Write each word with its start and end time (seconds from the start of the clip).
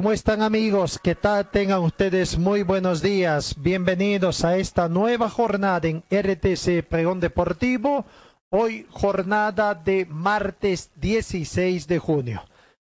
¿Cómo 0.00 0.12
están 0.12 0.40
amigos? 0.40 0.98
¿Qué 0.98 1.14
tal? 1.14 1.50
Tengan 1.50 1.82
ustedes 1.82 2.38
muy 2.38 2.62
buenos 2.62 3.02
días. 3.02 3.54
Bienvenidos 3.60 4.46
a 4.46 4.56
esta 4.56 4.88
nueva 4.88 5.28
jornada 5.28 5.86
en 5.86 6.02
RTC 6.10 6.88
Pregón 6.88 7.20
Deportivo. 7.20 8.06
Hoy 8.48 8.86
jornada 8.88 9.74
de 9.74 10.06
martes 10.06 10.90
16 10.96 11.86
de 11.86 11.98
junio. 11.98 12.42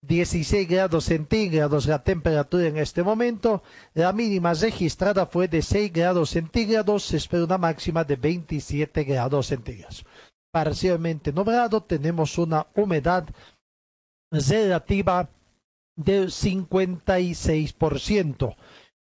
16 0.04 0.70
grados 0.70 1.06
centígrados 1.06 1.88
la 1.88 2.04
temperatura 2.04 2.68
en 2.68 2.78
este 2.78 3.02
momento. 3.02 3.64
La 3.96 4.14
mínima 4.14 4.54
registrada 4.54 5.26
fue 5.26 5.48
de 5.48 5.64
6 5.64 5.92
grados 5.92 6.30
centígrados. 6.30 7.06
Se 7.06 7.18
espera 7.18 7.46
una 7.46 7.58
máxima 7.58 8.04
de 8.04 8.16
27 8.16 9.04
grados 9.06 9.48
centígrados. 9.48 10.06
Parcialmente 10.52 11.34
nublado. 11.34 11.82
Tenemos 11.82 12.38
una 12.38 12.68
humedad 12.76 13.28
relativa 14.30 15.28
del 16.04 16.30
56%. 16.30 18.56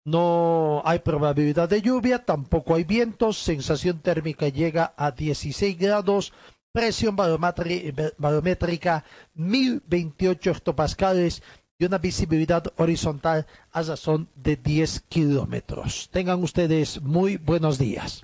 No 0.05 0.81
hay 0.85 0.99
probabilidad 0.99 1.67
de 1.67 1.81
lluvia, 1.81 2.23
tampoco 2.23 2.75
hay 2.75 2.85
vientos, 2.85 3.37
sensación 3.37 3.99
térmica 3.99 4.47
llega 4.47 4.93
a 4.95 5.11
16 5.11 5.77
grados, 5.77 6.31
presión 6.71 7.17
barométrica 7.17 9.03
1028 9.33 10.51
hectopascales 10.51 11.43
y 11.77 11.85
una 11.85 11.97
visibilidad 11.97 12.63
horizontal 12.77 13.45
a 13.71 13.81
razón 13.81 14.29
de 14.35 14.55
10 14.55 15.01
kilómetros. 15.09 16.09
Tengan 16.11 16.41
ustedes 16.41 17.01
muy 17.01 17.35
buenos 17.37 17.77
días. 17.77 18.23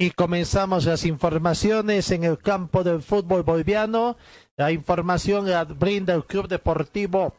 Y 0.00 0.12
comenzamos 0.12 0.84
las 0.84 1.04
informaciones 1.04 2.12
en 2.12 2.22
el 2.22 2.38
campo 2.38 2.84
del 2.84 3.02
fútbol 3.02 3.42
boliviano. 3.42 4.16
La 4.56 4.70
información 4.70 5.50
la 5.50 5.64
brinda 5.64 6.14
el 6.14 6.24
Club 6.24 6.46
Deportivo 6.46 7.34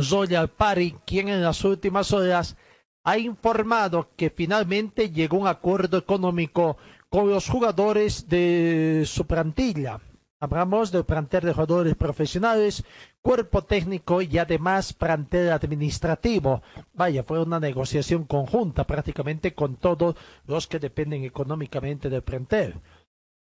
Zoya 0.00 0.46
Pari, 0.46 0.96
quien 1.04 1.28
en 1.28 1.42
las 1.42 1.62
últimas 1.64 2.10
horas 2.12 2.56
ha 3.04 3.18
informado 3.18 4.08
que 4.16 4.30
finalmente 4.30 5.10
llegó 5.10 5.36
un 5.36 5.46
acuerdo 5.46 5.98
económico 5.98 6.78
con 7.10 7.28
los 7.28 7.46
jugadores 7.46 8.26
de 8.26 9.02
su 9.04 9.26
plantilla. 9.26 10.00
Hablamos 10.40 10.92
del 10.92 11.04
plantel 11.04 11.44
de 11.44 11.52
jugadores 11.52 11.94
profesionales, 11.94 12.84
cuerpo 13.22 13.62
técnico 13.62 14.20
y 14.20 14.36
además 14.38 14.92
plantel 14.92 15.52
administrativo. 15.52 16.62
Vaya, 16.92 17.22
fue 17.22 17.40
una 17.40 17.60
negociación 17.60 18.24
conjunta 18.24 18.84
prácticamente 18.84 19.54
con 19.54 19.76
todos 19.76 20.16
los 20.46 20.66
que 20.66 20.78
dependen 20.78 21.24
económicamente 21.24 22.10
del 22.10 22.22
plantel. 22.22 22.74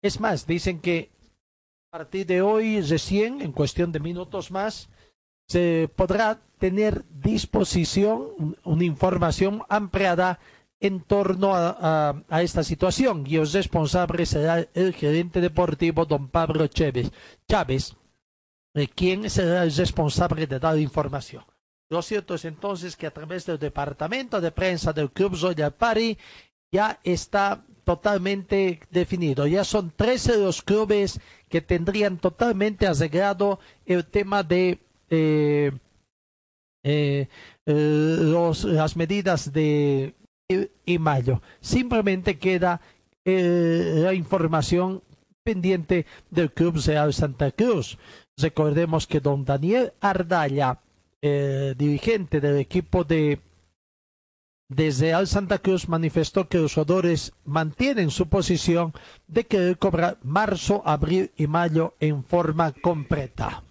Es 0.02 0.20
más, 0.20 0.46
dicen 0.46 0.80
que 0.80 1.10
a 1.90 1.98
partir 1.98 2.26
de 2.26 2.42
hoy, 2.42 2.80
recién, 2.80 3.40
en 3.40 3.52
cuestión 3.52 3.92
de 3.92 4.00
minutos 4.00 4.50
más, 4.50 4.88
se 5.48 5.90
podrá 5.94 6.40
tener 6.58 7.04
disposición 7.10 8.56
una 8.64 8.84
información 8.84 9.62
ampliada 9.68 10.38
en 10.80 11.00
torno 11.00 11.52
a, 11.54 12.24
esta 12.40 12.64
situación 12.64 13.24
y 13.26 13.36
el 13.36 13.50
responsable 13.50 14.26
será 14.26 14.66
el 14.74 14.94
gerente 14.94 15.40
deportivo 15.40 16.06
don 16.06 16.28
Pablo 16.28 16.66
Chávez, 16.66 17.12
Chávez 17.48 17.94
eh, 18.74 18.88
quien 18.88 19.28
será 19.28 19.64
el 19.64 19.74
responsable 19.74 20.46
de 20.46 20.58
dar 20.58 20.78
información. 20.78 21.44
Lo 21.90 22.00
cierto 22.02 22.34
es 22.34 22.44
entonces 22.44 22.96
que 22.96 23.06
a 23.06 23.10
través 23.10 23.44
del 23.44 23.58
departamento 23.58 24.40
de 24.40 24.50
prensa 24.50 24.92
del 24.92 25.10
Club 25.10 25.36
Royal 25.40 25.74
Party 25.74 26.16
ya 26.72 26.98
está 27.04 27.64
totalmente 27.84 28.80
definido. 28.90 29.46
Ya 29.46 29.64
son 29.64 29.92
13 29.94 30.38
los 30.38 30.62
clubes 30.62 31.20
que 31.48 31.60
tendrían 31.60 32.16
totalmente 32.16 32.86
arreglado 32.86 33.60
el 33.84 34.06
tema 34.06 34.42
de 34.42 34.78
eh, 35.10 35.72
eh, 36.84 37.28
las 37.66 38.96
medidas 38.96 39.52
de 39.52 40.14
y 40.84 40.98
mayo. 40.98 41.40
Simplemente 41.60 42.38
queda 42.38 42.80
eh, 43.24 43.94
la 43.96 44.14
información 44.14 45.02
pendiente 45.42 46.06
del 46.30 46.52
Club 46.52 46.80
Real 46.84 47.12
Santa 47.12 47.50
Cruz. 47.50 47.98
Recordemos 48.38 49.06
que 49.06 49.20
don 49.20 49.44
Daniel 49.44 49.92
Ardalla, 50.00 50.80
eh, 51.20 51.74
dirigente 51.76 52.40
del 52.40 52.58
equipo 52.58 53.04
de, 53.04 53.40
desde 54.68 55.06
Real 55.06 55.26
Santa 55.26 55.58
Cruz, 55.58 55.88
manifestó 55.88 56.48
que 56.48 56.58
los 56.58 56.74
jugadores 56.74 57.32
mantienen 57.44 58.10
su 58.10 58.28
posición 58.28 58.92
de 59.26 59.44
que 59.44 59.76
cobrar 59.76 60.18
marzo, 60.22 60.82
abril 60.84 61.30
y 61.36 61.46
mayo 61.46 61.94
en 62.00 62.24
forma 62.24 62.72
completa. 62.72 63.62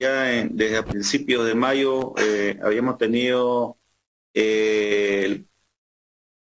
Ya 0.00 0.22
desde 0.50 0.82
principios 0.82 1.46
de 1.46 1.54
mayo 1.54 2.14
eh, 2.18 2.58
habíamos 2.62 2.98
tenido 2.98 3.78
el 4.34 5.46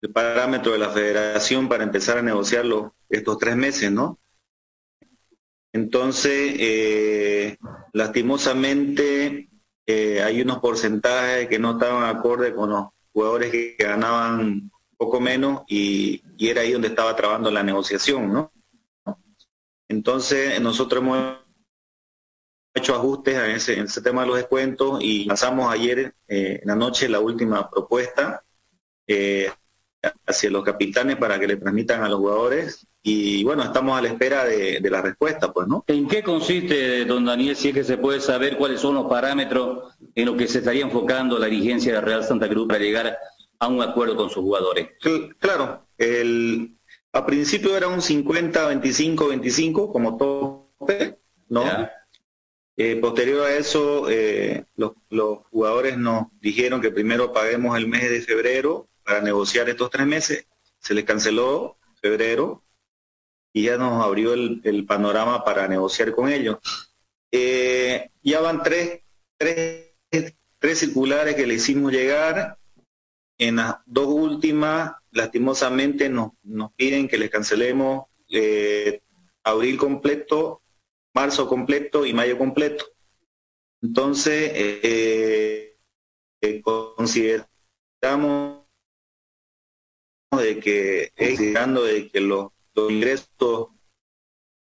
el 0.02 0.12
parámetro 0.12 0.72
de 0.74 0.78
la 0.78 0.90
federación 0.90 1.68
para 1.68 1.84
empezar 1.84 2.18
a 2.18 2.22
negociarlo 2.22 2.96
estos 3.10 3.38
tres 3.40 3.56
meses, 3.56 3.92
¿no? 3.92 4.20
Entonces, 5.74 6.56
eh, 6.60 7.58
lastimosamente, 7.94 9.50
eh, 9.86 10.22
hay 10.22 10.42
unos 10.42 10.60
porcentajes 10.60 11.48
que 11.48 11.60
no 11.60 11.72
estaban 11.72 12.04
acorde 12.04 12.54
con 12.54 12.70
los 12.70 12.88
jugadores 13.12 13.52
que 13.52 13.76
ganaban 13.78 14.72
poco 14.98 15.20
menos 15.20 15.64
y, 15.68 16.24
era 16.40 16.62
ahí 16.62 16.72
donde 16.72 16.90
estaba 16.90 17.16
trabando 17.16 17.52
la 17.52 17.64
negociación, 17.64 18.32
¿no? 18.32 18.52
Entonces, 19.88 20.60
nosotros 20.62 21.02
hemos 21.02 21.38
hecho 22.74 22.96
ajustes 22.96 23.36
en 23.70 23.84
ese, 23.86 24.02
tema 24.02 24.22
de 24.22 24.28
los 24.28 24.38
descuentos 24.38 25.02
y 25.02 25.26
lanzamos 25.26 25.72
ayer 25.72 26.14
eh, 26.28 26.60
en 26.62 26.68
la 26.68 26.76
noche 26.76 27.10
la 27.10 27.20
última 27.20 27.70
propuesta 27.70 28.44
hacia 30.26 30.50
los 30.50 30.64
capitanes 30.64 31.18
para 31.18 31.40
que 31.40 31.48
le 31.48 31.58
transmitan 31.58 32.04
a 32.04 32.10
los 32.10 32.20
jugadores 32.20 32.88
y 33.10 33.44
bueno, 33.46 33.64
estamos 33.64 33.98
a 33.98 34.02
la 34.02 34.10
espera 34.10 34.44
de, 34.44 34.82
la 34.90 35.02
respuesta, 35.02 35.54
pues, 35.54 35.66
¿no? 35.68 35.86
¿En 35.88 36.10
qué 36.10 36.22
consiste, 36.22 37.06
don 37.06 37.24
Daniel, 37.24 37.56
si 37.56 37.70
es 37.70 37.74
que 37.74 37.84
se 37.86 37.98
puede 37.98 38.20
saber 38.20 38.58
cuáles 38.58 38.82
son 38.82 38.96
los 38.96 39.06
parámetros 39.06 39.96
en 40.14 40.26
los 40.26 40.36
que 40.36 40.48
se 40.48 40.60
estaría 40.60 40.84
enfocando 40.84 41.40
la 41.40 41.48
dirigencia 41.48 41.94
de 41.94 42.02
Real 42.02 42.26
Santa 42.26 42.50
Cruz 42.50 42.68
para 42.68 42.80
llegar 42.80 43.18
a 43.60 43.68
un 43.68 43.82
acuerdo 43.82 44.18
con 44.18 44.30
sus 44.30 44.44
jugadores? 44.44 44.90
Claro, 45.40 45.88
el, 45.98 46.76
a 47.14 47.26
principio 47.26 47.78
era 47.78 47.88
un 47.88 48.02
50, 48.02 48.68
25, 48.68 49.28
25 49.30 49.94
como 49.94 50.18
tope, 50.18 51.18
¿no? 51.48 51.64
Eh, 52.76 52.98
posterior 52.98 53.46
a 53.46 53.56
eso, 53.56 54.10
eh, 54.10 54.66
los, 54.76 54.92
los 55.10 55.40
jugadores 55.50 55.98
nos 55.98 56.28
dijeron 56.42 56.82
que 56.82 56.92
primero 56.92 57.32
paguemos 57.32 57.78
el 57.78 57.88
mes 57.88 58.10
de 58.10 58.22
febrero 58.22 58.88
para 59.08 59.22
negociar 59.22 59.70
estos 59.70 59.90
tres 59.90 60.06
meses. 60.06 60.46
Se 60.80 60.94
les 60.94 61.06
canceló 61.06 61.78
febrero 62.02 62.62
y 63.54 63.64
ya 63.64 63.78
nos 63.78 64.04
abrió 64.04 64.34
el, 64.34 64.86
panorama 64.86 65.46
para 65.46 65.66
negociar 65.70 66.12
con 66.12 66.30
ellos. 66.30 66.58
Eh, 67.32 68.12
ya 68.22 68.42
van 68.42 68.62
tres, 68.62 69.04
tres, 69.38 69.94
tres 70.60 70.80
circulares 70.80 71.36
que 71.36 71.48
le 71.48 71.54
hicimos 71.54 71.94
llegar. 71.94 72.58
En 73.38 73.56
las 73.56 73.78
dos 73.86 74.08
últimas, 74.08 74.92
lastimosamente, 75.12 76.10
nos, 76.10 76.32
nos 76.44 76.74
piden 76.74 77.08
que 77.08 77.18
les 77.18 77.30
cancelemos 77.30 78.08
eh, 78.30 79.02
abril 79.44 79.78
completo, 79.78 80.62
marzo 81.14 81.48
completo 81.48 82.06
y 82.06 82.14
mayo 82.14 82.38
completo. 82.38 82.86
Entonces, 83.82 84.52
eh, 84.54 85.78
consideramos 86.62 88.67
de 90.32 90.60
que 90.60 91.12
de 91.16 92.10
que 92.12 92.20
los, 92.20 92.52
ingresos 92.90 93.70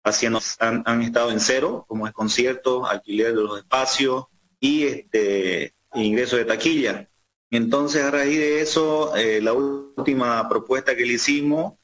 hacia 0.05 0.31
nos 0.31 0.57
han, 0.61 1.03
estado 1.03 1.31
en 1.31 1.41
cero, 1.41 1.85
como 1.89 2.07
es 2.07 2.13
concierto, 2.13 2.87
alquiler 2.87 3.35
de 3.35 3.43
los 3.43 3.59
espacios 3.59 4.27
y 4.61 4.85
este 4.85 5.75
ingreso 5.95 6.37
de 6.37 6.45
taquilla. 6.45 7.09
Entonces, 7.51 8.03
a 8.03 8.11
raíz 8.11 8.37
de 8.37 8.61
eso, 8.61 9.17
eh, 9.17 9.41
la 9.41 9.53
última 9.53 10.49
propuesta 10.49 10.95
que 10.95 11.07
le 11.07 11.15
hicimos 11.15 11.75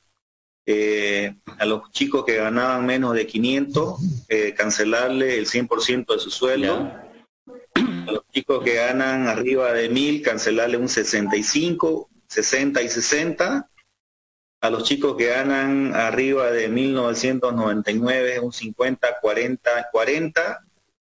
eh, 0.66 1.34
a 1.58 1.64
los 1.64 1.90
chicos 1.90 2.24
que 2.24 2.36
ganaban 2.36 2.84
menos 2.84 3.14
de 3.14 3.26
500, 3.26 4.00
eh, 4.28 4.54
cancelarle 4.54 5.38
el 5.38 5.46
100% 5.46 6.12
de 6.12 6.18
su 6.18 6.30
sueldo. 6.30 6.92
A 7.74 8.12
los 8.12 8.28
chicos 8.32 8.62
que 8.62 8.74
ganan 8.74 9.26
arriba 9.26 9.72
de 9.72 9.88
1000, 9.88 10.22
cancelarle 10.22 10.76
un 10.76 10.88
65, 10.88 12.10
60 12.28 12.82
y 12.82 12.88
60. 12.88 13.69
A 14.60 14.70
los 14.70 14.84
chicos 14.84 15.16
que 15.16 15.26
ganan 15.26 15.94
arriba 15.94 16.50
de 16.50 16.68
1999, 16.68 18.40
un 18.40 18.52
50, 18.52 19.20
40, 19.20 19.88
40. 19.90 20.64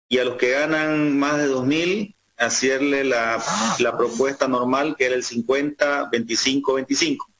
Y 0.08 0.18
a 0.18 0.24
los 0.24 0.36
que 0.36 0.50
ganan 0.50 1.18
más 1.18 1.36
de 1.36 1.46
2000, 1.46 2.16
hacerle 2.36 3.04
la, 3.04 3.42
la 3.78 3.96
propuesta 3.96 4.48
normal 4.48 4.96
que 4.96 5.06
era 5.06 5.14
el 5.14 5.24
50, 5.24 6.08
25, 6.10 6.74
25. 6.74 7.30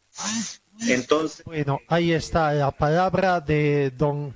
Entonces. 0.89 1.45
Bueno, 1.45 1.81
ahí 1.89 2.13
está 2.13 2.53
la 2.53 2.71
palabra 2.71 3.41
de 3.41 3.91
don 3.97 4.35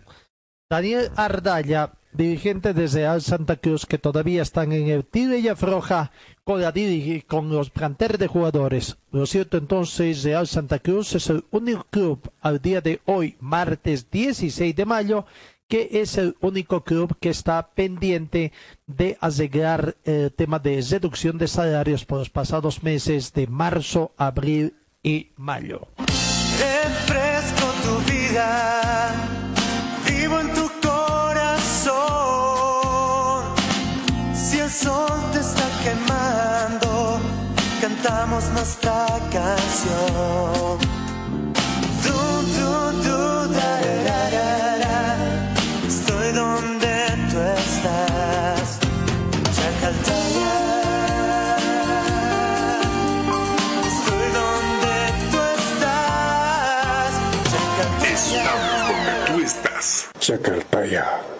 Daniel 0.69 1.11
Ardalla, 1.17 1.93
dirigente 2.13 2.75
desde 2.75 3.07
Al 3.07 3.23
Santa 3.23 3.57
Cruz, 3.57 3.87
que 3.87 3.99
todavía 3.99 4.43
están 4.43 4.73
en 4.73 4.89
el 4.89 5.05
tiro 5.05 5.37
y 5.37 5.49
afroja 5.49 6.11
con, 6.45 6.61
la, 6.61 6.73
con 7.27 7.51
los 7.51 7.71
planteles 7.71 8.19
de 8.19 8.27
jugadores. 8.27 8.97
Lo 9.13 9.27
cierto 9.27 9.57
entonces, 9.57 10.23
Real 10.25 10.47
Santa 10.47 10.79
Cruz 10.79 11.15
es 11.15 11.29
el 11.31 11.45
único 11.51 11.87
club 11.91 12.31
al 12.41 12.61
día 12.61 12.81
de 12.81 13.01
hoy, 13.07 13.37
martes 13.41 14.11
16 14.11 14.75
de 14.75 14.85
mayo, 14.85 15.27
que 15.71 15.89
es 15.93 16.19
el 16.19 16.37
único 16.41 16.83
club 16.83 17.17
que 17.21 17.31
está 17.31 17.71
pendiente 17.71 18.53
de 18.89 19.17
asegurar 19.21 19.97
el 20.05 20.33
tema 20.33 20.59
de 20.59 20.85
reducción 20.91 21.39
de 21.39 21.47
salarios 21.47 22.05
por 22.05 22.19
los 22.19 22.29
pasados 22.29 22.83
meses 22.83 23.33
de 23.33 23.47
marzo, 23.47 24.13
abril 24.17 24.75
y 25.03 25.31
mayo. 25.37 25.87
Refresco 26.59 27.67
tu 27.85 28.13
vida, 28.13 29.40
cantamos 37.81 38.45
nuestra 38.51 39.07
canción. 39.33 40.79
Du, 42.05 42.13
du, 42.57 42.73
du, 43.03 43.49
da, 43.55 43.73
da, 44.07 44.21
da, 44.79 44.99
Estoy 45.89 46.33
donde 46.33 46.95
tú 47.31 47.39
estás. 47.41 48.79
Chacaltaya. 49.57 50.53
Estoy 53.89 54.27
donde 54.41 54.97
tú 55.31 55.41
estás. 55.63 57.13
Estamos 58.13 58.77
donde 58.89 59.15
tú 59.27 59.35
estás. 59.43 59.87
Chacaltaya. 60.19 61.40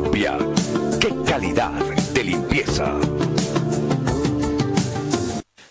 ¡Qué 0.21 1.09
calidad 1.25 1.73
de 2.13 2.23
limpieza! 2.23 2.93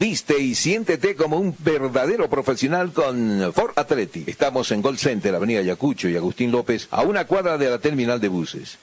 Viste 0.00 0.38
y 0.38 0.54
siéntete 0.54 1.14
como 1.14 1.36
un 1.36 1.54
verdadero 1.58 2.30
profesional 2.30 2.94
con 2.94 3.52
Ford 3.52 3.72
Athletic. 3.76 4.28
Estamos 4.28 4.72
en 4.72 4.80
Gold 4.80 4.98
Center, 4.98 5.34
Avenida 5.34 5.60
Yacucho 5.60 6.08
y 6.08 6.16
Agustín 6.16 6.50
López, 6.50 6.88
a 6.90 7.02
una 7.02 7.26
cuadra 7.26 7.58
de 7.58 7.68
la 7.68 7.80
terminal 7.80 8.18
de 8.18 8.28
buses. 8.28 8.78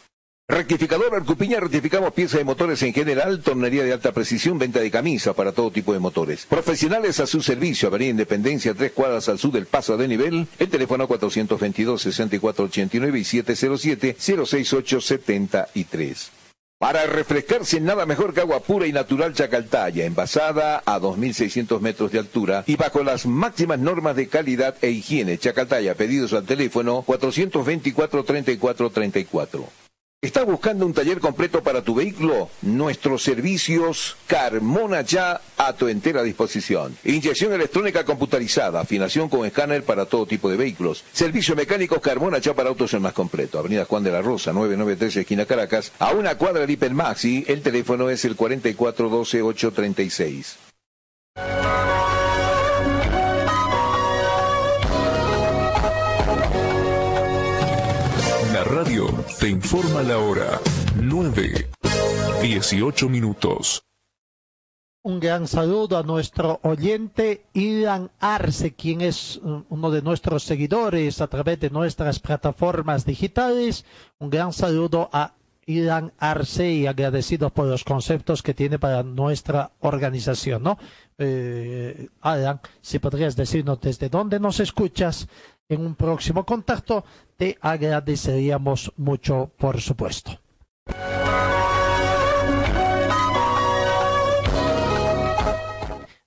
Rectificador 0.49 1.13
Arcupiña, 1.13 1.59
rectificamos 1.59 2.11
piezas 2.11 2.39
de 2.39 2.43
motores 2.43 2.81
en 2.81 2.91
general, 2.91 3.41
tornería 3.41 3.83
de 3.83 3.93
alta 3.93 4.11
precisión, 4.11 4.57
venta 4.57 4.79
de 4.79 4.89
camisa 4.89 5.33
para 5.33 5.51
todo 5.51 5.69
tipo 5.69 5.93
de 5.93 5.99
motores. 5.99 6.47
Profesionales 6.47 7.19
a 7.19 7.27
su 7.27 7.43
servicio, 7.43 7.87
Avenida 7.87 8.09
Independencia, 8.09 8.73
tres 8.73 8.93
cuadras 8.93 9.29
al 9.29 9.37
sur 9.37 9.51
del 9.51 9.67
paso 9.67 9.95
de 9.95 10.07
nivel, 10.07 10.47
el 10.57 10.69
teléfono 10.69 11.07
422-6489 11.07 13.19
y 13.19 13.21
707-06873. 13.43 16.29
Para 16.79 17.05
refrescarse 17.05 17.79
nada 17.79 18.07
mejor 18.07 18.33
que 18.33 18.41
agua 18.41 18.61
pura 18.61 18.87
y 18.87 18.91
natural 18.91 19.35
Chacaltaya, 19.35 20.05
envasada 20.05 20.81
a 20.83 20.99
2.600 20.99 21.79
metros 21.79 22.11
de 22.11 22.17
altura 22.17 22.63
y 22.65 22.75
bajo 22.75 23.03
las 23.03 23.27
máximas 23.27 23.77
normas 23.77 24.15
de 24.15 24.29
calidad 24.29 24.73
e 24.81 24.89
higiene. 24.89 25.37
Chacaltaya, 25.37 25.93
pedidos 25.93 26.33
al 26.33 26.45
teléfono 26.45 27.03
424-3434. 27.05 29.67
¿Estás 30.21 30.45
buscando 30.45 30.85
un 30.85 30.93
taller 30.93 31.21
completo 31.21 31.63
para 31.63 31.81
tu 31.81 31.95
vehículo? 31.95 32.49
Nuestros 32.61 33.23
servicios 33.23 34.17
Carmona 34.27 34.99
ya 34.99 35.39
a 35.55 35.71
tu 35.71 35.87
entera 35.87 36.23
disposición. 36.23 36.97
Inyección 37.05 37.53
electrónica 37.53 38.03
computarizada, 38.03 38.81
afinación 38.81 39.29
con 39.29 39.45
escáner 39.45 39.85
para 39.85 40.07
todo 40.07 40.25
tipo 40.25 40.49
de 40.49 40.57
vehículos. 40.57 41.05
Servicio 41.13 41.55
mecánico 41.55 42.01
Carmona 42.01 42.39
ya 42.39 42.53
para 42.53 42.67
autos 42.67 42.93
el 42.93 42.99
más 42.99 43.13
completo. 43.13 43.59
Avenida 43.59 43.85
Juan 43.85 44.03
de 44.03 44.11
la 44.11 44.21
Rosa, 44.21 44.51
993 44.51 45.15
esquina 45.15 45.45
Caracas, 45.45 45.93
a 45.99 46.11
una 46.11 46.35
cuadra 46.35 46.65
de 46.65 46.73
Hipermaxi. 46.73 47.45
El 47.47 47.61
teléfono 47.61 48.09
es 48.09 48.25
el 48.25 48.35
4412836. 48.35 50.57
Radio 58.69 59.07
te 59.39 59.49
informa 59.49 60.03
la 60.03 60.19
hora 60.19 60.59
9, 61.01 61.69
18 62.41 63.09
minutos. 63.09 63.83
Un 65.01 65.19
gran 65.19 65.47
saludo 65.47 65.97
a 65.97 66.03
nuestro 66.03 66.59
oyente 66.61 67.45
Ilan 67.53 68.11
Arce, 68.19 68.75
quien 68.75 69.01
es 69.01 69.37
uh, 69.37 69.63
uno 69.69 69.89
de 69.89 70.03
nuestros 70.03 70.43
seguidores 70.43 71.19
a 71.19 71.27
través 71.27 71.59
de 71.59 71.71
nuestras 71.71 72.19
plataformas 72.19 73.05
digitales. 73.05 73.85
Un 74.19 74.29
gran 74.29 74.53
saludo 74.53 75.09
a 75.11 75.33
Ilan 75.65 76.13
Arce 76.19 76.71
y 76.71 76.85
agradecido 76.85 77.49
por 77.49 77.65
los 77.65 77.83
conceptos 77.83 78.43
que 78.43 78.53
tiene 78.53 78.77
para 78.77 79.01
nuestra 79.01 79.71
organización, 79.79 80.61
¿no? 80.61 80.77
Eh, 81.17 82.07
si 82.81 82.99
podrías 82.99 83.35
decirnos 83.35 83.81
desde 83.81 84.09
dónde 84.09 84.39
nos 84.39 84.59
escuchas 84.59 85.27
en 85.67 85.85
un 85.85 85.95
próximo 85.95 86.45
contacto, 86.45 87.05
te 87.39 87.57
agradeceríamos 87.61 88.91
mucho, 88.97 89.49
por 89.57 89.79
supuesto. 89.79 90.37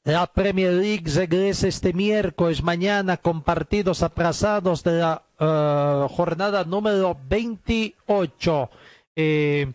La 0.05 0.27
Premier 0.27 0.73
League 0.73 1.13
regresa 1.15 1.69
este 1.69 1.93
miércoles 1.93 2.63
mañana 2.63 3.19
con 3.19 3.43
partidos 3.43 4.03
atrasados 4.03 4.83
de 4.83 4.93
la 4.99 5.23
uh, 5.39 6.09
jornada 6.09 6.65
número 6.65 7.17
28. 7.29 8.71
Eh, 9.15 9.71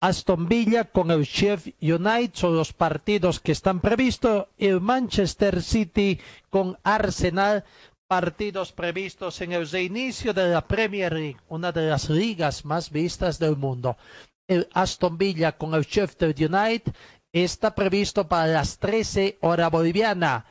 Aston 0.00 0.46
Villa 0.46 0.84
con 0.84 1.10
el 1.10 1.26
Chef 1.26 1.68
United 1.80 2.32
son 2.34 2.56
los 2.56 2.72
partidos 2.72 3.40
que 3.40 3.52
están 3.52 3.80
previstos. 3.80 4.46
El 4.58 4.80
Manchester 4.80 5.62
City 5.62 6.20
con 6.50 6.76
Arsenal 6.82 7.64
partidos 8.06 8.72
previstos 8.72 9.40
en 9.40 9.52
el 9.52 9.68
reinicio 9.68 10.32
de 10.32 10.48
la 10.48 10.66
Premier 10.66 11.12
League, 11.12 11.38
una 11.48 11.72
de 11.72 11.88
las 11.88 12.08
ligas 12.08 12.64
más 12.64 12.90
vistas 12.90 13.38
del 13.38 13.56
mundo. 13.56 13.96
El 14.46 14.68
Aston 14.72 15.18
Villa 15.18 15.52
con 15.52 15.74
el 15.74 15.82
Sheffield 15.82 16.40
United 16.40 16.92
está 17.32 17.74
previsto 17.74 18.28
para 18.28 18.46
las 18.46 18.78
13 18.78 19.38
horas 19.40 19.70
boliviana. 19.70 20.46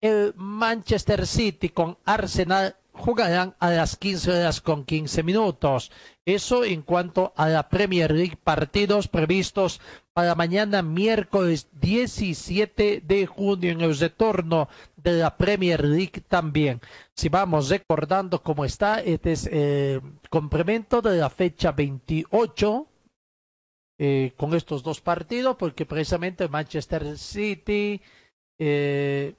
El 0.00 0.34
Manchester 0.36 1.26
City 1.26 1.70
con 1.70 1.96
Arsenal 2.04 2.76
jugarán 2.92 3.54
a 3.58 3.70
las 3.70 3.96
15 3.96 4.30
horas 4.30 4.60
con 4.60 4.84
15 4.84 5.22
minutos. 5.22 5.90
Eso 6.26 6.64
en 6.64 6.82
cuanto 6.82 7.32
a 7.36 7.48
la 7.48 7.68
Premier 7.68 8.12
League, 8.12 8.36
partidos 8.42 9.08
previstos 9.08 9.80
para 10.12 10.34
mañana 10.34 10.82
miércoles 10.82 11.68
17 11.80 13.02
de 13.04 13.26
junio 13.26 13.70
en 13.70 13.80
el 13.80 13.98
retorno 13.98 14.68
de 15.02 15.18
la 15.18 15.36
Premier 15.36 15.84
League 15.84 16.22
también. 16.28 16.80
Si 17.14 17.28
vamos 17.28 17.68
recordando 17.68 18.42
cómo 18.42 18.64
está, 18.64 19.00
este 19.00 19.32
es 19.32 19.46
el 19.46 20.02
complemento 20.28 21.00
de 21.00 21.16
la 21.18 21.30
fecha 21.30 21.72
28 21.72 22.86
eh, 24.00 24.32
con 24.36 24.54
estos 24.54 24.82
dos 24.82 25.00
partidos, 25.00 25.56
porque 25.56 25.86
precisamente 25.86 26.48
Manchester 26.48 27.18
City 27.18 28.00
eh, 28.58 29.34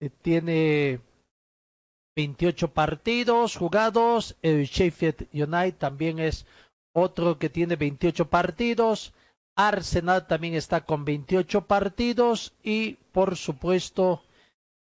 eh, 0.00 0.10
tiene 0.22 1.00
28 2.16 2.68
partidos 2.72 3.56
jugados, 3.56 4.36
el 4.42 4.64
Sheffield 4.64 5.28
United 5.32 5.76
también 5.78 6.18
es 6.18 6.44
otro 6.94 7.38
que 7.38 7.48
tiene 7.48 7.76
28 7.76 8.28
partidos, 8.28 9.14
Arsenal 9.56 10.26
también 10.26 10.54
está 10.54 10.84
con 10.84 11.04
28 11.04 11.66
partidos 11.66 12.54
y 12.62 12.94
por 13.12 13.36
supuesto 13.36 14.22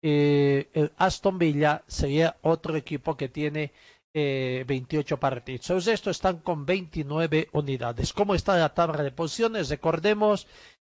eh, 0.03 0.69
el 0.75 0.93
Aston 0.97 1.39
Villa 1.39 1.83
sería 1.87 2.37
otro 2.43 2.77
equipo 2.77 3.17
que 3.17 3.29
tiene 3.29 3.73
eh, 4.13 4.65
28 4.67 5.19
partidos. 5.19 5.69
Entonces 5.71 5.95
estos 5.95 6.17
están 6.17 6.39
con 6.39 6.67
29 6.67 7.49
unidades. 7.53 8.13
¿Cómo 8.13 8.35
está 8.35 8.57
la 8.57 8.75
tabla 8.75 9.03
de 9.03 9.11
posiciones? 9.11 9.71
Recordemos, 9.71 10.47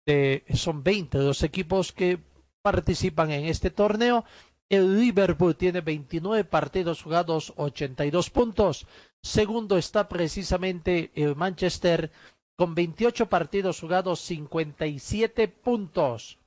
eh, 0.07 0.45
son 0.55 0.83
20 0.83 1.19
los 1.19 1.43
equipos 1.43 1.93
que 1.93 2.19
participan 2.63 3.31
en 3.31 3.47
este 3.47 3.71
torneo. 3.71 4.25
El 4.69 4.99
Liverpool 4.99 5.57
tiene 5.57 5.81
29 5.81 6.45
partidos 6.45 7.03
jugados, 7.03 7.53
82 7.57 8.31
puntos. 8.31 8.87
Segundo 9.23 9.79
está 9.79 10.09
precisamente 10.09 11.13
el 11.15 11.37
Manchester 11.37 12.11
con 12.57 12.75
28 12.75 13.27
partidos 13.29 13.81
jugados, 13.81 14.21
57 14.21 15.49
puntos. 15.49 16.39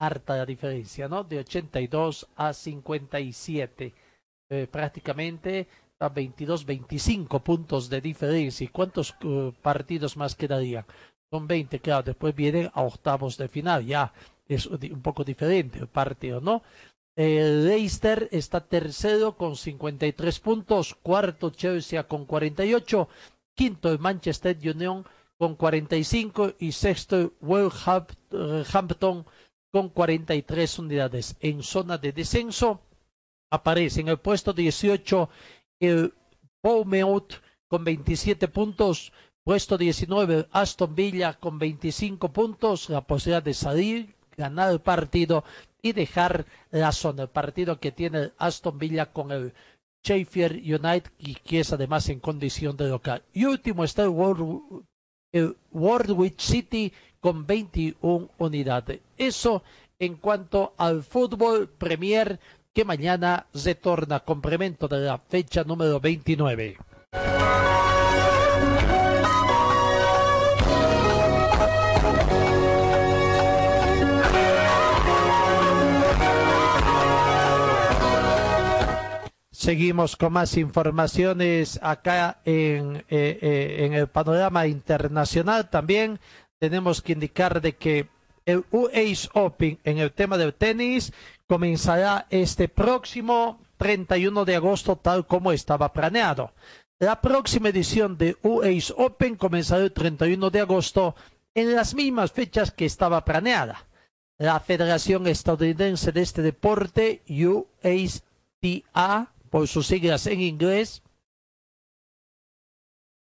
Harta 0.00 0.46
diferencia, 0.46 1.08
¿no? 1.08 1.24
De 1.24 1.38
82 1.38 2.28
a 2.36 2.52
57. 2.52 3.94
Eh, 4.50 4.66
prácticamente 4.70 5.66
a 6.00 6.08
22, 6.08 6.64
25 6.64 7.40
puntos 7.40 7.90
de 7.90 8.00
diferencia. 8.00 8.64
¿Y 8.64 8.68
cuántos 8.68 9.16
uh, 9.24 9.52
partidos 9.60 10.16
más 10.16 10.34
quedarían? 10.34 10.86
Son 11.30 11.46
20, 11.46 11.80
claro. 11.80 12.04
Después 12.04 12.34
vienen 12.34 12.70
a 12.72 12.82
octavos 12.82 13.36
de 13.36 13.48
final. 13.48 13.84
Ya 13.84 14.12
es 14.46 14.66
un 14.66 15.02
poco 15.02 15.24
diferente 15.24 15.78
el 15.78 15.88
partido, 15.88 16.40
¿no? 16.40 16.62
El 17.16 17.66
Leicester 17.66 18.28
está 18.30 18.60
tercero 18.60 19.36
con 19.36 19.56
53 19.56 20.38
puntos, 20.38 20.94
cuarto 20.94 21.50
Chelsea 21.50 22.06
con 22.06 22.24
48, 22.24 23.08
quinto 23.56 23.90
el 23.90 23.98
Manchester 23.98 24.56
Union 24.62 25.04
con 25.38 25.54
45 25.54 26.54
y 26.58 26.72
sexto 26.72 27.32
Wolverhampton 27.40 29.24
con 29.70 29.88
43 29.90 30.78
unidades. 30.78 31.36
En 31.40 31.62
zona 31.62 31.96
de 31.98 32.12
descenso 32.12 32.80
aparece 33.50 34.00
en 34.00 34.08
el 34.08 34.18
puesto 34.18 34.52
18 34.52 35.30
el 35.80 36.12
Bournemouth 36.62 37.34
con 37.68 37.84
27 37.84 38.48
puntos, 38.48 39.12
puesto 39.44 39.78
19 39.78 40.48
Aston 40.50 40.94
Villa 40.94 41.34
con 41.34 41.58
25 41.58 42.32
puntos, 42.32 42.90
la 42.90 43.02
posibilidad 43.02 43.42
de 43.42 43.54
salir, 43.54 44.14
ganar 44.36 44.72
el 44.72 44.80
partido 44.80 45.44
y 45.82 45.92
dejar 45.92 46.46
la 46.70 46.92
zona. 46.92 47.22
El 47.24 47.28
partido 47.28 47.78
que 47.78 47.92
tiene 47.92 48.32
Aston 48.38 48.78
Villa 48.78 49.12
con 49.12 49.30
el 49.30 49.54
Sheffield 50.02 50.56
United 50.56 51.12
y 51.18 51.34
que 51.34 51.60
es 51.60 51.72
además 51.72 52.08
en 52.08 52.20
condición 52.20 52.76
de 52.76 52.88
local. 52.88 53.22
Y 53.32 53.44
último 53.44 53.84
está 53.84 54.02
el, 54.02 54.08
World, 54.08 54.84
el 55.32 55.56
Wardwich 55.72 56.40
City 56.40 56.92
con 57.20 57.46
21 57.46 58.28
unidades. 58.38 59.00
Eso 59.16 59.62
en 59.98 60.16
cuanto 60.16 60.74
al 60.76 61.02
fútbol 61.02 61.68
Premier 61.68 62.38
que 62.72 62.84
mañana 62.84 63.46
retorna 63.52 64.20
complemento 64.20 64.86
de 64.86 65.00
la 65.00 65.18
fecha 65.18 65.64
número 65.64 65.98
29. 66.00 66.76
Seguimos 79.68 80.16
con 80.16 80.32
más 80.32 80.56
informaciones 80.56 81.78
acá 81.82 82.40
en, 82.46 83.04
eh, 83.10 83.38
eh, 83.42 83.84
en 83.84 83.92
el 83.92 84.06
panorama 84.06 84.66
internacional. 84.66 85.68
También 85.68 86.20
tenemos 86.58 87.02
que 87.02 87.12
indicar 87.12 87.60
de 87.60 87.76
que 87.76 88.08
el 88.46 88.64
US 88.70 89.28
Open 89.34 89.78
en 89.84 89.98
el 89.98 90.12
tema 90.12 90.38
del 90.38 90.54
tenis 90.54 91.12
comenzará 91.46 92.26
este 92.30 92.68
próximo 92.68 93.60
31 93.76 94.46
de 94.46 94.56
agosto 94.56 94.96
tal 94.96 95.26
como 95.26 95.52
estaba 95.52 95.92
planeado. 95.92 96.54
La 96.98 97.20
próxima 97.20 97.68
edición 97.68 98.16
de 98.16 98.38
US 98.40 98.94
Open 98.96 99.36
comenzará 99.36 99.84
el 99.84 99.92
31 99.92 100.48
de 100.48 100.60
agosto 100.60 101.14
en 101.54 101.76
las 101.76 101.94
mismas 101.94 102.32
fechas 102.32 102.70
que 102.70 102.86
estaba 102.86 103.22
planeada. 103.22 103.86
La 104.38 104.60
Federación 104.60 105.26
Estadounidense 105.26 106.10
de 106.10 106.22
este 106.22 106.40
deporte, 106.40 107.20
USTA, 107.28 108.22
por 109.48 109.68
sus 109.68 109.86
siglas 109.86 110.26
en 110.26 110.40
inglés, 110.40 111.02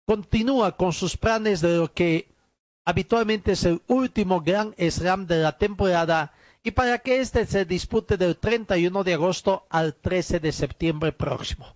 continúa 0.05 0.75
con 0.75 0.93
sus 0.93 1.17
planes 1.17 1.61
de 1.61 1.77
lo 1.77 1.93
que 1.93 2.27
habitualmente 2.85 3.53
es 3.53 3.63
el 3.63 3.81
último 3.87 4.41
Gran 4.41 4.73
Slam 4.77 5.27
de 5.27 5.37
la 5.37 5.57
temporada 5.57 6.33
y 6.63 6.71
para 6.71 6.99
que 6.99 7.21
este 7.21 7.45
se 7.45 7.65
dispute 7.65 8.17
del 8.17 8.37
31 8.37 9.03
de 9.03 9.13
agosto 9.13 9.65
al 9.69 9.95
13 9.95 10.39
de 10.39 10.51
septiembre 10.51 11.11
próximo. 11.11 11.75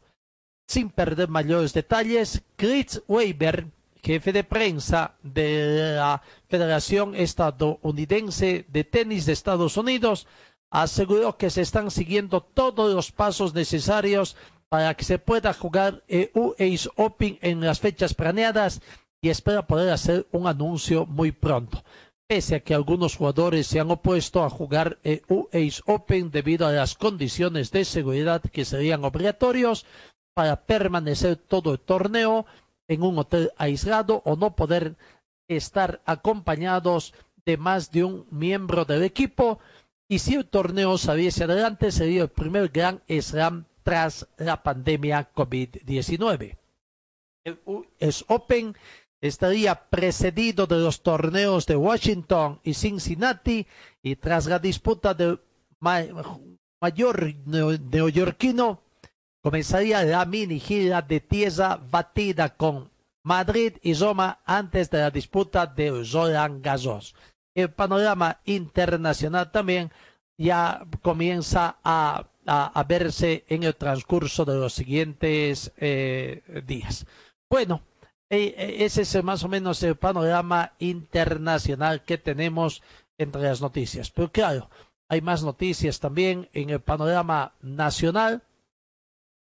Sin 0.68 0.90
perder 0.90 1.30
mayores 1.30 1.74
detalles, 1.74 2.44
Chris 2.56 3.02
Weber, 3.08 3.68
jefe 4.04 4.32
de 4.32 4.44
prensa 4.44 5.16
de 5.24 5.96
la 5.96 6.22
Federación 6.48 7.16
Estadounidense 7.16 8.66
de 8.68 8.84
Tenis 8.84 9.26
de 9.26 9.34
Estados 9.34 9.78
Unidos, 9.78 10.28
aseguró 10.72 11.38
que 11.38 11.50
se 11.50 11.62
están 11.62 11.92
siguiendo 11.92 12.42
todos 12.42 12.94
los 12.94 13.12
pasos 13.12 13.54
necesarios 13.54 14.36
para 14.70 14.94
que 14.96 15.06
se 15.06 15.20
pueda 15.20 15.54
jugar 15.54 16.04
el 16.08 16.32
US 16.34 16.90
Open 16.96 17.38
en 17.42 17.62
las 17.62 17.80
fechas 17.80 18.14
planeadas 18.14 18.82
y 19.22 19.30
espera 19.30 19.68
poder 19.68 19.92
hacer 19.92 20.28
un 20.32 20.48
anuncio 20.48 21.06
muy 21.06 21.32
pronto. 21.32 21.84
Pese 22.28 22.56
a 22.56 22.60
que 22.60 22.74
algunos 22.74 23.16
jugadores 23.16 23.68
se 23.68 23.80
han 23.80 23.92
opuesto 23.92 24.44
a 24.44 24.50
jugar 24.50 24.98
el 25.04 25.24
US 25.30 25.84
Open 25.86 26.32
debido 26.32 26.68
a 26.68 26.72
las 26.72 26.96
condiciones 26.96 27.72
de 27.72 27.86
seguridad 27.86 28.42
que 28.42 28.66
serían 28.66 29.06
obligatorios 29.06 29.86
para 30.34 30.66
permanecer 30.66 31.38
todo 31.38 31.72
el 31.74 31.80
torneo 31.80 32.46
en 32.88 33.04
un 33.04 33.18
hotel 33.18 33.52
aislado 33.58 34.22
o 34.26 34.36
no 34.36 34.56
poder 34.56 34.96
estar 35.48 36.02
acompañados 36.06 37.14
de 37.46 37.58
más 37.58 37.92
de 37.92 38.04
un 38.04 38.26
miembro 38.32 38.86
del 38.86 39.04
equipo, 39.04 39.60
y 40.08 40.20
si 40.20 40.36
el 40.36 40.46
torneo 40.46 40.98
saliese 40.98 41.46
adelante 41.46 41.92
sería 41.92 42.24
el 42.24 42.30
primer 42.30 42.70
gran 42.70 43.02
slam 43.08 43.66
tras 43.84 44.28
la 44.38 44.62
pandemia 44.62 45.32
COVID-19. 45.34 46.58
El 47.44 47.60
Open 48.28 48.76
estaría 49.22 49.76
precedido 49.90 50.68
de 50.68 50.78
los 50.78 51.02
torneos 51.02 51.66
de 51.66 51.76
Washington 51.76 52.60
y 52.64 52.74
Cincinnati 52.74 53.68
y 54.02 54.16
tras 54.16 54.46
la 54.48 54.60
disputa 54.60 55.14
del 55.14 55.40
mayor 55.80 57.36
neoyorquino 57.46 58.82
comenzaría 59.42 60.04
la 60.04 60.26
mini 60.26 60.60
gira 60.60 61.02
de 61.02 61.20
tierra 61.20 61.78
batida 61.78 62.56
con 62.56 62.92
Madrid 63.24 63.74
y 63.82 63.94
Roma 63.94 64.40
antes 64.46 64.90
de 64.90 65.00
la 65.00 65.12
disputa 65.12 65.66
de 65.68 66.04
Roland 66.12 66.64
Garros 66.64 67.16
el 67.56 67.72
panorama 67.72 68.40
internacional 68.46 69.52
también 69.52 69.92
ya 70.38 70.86
comienza 71.02 71.78
a, 71.84 72.28
verse 72.88 73.46
en 73.48 73.64
el 73.64 73.76
transcurso 73.76 74.46
de 74.46 74.56
los 74.56 74.74
siguientes 74.74 75.72
eh, 75.78 76.44
días. 76.68 77.08
Bueno, 77.50 77.82
eh, 78.30 78.56
eh, 78.58 78.86
ese 78.86 79.04
es 79.04 79.24
más 79.24 79.44
o 79.44 79.48
menos 79.48 79.82
el 79.84 79.96
panorama 79.96 80.74
internacional 80.80 82.04
que 82.04 82.18
tenemos 82.18 82.82
entre 83.18 83.42
las 83.42 83.62
noticias. 83.62 84.12
Pero 84.12 84.32
claro, 84.32 84.70
hay 85.08 85.22
más 85.22 85.44
noticias 85.44 86.00
también 86.00 86.50
en 86.54 86.70
el 86.72 86.82
panorama 86.82 87.54
nacional. 87.62 88.42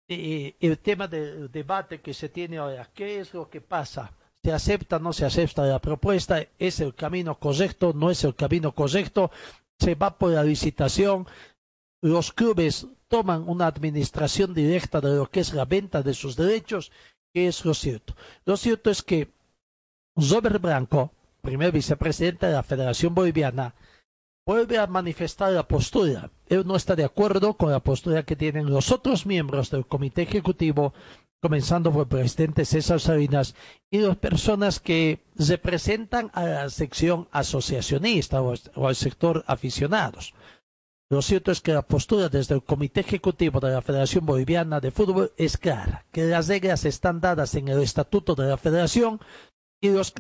Eh, 0.09 0.55
el 0.61 0.78
tema 0.78 1.09
del 1.09 1.50
debate 1.50 2.00
que 2.00 2.14
se 2.14 2.28
tiene 2.28 2.59
ahora, 2.59 2.88
¿qué 2.95 3.21
es 3.21 3.35
lo 3.35 3.49
que 3.50 3.61
pasa? 3.61 4.12
Se 4.49 4.55
acepta, 4.55 4.99
no 4.99 5.12
se 5.12 5.26
acepta 5.26 5.67
la 5.67 5.78
propuesta, 5.78 6.43
es 6.59 6.81
el 6.81 6.95
camino 6.95 7.38
correcto, 7.38 7.93
no 7.95 8.11
es 8.11 8.25
el 8.25 8.35
camino 8.35 8.73
correcto, 8.73 9.31
se 9.78 9.95
va 9.95 10.17
por 10.17 10.31
la 10.31 10.43
licitación, 10.43 11.26
los 12.00 12.33
clubes 12.33 12.87
toman 13.09 13.47
una 13.47 13.67
administración 13.67 14.55
directa 14.55 15.02
de 15.02 15.17
lo 15.17 15.26
que 15.31 15.40
es 15.40 15.52
la 15.52 15.67
venta 15.67 16.02
de 16.02 16.14
sus 16.14 16.35
derechos, 16.35 16.90
que 17.35 17.47
es 17.47 17.62
lo 17.67 17.75
cierto. 17.75 18.14
Lo 18.47 18.57
cierto 18.57 18.90
es 18.90 19.02
que 19.02 19.28
Robert 20.17 20.62
Blanco, 20.62 21.12
primer 21.43 21.71
vicepresidente 21.71 22.47
de 22.47 22.55
la 22.55 22.62
Federación 22.62 23.14
Boliviana, 23.14 23.75
vuelve 24.47 24.78
a 24.78 24.87
manifestar 24.87 25.52
la 25.52 25.69
postura. 25.69 26.31
Él 26.49 26.67
no 26.67 26.75
está 26.75 26.97
de 26.97 27.05
acuerdo 27.05 27.52
con 27.52 27.71
la 27.71 27.81
postura 27.81 28.23
que 28.23 28.35
tienen 28.35 28.71
los 28.71 28.93
otros 28.93 29.26
miembros 29.26 29.71
del 29.71 29.87
comité 29.87 30.23
ejecutivo, 30.23 30.95
comenzando 31.40 31.92
por 31.92 32.02
el 32.02 32.09
presidente 32.09 32.64
César 32.64 33.00
Salinas 33.00 33.54
y 33.90 33.99
las 33.99 34.16
personas 34.16 34.80
que 34.80 35.21
representan 35.37 36.30
a 36.35 36.45
la 36.45 36.71
sección 36.71 37.28
asociacionista 37.30 38.42
o, 38.42 38.54
o 38.75 38.88
al 38.88 38.97
sector 38.97 39.45
aficionados. 39.47 40.35
Lo 41.11 41.23
cierto 41.23 41.52
es 41.52 41.61
que 41.62 41.73
la 41.73 41.83
postura 41.83 42.28
desde 42.28 42.54
el 42.54 42.62
Comité 42.62 43.00
Ejecutivo 43.00 43.61
de 43.61 43.71
la 43.71 43.80
Federación 43.80 44.26
Boliviana 44.26 44.78
de 44.78 44.90
Fútbol 44.90 45.33
es 45.38 45.57
clara, 45.57 46.04
que 46.12 46.25
las 46.25 46.49
reglas 46.49 46.85
están 46.85 47.21
dadas 47.21 47.54
en 47.54 47.68
el 47.68 47.80
Estatuto 47.80 48.35
de 48.35 48.47
la 48.49 48.59
Federación 48.59 49.18
y 49.80 49.88
los 49.90 50.12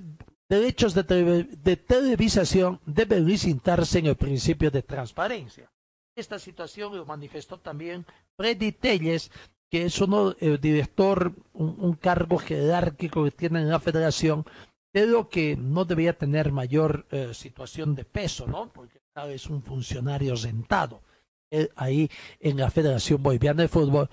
derechos 0.48 0.94
de, 0.94 1.04
tele- 1.04 1.44
de 1.62 1.76
televisación 1.76 2.80
deben 2.86 3.26
licitarse 3.26 3.98
en 3.98 4.06
el 4.06 4.16
principio 4.16 4.70
de 4.70 4.82
transparencia. 4.82 5.70
Esta 6.16 6.38
situación 6.38 6.96
lo 6.96 7.04
manifestó 7.04 7.58
también 7.58 8.06
Freddy 8.38 8.72
Telles, 8.72 9.30
que 9.70 9.84
es 9.84 10.00
uno, 10.00 10.34
el 10.40 10.60
director, 10.60 11.34
un, 11.52 11.94
cargo 11.94 12.38
jerárquico 12.38 13.24
que 13.24 13.30
tiene 13.30 13.60
en 13.60 13.68
la 13.68 13.80
federación, 13.80 14.44
pero 14.92 15.28
que 15.28 15.56
no 15.56 15.84
debía 15.84 16.16
tener 16.16 16.52
mayor 16.52 17.06
eh, 17.10 17.34
situación 17.34 17.94
de 17.94 18.04
peso, 18.04 18.46
¿no? 18.46 18.72
Porque 18.72 19.00
es 19.26 19.46
un 19.46 19.62
funcionario 19.62 20.36
sentado 20.36 21.02
eh, 21.50 21.68
ahí 21.76 22.10
en 22.40 22.56
la 22.56 22.70
Federación 22.70 23.22
Boliviana 23.22 23.62
de 23.62 23.68
Fútbol, 23.68 24.08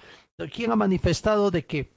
quien 0.51 0.71
ha 0.71 0.75
manifestado 0.75 1.51
de 1.51 1.65
que 1.65 1.91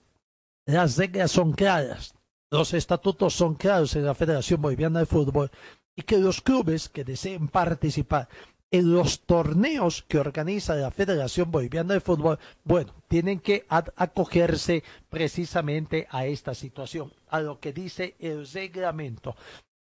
las 0.67 0.97
reglas 0.99 1.31
son 1.31 1.53
claras, 1.53 2.15
los 2.51 2.75
estatutos 2.75 3.35
son 3.35 3.55
claros 3.55 3.97
en 3.97 4.05
la 4.05 4.15
Federación 4.15 4.61
Boliviana 4.61 5.01
de 5.01 5.07
Fútbol 5.07 5.51
y 5.97 6.03
que 6.03 6.19
los 6.19 6.41
clubes 6.43 6.89
que 6.89 7.05
deseen 7.05 7.49
participar 7.49 8.29
en 8.71 8.93
los 8.93 9.21
torneos 9.21 10.05
que 10.07 10.19
organiza 10.19 10.75
la 10.75 10.91
Federación 10.91 11.51
Boliviana 11.51 11.95
de 11.95 12.01
Fútbol, 12.01 12.39
bueno, 12.65 12.95
tienen 13.09 13.41
que 13.41 13.67
acogerse 13.69 14.85
precisamente 15.09 16.07
a 16.11 16.27
esta 16.27 16.55
situación, 16.55 17.13
a 17.29 17.41
lo 17.41 17.61
que 17.61 17.73
dice 17.73 18.15
el 18.19 18.47
reglamento. 18.47 19.37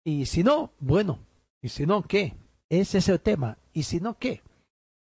Y 0.04 0.26
si 0.26 0.44
no, 0.44 0.72
bueno, 0.80 1.20
y 1.62 1.70
si 1.70 1.86
no, 1.86 2.02
¿qué? 2.02 2.34
Ese 2.70 2.98
es 3.00 3.10
el 3.10 3.20
tema. 3.20 3.58
Y 3.74 3.84
si 3.84 4.00
no, 4.00 4.18
¿qué? 4.18 4.42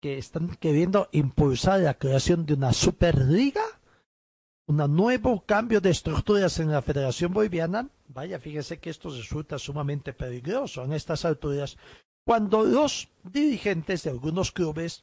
Que 0.01 0.19
están 0.19 0.49
queriendo 0.57 1.09
impulsar 1.13 1.81
la 1.81 1.95
creación 1.95 2.47
de 2.47 2.55
una 2.55 2.73
Superliga 2.73 3.63
un 4.71 4.77
nuevo 4.95 5.43
cambio 5.45 5.81
de 5.81 5.91
estructuras 5.91 6.61
en 6.61 6.71
la 6.71 6.81
Federación 6.81 7.33
Boliviana, 7.33 7.89
vaya, 8.07 8.39
fíjese 8.39 8.79
que 8.79 8.91
esto 8.91 9.11
resulta 9.11 9.59
sumamente 9.59 10.13
peligroso 10.13 10.85
en 10.85 10.93
estas 10.93 11.25
alturas, 11.25 11.77
cuando 12.31 12.63
los 12.63 13.09
dirigentes 13.25 14.05
de 14.05 14.11
algunos 14.11 14.53
clubes 14.53 15.03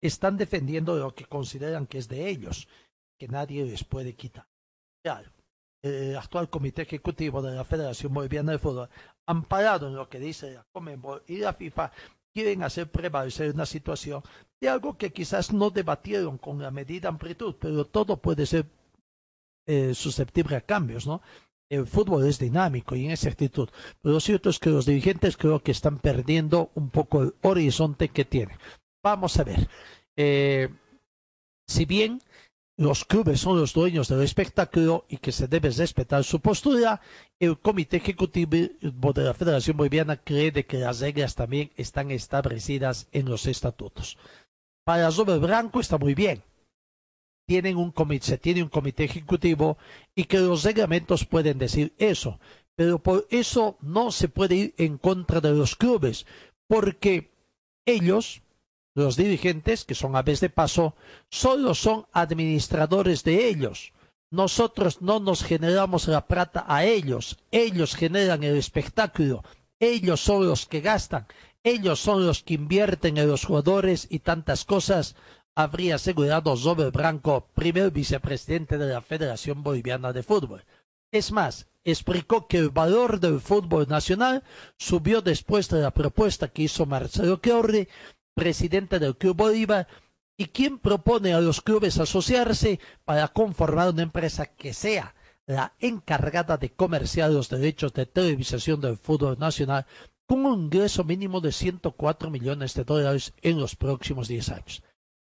están 0.00 0.38
defendiendo 0.38 0.96
lo 0.96 1.14
que 1.14 1.26
consideran 1.26 1.86
que 1.86 1.98
es 1.98 2.08
de 2.08 2.26
ellos, 2.26 2.68
que 3.18 3.28
nadie 3.28 3.66
les 3.66 3.84
puede 3.84 4.14
quitar. 4.14 4.46
El 5.82 6.16
actual 6.16 6.48
Comité 6.48 6.80
Ejecutivo 6.80 7.42
de 7.42 7.54
la 7.54 7.66
Federación 7.66 8.14
Boliviana 8.14 8.52
de 8.52 8.58
Fútbol, 8.58 8.88
amparado 9.26 9.88
en 9.88 9.96
lo 9.96 10.08
que 10.08 10.20
dice 10.20 10.54
la 10.54 10.64
Conmebol 10.72 11.22
y 11.26 11.36
la 11.36 11.52
FIFA, 11.52 11.92
quieren 12.32 12.62
hacer 12.62 12.90
prevalecer 12.90 13.52
una 13.52 13.66
situación 13.66 14.22
de 14.58 14.70
algo 14.70 14.96
que 14.96 15.12
quizás 15.12 15.52
no 15.52 15.68
debatieron 15.68 16.38
con 16.38 16.62
la 16.62 16.70
medida 16.70 17.10
amplitud, 17.10 17.56
pero 17.60 17.84
todo 17.84 18.16
puede 18.16 18.46
ser 18.46 18.64
eh, 19.66 19.92
susceptible 19.94 20.56
a 20.56 20.62
cambios, 20.62 21.06
¿no? 21.06 21.20
El 21.70 21.86
fútbol 21.86 22.26
es 22.26 22.38
dinámico 22.38 22.96
y 22.96 23.04
en 23.04 23.10
esa 23.10 23.28
actitud. 23.28 23.68
Pero 24.00 24.14
lo 24.14 24.20
cierto 24.20 24.50
es 24.50 24.58
que 24.58 24.70
los 24.70 24.86
dirigentes 24.86 25.36
creo 25.36 25.62
que 25.62 25.72
están 25.72 25.98
perdiendo 25.98 26.70
un 26.74 26.90
poco 26.90 27.22
el 27.22 27.34
horizonte 27.42 28.08
que 28.08 28.24
tienen. 28.24 28.56
Vamos 29.02 29.38
a 29.38 29.44
ver. 29.44 29.68
Eh, 30.16 30.68
si 31.66 31.84
bien 31.84 32.20
los 32.78 33.04
clubes 33.04 33.40
son 33.40 33.58
los 33.58 33.74
dueños 33.74 34.08
del 34.08 34.22
espectáculo 34.22 35.04
y 35.08 35.18
que 35.18 35.32
se 35.32 35.48
debe 35.48 35.70
respetar 35.70 36.24
su 36.24 36.40
postura, 36.40 37.00
el 37.38 37.58
Comité 37.58 37.98
Ejecutivo 37.98 38.50
de 39.12 39.22
la 39.22 39.34
Federación 39.34 39.76
Boliviana 39.76 40.16
cree 40.16 40.52
que 40.64 40.78
las 40.78 41.00
reglas 41.00 41.34
también 41.34 41.72
están 41.76 42.10
establecidas 42.12 43.08
en 43.12 43.28
los 43.28 43.46
estatutos. 43.46 44.16
Para 44.84 45.10
Robert 45.10 45.42
Blanco 45.42 45.80
está 45.80 45.98
muy 45.98 46.14
bien. 46.14 46.42
Tienen 47.48 47.78
un 47.78 47.92
comité, 47.92 48.26
se 48.26 48.36
tiene 48.36 48.62
un 48.62 48.68
comité 48.68 49.04
ejecutivo 49.04 49.78
y 50.14 50.24
que 50.24 50.38
los 50.38 50.64
reglamentos 50.64 51.24
pueden 51.24 51.58
decir 51.58 51.94
eso. 51.96 52.38
Pero 52.76 52.98
por 53.02 53.26
eso 53.30 53.78
no 53.80 54.12
se 54.12 54.28
puede 54.28 54.54
ir 54.54 54.74
en 54.76 54.98
contra 54.98 55.40
de 55.40 55.52
los 55.54 55.74
clubes, 55.74 56.26
porque 56.66 57.32
ellos, 57.86 58.42
los 58.94 59.16
dirigentes, 59.16 59.86
que 59.86 59.94
son 59.94 60.14
aves 60.14 60.40
de 60.40 60.50
paso, 60.50 60.94
solo 61.30 61.74
son 61.74 62.06
administradores 62.12 63.24
de 63.24 63.48
ellos. 63.48 63.94
Nosotros 64.30 65.00
no 65.00 65.18
nos 65.18 65.42
generamos 65.42 66.06
la 66.06 66.26
plata 66.26 66.66
a 66.68 66.84
ellos, 66.84 67.38
ellos 67.50 67.96
generan 67.96 68.44
el 68.44 68.58
espectáculo, 68.58 69.42
ellos 69.80 70.20
son 70.20 70.46
los 70.46 70.66
que 70.66 70.82
gastan, 70.82 71.26
ellos 71.64 71.98
son 71.98 72.26
los 72.26 72.42
que 72.42 72.54
invierten 72.54 73.16
en 73.16 73.26
los 73.26 73.46
jugadores 73.46 74.06
y 74.10 74.18
tantas 74.18 74.66
cosas, 74.66 75.16
habría 75.58 75.96
asegurado 75.96 76.54
Robert 76.54 76.94
Branco, 76.94 77.48
primer 77.52 77.90
vicepresidente 77.90 78.78
de 78.78 78.86
la 78.86 79.02
Federación 79.02 79.64
Boliviana 79.64 80.12
de 80.12 80.22
Fútbol. 80.22 80.64
Es 81.10 81.32
más, 81.32 81.66
explicó 81.82 82.46
que 82.46 82.58
el 82.58 82.70
valor 82.70 83.18
del 83.18 83.40
fútbol 83.40 83.88
nacional 83.88 84.44
subió 84.76 85.20
después 85.20 85.68
de 85.68 85.80
la 85.80 85.90
propuesta 85.90 86.46
que 86.46 86.62
hizo 86.62 86.86
Marcelo 86.86 87.40
Chiorri, 87.42 87.88
presidente 88.34 89.00
del 89.00 89.16
Club 89.16 89.36
Bolívar, 89.36 89.88
y 90.36 90.44
quien 90.44 90.78
propone 90.78 91.34
a 91.34 91.40
los 91.40 91.60
clubes 91.60 91.98
asociarse 91.98 92.78
para 93.04 93.26
conformar 93.26 93.88
una 93.88 94.02
empresa 94.02 94.46
que 94.46 94.72
sea 94.72 95.16
la 95.44 95.74
encargada 95.80 96.56
de 96.56 96.70
comerciar 96.70 97.32
los 97.32 97.48
derechos 97.48 97.92
de 97.94 98.06
televisación 98.06 98.80
del 98.80 98.96
fútbol 98.96 99.36
nacional 99.40 99.86
con 100.24 100.46
un 100.46 100.66
ingreso 100.66 101.02
mínimo 101.02 101.40
de 101.40 101.50
104 101.50 102.30
millones 102.30 102.74
de 102.74 102.84
dólares 102.84 103.32
en 103.42 103.58
los 103.58 103.74
próximos 103.74 104.28
10 104.28 104.50
años. 104.50 104.82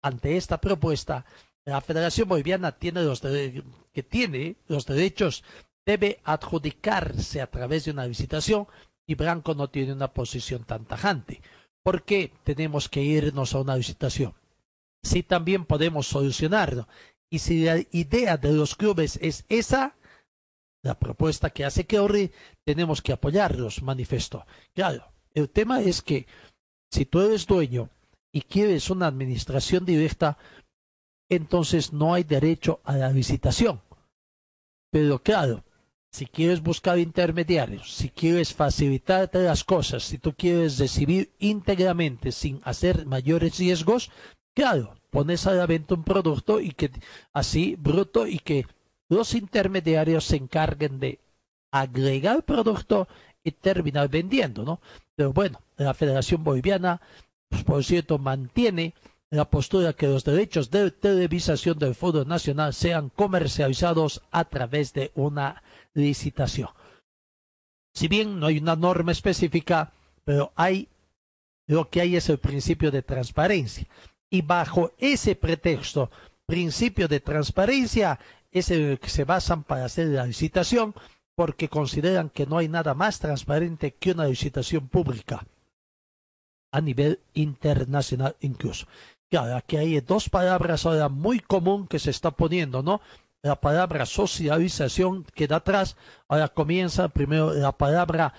Ante 0.01 0.37
esta 0.37 0.59
propuesta, 0.59 1.25
la 1.65 1.81
Federación 1.81 2.29
Boliviana 2.29 2.71
tiene 2.73 3.03
los 3.03 3.21
que 3.21 4.03
tiene 4.03 4.55
los 4.67 4.85
derechos 4.85 5.43
debe 5.87 6.19
adjudicarse 6.25 7.41
a 7.41 7.49
través 7.49 7.85
de 7.85 7.91
una 7.91 8.05
licitación 8.05 8.67
y 9.07 9.15
Blanco 9.15 9.55
no 9.55 9.69
tiene 9.69 9.93
una 9.93 10.13
posición 10.13 10.65
tan 10.65 10.85
tajante. 10.85 11.41
¿Por 11.81 12.03
qué 12.03 12.33
tenemos 12.43 12.89
que 12.89 13.01
irnos 13.01 13.55
a 13.55 13.61
una 13.61 13.77
licitación? 13.77 14.33
Si 15.01 15.23
también 15.23 15.63
podemos 15.63 16.05
solucionarlo. 16.07 16.89
Y 17.29 17.39
si 17.39 17.63
la 17.63 17.77
idea 17.91 18.35
de 18.35 18.51
los 18.51 18.75
clubes 18.75 19.17
es 19.21 19.45
esa, 19.47 19.95
la 20.83 20.99
propuesta 20.99 21.49
que 21.49 21.63
hace 21.63 21.85
Keori, 21.85 22.31
tenemos 22.65 23.01
que 23.01 23.13
apoyarlos, 23.13 23.81
manifestó. 23.81 24.45
Claro, 24.73 25.13
el 25.33 25.49
tema 25.49 25.81
es 25.81 26.01
que 26.01 26.27
si 26.91 27.05
tú 27.05 27.21
eres 27.21 27.47
dueño 27.47 27.89
y 28.31 28.41
quieres 28.41 28.89
una 28.89 29.07
administración 29.07 29.85
directa, 29.85 30.37
entonces 31.29 31.93
no 31.93 32.13
hay 32.13 32.23
derecho 32.23 32.79
a 32.83 32.97
la 32.97 33.11
licitación. 33.11 33.81
Pero 34.91 35.21
claro, 35.21 35.63
si 36.11 36.25
quieres 36.25 36.61
buscar 36.61 36.97
intermediarios, 36.99 37.93
si 37.93 38.09
quieres 38.09 38.53
facilitarte 38.53 39.39
las 39.39 39.63
cosas, 39.63 40.03
si 40.03 40.17
tú 40.17 40.33
quieres 40.33 40.79
recibir 40.79 41.31
íntegramente 41.39 42.31
sin 42.31 42.59
hacer 42.63 43.05
mayores 43.05 43.57
riesgos, 43.57 44.09
claro, 44.55 44.95
pones 45.09 45.45
a 45.47 45.53
la 45.53 45.65
venta 45.65 45.95
un 45.95 46.03
producto 46.03 46.59
y 46.59 46.71
que 46.71 46.91
así 47.33 47.75
bruto 47.75 48.25
y 48.27 48.39
que 48.39 48.65
los 49.09 49.33
intermediarios 49.35 50.25
se 50.25 50.37
encarguen 50.37 50.99
de 50.99 51.19
agregar 51.71 52.43
producto 52.43 53.07
y 53.43 53.51
terminar 53.51 54.09
vendiendo, 54.09 54.63
¿no? 54.63 54.81
Pero 55.15 55.33
bueno, 55.33 55.61
la 55.77 55.93
Federación 55.93 56.43
Boliviana, 56.43 57.01
pues, 57.49 57.63
por 57.63 57.83
cierto, 57.83 58.17
mantiene 58.17 58.93
la 59.29 59.49
postura 59.49 59.93
que 59.93 60.07
los 60.07 60.23
derechos 60.23 60.71
de 60.71 60.91
televisación 60.91 61.77
del 61.77 61.95
fútbol 61.95 62.27
nacional 62.27 62.73
sean 62.73 63.09
comercializados 63.09 64.21
a 64.31 64.45
través 64.45 64.93
de 64.93 65.11
una 65.15 65.63
licitación. 65.93 66.69
Si 67.93 68.07
bien 68.07 68.39
no 68.39 68.47
hay 68.47 68.59
una 68.59 68.75
norma 68.75 69.11
específica, 69.11 69.91
pero 70.23 70.53
hay 70.55 70.87
lo 71.67 71.89
que 71.89 71.99
hay 71.99 72.15
es 72.15 72.29
el 72.29 72.37
principio 72.37 72.91
de 72.91 73.01
transparencia. 73.01 73.87
Y 74.29 74.41
bajo 74.41 74.93
ese 74.97 75.35
pretexto, 75.35 76.09
principio 76.45 77.09
de 77.09 77.19
transparencia, 77.19 78.19
es 78.51 78.71
el 78.71 78.99
que 78.99 79.09
se 79.09 79.25
basan 79.25 79.63
para 79.63 79.85
hacer 79.85 80.07
la 80.07 80.25
licitación, 80.25 80.93
porque 81.35 81.67
consideran 81.67 82.29
que 82.29 82.45
no 82.45 82.57
hay 82.57 82.69
nada 82.69 82.93
más 82.93 83.19
transparente 83.19 83.93
que 83.95 84.11
una 84.11 84.27
licitación 84.27 84.87
pública 84.87 85.45
a 86.71 86.81
nivel 86.81 87.19
internacional 87.33 88.35
incluso. 88.41 88.87
Claro, 89.29 89.55
aquí 89.57 89.77
hay 89.77 89.99
dos 89.99 90.29
palabras 90.29 90.85
ahora 90.85 91.09
muy 91.09 91.39
común 91.39 91.87
que 91.87 91.99
se 91.99 92.11
está 92.11 92.31
poniendo, 92.31 92.81
¿no? 92.81 93.01
La 93.41 93.59
palabra 93.59 94.05
socialización 94.05 95.25
queda 95.35 95.57
atrás, 95.57 95.95
ahora 96.27 96.47
comienza 96.47 97.09
primero 97.09 97.53
la 97.53 97.71
palabra 97.71 98.33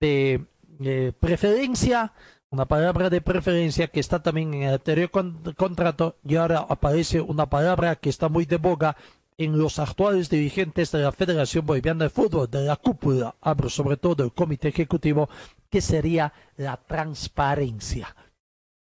de 0.00 0.44
eh, 0.80 1.12
preferencia, 1.18 2.12
una 2.50 2.66
palabra 2.66 3.10
de 3.10 3.20
preferencia 3.20 3.88
que 3.88 4.00
está 4.00 4.22
también 4.22 4.54
en 4.54 4.62
el 4.64 4.74
anterior 4.74 5.10
con- 5.10 5.54
contrato 5.56 6.16
y 6.24 6.36
ahora 6.36 6.66
aparece 6.68 7.20
una 7.20 7.48
palabra 7.50 7.96
que 7.96 8.10
está 8.10 8.28
muy 8.28 8.44
de 8.44 8.58
boga 8.58 8.96
en 9.38 9.58
los 9.58 9.78
actuales 9.78 10.30
dirigentes 10.30 10.92
de 10.92 11.00
la 11.00 11.12
Federación 11.12 11.66
Boliviana 11.66 12.04
de 12.04 12.10
Fútbol, 12.10 12.50
de 12.50 12.62
la 12.62 12.76
cúpula, 12.76 13.34
hablo 13.40 13.68
sobre 13.68 13.96
todo 13.96 14.14
del 14.14 14.32
comité 14.32 14.68
ejecutivo, 14.68 15.28
que 15.70 15.80
sería 15.80 16.32
la 16.56 16.76
transparencia. 16.76 18.14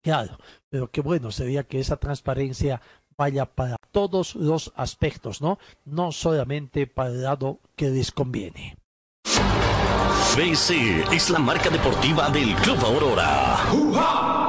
Claro, 0.04 0.38
pero 0.70 0.90
qué 0.90 1.02
bueno 1.02 1.32
sería 1.32 1.64
que 1.64 1.80
esa 1.80 1.98
transparencia 1.98 2.82
vaya 3.16 3.46
para 3.46 3.78
todos 3.92 4.36
los 4.36 4.74
aspectos, 4.76 5.42
¿no? 5.42 5.60
No 5.86 6.12
solamente 6.12 6.88
para 6.88 7.10
el 7.10 7.22
lado 7.24 7.60
que 7.76 7.90
les 7.90 8.12
conviene. 8.12 8.76
BC 10.36 11.14
es 11.14 11.30
la 11.30 11.40
marca 11.40 11.70
deportiva 11.70 12.30
del 12.30 12.56
Club 12.56 12.80
Aurora. 12.86 14.41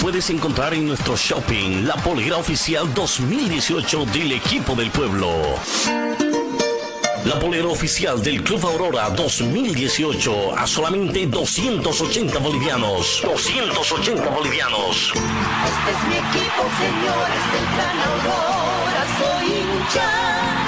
Puedes 0.00 0.30
encontrar 0.30 0.74
en 0.74 0.86
nuestro 0.86 1.16
shopping 1.16 1.84
la 1.84 1.96
polera 1.96 2.36
oficial 2.36 2.92
2018 2.94 4.06
del 4.06 4.32
equipo 4.32 4.74
del 4.76 4.90
pueblo. 4.90 5.28
La 7.24 7.38
polera 7.40 7.66
oficial 7.66 8.22
del 8.22 8.42
Club 8.44 8.64
Aurora 8.64 9.10
2018 9.10 10.56
a 10.56 10.66
solamente 10.66 11.26
280 11.26 12.38
bolivianos. 12.38 13.22
280 13.24 14.30
bolivianos. 14.30 15.12
Este 15.12 15.90
es 15.90 16.08
mi 16.08 16.14
equipo, 16.14 16.62
señores 16.78 17.42
del 17.52 17.66
Gran 17.74 17.98
Aurora, 18.08 19.02
soy 19.18 19.46
hincha. 19.46 20.67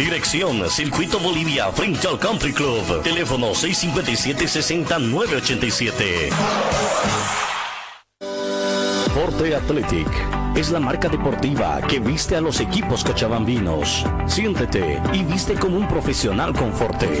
Dirección 0.00 0.68
Circuito 0.70 1.20
Bolivia 1.20 1.70
frente 1.72 2.08
al 2.08 2.18
Country 2.18 2.54
Club. 2.54 3.02
Teléfono 3.02 3.50
657-60987. 3.50 6.30
Forte 9.12 9.54
Athletic 9.54 10.08
es 10.56 10.70
la 10.70 10.80
marca 10.80 11.10
deportiva 11.10 11.82
que 11.86 12.00
viste 12.00 12.34
a 12.34 12.40
los 12.40 12.60
equipos 12.60 13.04
cochabambinos. 13.04 14.06
Siéntete 14.26 15.02
y 15.12 15.22
viste 15.22 15.52
como 15.52 15.76
un 15.76 15.86
profesional 15.86 16.54
con 16.54 16.72
Forte. 16.72 17.20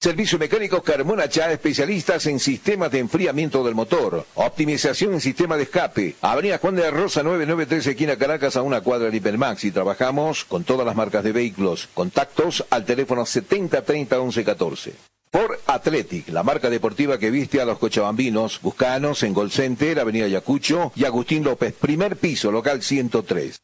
Servicio 0.06 0.38
mecánico 0.38 0.84
Carmona 0.84 1.28
Chá, 1.28 1.52
especialistas 1.52 2.28
en 2.28 2.40
sistemas 2.40 2.92
de 2.92 3.00
enfriamiento 3.00 3.64
del 3.64 3.74
motor, 3.74 4.24
optimización 4.36 5.16
en 5.16 5.20
sistema 5.20 5.58
de 5.58 5.64
escape. 5.64 6.14
Avenida 6.22 6.60
Juan 6.60 6.76
de 6.76 6.84
la 6.84 6.92
Rosa 6.92 7.24
993, 7.24 7.88
esquina 7.88 8.16
Caracas, 8.16 8.56
a 8.56 8.62
una 8.62 8.82
cuadra 8.82 9.10
de 9.10 9.18
Hipermax. 9.18 9.64
Y 9.64 9.72
trabajamos 9.72 10.46
con 10.46 10.64
todas 10.64 10.86
las 10.86 10.96
marcas 10.96 11.24
de 11.24 11.32
vehículos. 11.32 11.90
Contactos 11.96 12.64
al 12.70 12.86
teléfono 12.86 13.26
7030 13.26 14.16
1114. 14.16 14.94
Por 15.32 15.60
Athletic, 15.66 16.30
la 16.30 16.44
marca 16.44 16.70
deportiva 16.70 17.18
que 17.18 17.32
viste 17.32 17.60
a 17.60 17.66
los 17.66 17.80
cochabambinos. 17.80 18.62
Buscanos 18.62 19.24
en 19.24 19.34
Gol 19.34 19.50
Center, 19.50 20.00
Avenida 20.00 20.26
Ayacucho 20.26 20.92
y 20.96 21.06
Agustín 21.06 21.44
López, 21.44 21.74
primer 21.74 22.18
piso, 22.18 22.52
local 22.52 22.84
103. 22.84 23.60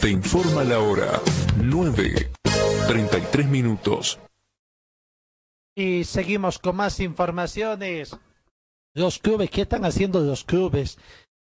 Te 0.00 0.08
informa 0.08 0.64
la 0.64 0.80
hora 0.80 1.20
9, 1.62 2.30
33 2.88 3.48
minutos. 3.48 4.18
Y 5.76 6.04
seguimos 6.04 6.58
con 6.58 6.76
más 6.76 7.00
informaciones. 7.00 8.16
Los 8.94 9.18
clubes, 9.18 9.50
¿qué 9.50 9.62
están 9.62 9.84
haciendo 9.84 10.20
los 10.20 10.44
clubes? 10.44 10.98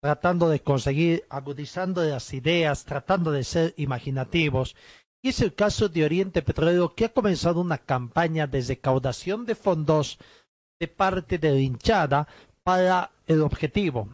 Tratando 0.01 0.49
de 0.49 0.59
conseguir, 0.59 1.25
agudizando 1.29 2.03
las 2.03 2.31
ideas, 2.33 2.85
tratando 2.85 3.31
de 3.31 3.43
ser 3.43 3.73
imaginativos. 3.77 4.75
Y 5.23 5.29
es 5.29 5.41
el 5.41 5.55
caso 5.55 5.89
de 5.89 6.05
Oriente 6.05 6.43
Petrolero, 6.43 6.93
que 6.93 7.05
ha 7.05 7.13
comenzado 7.13 7.59
una 7.59 7.79
campaña 7.79 8.45
de 8.45 8.61
recaudación 8.61 9.45
de 9.45 9.55
fondos 9.55 10.19
de 10.79 10.87
parte 10.87 11.39
de 11.39 11.51
la 11.51 11.59
hinchada 11.59 12.27
para 12.63 13.11
el 13.25 13.41
objetivo 13.41 14.09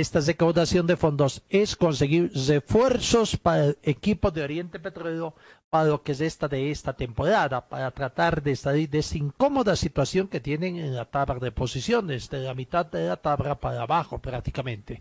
esta 0.00 0.20
recaudación 0.20 0.86
de 0.86 0.96
fondos 0.96 1.42
es 1.48 1.76
conseguir 1.76 2.32
refuerzos 2.48 3.36
para 3.36 3.66
el 3.66 3.78
equipo 3.82 4.30
de 4.30 4.42
Oriente 4.42 4.80
Petrolero 4.80 5.34
para 5.70 5.84
lo 5.84 6.02
que 6.02 6.12
es 6.12 6.20
esta 6.20 6.48
de 6.48 6.70
esta 6.70 6.94
temporada, 6.94 7.68
para 7.68 7.90
tratar 7.92 8.42
de 8.42 8.56
salir 8.56 8.88
de 8.90 8.98
esa 8.98 9.18
incómoda 9.18 9.76
situación 9.76 10.28
que 10.28 10.40
tienen 10.40 10.76
en 10.76 10.94
la 10.94 11.04
tabla 11.04 11.36
de 11.36 11.52
posiciones, 11.52 12.28
de 12.28 12.40
la 12.40 12.54
mitad 12.54 12.86
de 12.86 13.08
la 13.08 13.16
tabla 13.16 13.54
para 13.60 13.82
abajo 13.82 14.18
prácticamente. 14.18 15.00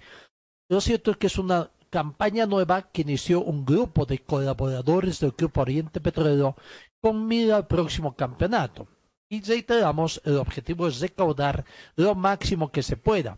Lo 0.70 0.80
cierto 0.80 1.12
es 1.12 1.18
que 1.18 1.28
es 1.28 1.38
una 1.38 1.72
campaña 1.90 2.46
nueva 2.46 2.84
que 2.84 3.02
inició 3.02 3.42
un 3.42 3.66
grupo 3.66 4.06
de 4.06 4.20
colaboradores 4.20 5.20
del 5.20 5.32
Grupo 5.32 5.62
Oriente 5.62 6.02
Petrolero 6.02 6.56
con 7.02 7.28
mira 7.28 7.58
al 7.58 7.68
próximo 7.68 8.16
campeonato. 8.16 8.88
Y 9.30 9.42
reiteramos, 9.42 10.22
el 10.26 10.38
objetivo 10.38 10.88
es 10.88 11.00
recaudar 11.00 11.66
lo 11.96 12.14
máximo 12.14 12.72
que 12.72 12.84
se 12.84 12.98
pueda 12.98 13.38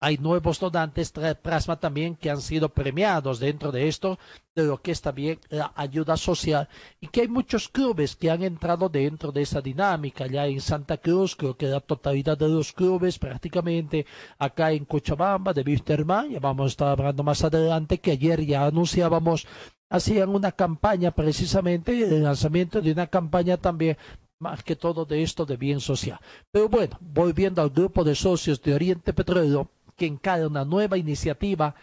hay 0.00 0.18
nuevos 0.18 0.60
donantes 0.60 1.12
plasma 1.42 1.80
también 1.80 2.16
que 2.16 2.30
han 2.30 2.40
sido 2.40 2.68
premiados 2.68 3.40
dentro 3.40 3.72
de 3.72 3.88
esto, 3.88 4.18
de 4.54 4.64
lo 4.64 4.80
que 4.80 4.92
es 4.92 5.00
también 5.00 5.38
la 5.48 5.72
ayuda 5.74 6.16
social, 6.16 6.68
y 7.00 7.08
que 7.08 7.22
hay 7.22 7.28
muchos 7.28 7.68
clubes 7.68 8.14
que 8.14 8.30
han 8.30 8.42
entrado 8.42 8.88
dentro 8.88 9.32
de 9.32 9.42
esa 9.42 9.60
dinámica. 9.60 10.26
Ya 10.26 10.46
en 10.46 10.60
Santa 10.60 10.98
Cruz, 10.98 11.34
creo 11.34 11.56
que 11.56 11.66
la 11.66 11.80
totalidad 11.80 12.36
de 12.36 12.48
los 12.48 12.72
clubes 12.72 13.18
prácticamente, 13.18 14.06
acá 14.38 14.72
en 14.72 14.84
Cochabamba, 14.84 15.52
de 15.52 15.62
Wisterman, 15.62 16.30
ya 16.30 16.40
vamos 16.40 16.66
a 16.66 16.68
estar 16.68 16.88
hablando 16.88 17.22
más 17.22 17.42
adelante, 17.42 17.98
que 17.98 18.12
ayer 18.12 18.44
ya 18.44 18.66
anunciábamos, 18.66 19.46
hacían 19.88 20.28
una 20.28 20.52
campaña 20.52 21.10
precisamente, 21.10 22.02
el 22.02 22.22
lanzamiento 22.22 22.82
de 22.82 22.92
una 22.92 23.06
campaña 23.06 23.56
también 23.56 23.96
más 24.38 24.62
que 24.62 24.76
todo 24.76 25.06
de 25.06 25.22
esto 25.22 25.46
de 25.46 25.56
bien 25.56 25.80
social. 25.80 26.18
Pero 26.50 26.68
bueno, 26.68 26.98
volviendo 27.00 27.62
al 27.62 27.70
grupo 27.70 28.04
de 28.04 28.14
socios 28.14 28.60
de 28.60 28.74
Oriente 28.74 29.12
Petróleo, 29.14 29.70
que 29.96 30.06
encara 30.06 30.46
una 30.46 30.64
nueva 30.64 30.98
iniciativa 30.98 31.74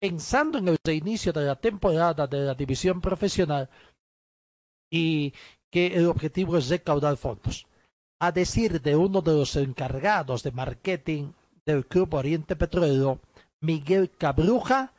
pensando 0.00 0.58
en 0.58 0.68
el 0.68 0.78
reinicio 0.84 1.32
de 1.32 1.44
la 1.46 1.56
temporada 1.56 2.26
de 2.26 2.40
la 2.40 2.54
división 2.54 3.00
profesional 3.00 3.68
y 4.90 5.32
que 5.70 5.86
el 5.88 6.06
objetivo 6.06 6.58
es 6.58 6.68
recaudar 6.68 7.16
fondos. 7.16 7.66
A 8.20 8.30
decir 8.30 8.80
de 8.82 8.94
uno 8.94 9.20
de 9.22 9.32
los 9.32 9.56
encargados 9.56 10.42
de 10.42 10.52
marketing 10.52 11.32
del 11.64 11.86
Club 11.86 12.14
Oriente 12.14 12.56
Petróleo, 12.56 13.20
Miguel 13.60 14.10
Cabruja, 14.10 14.92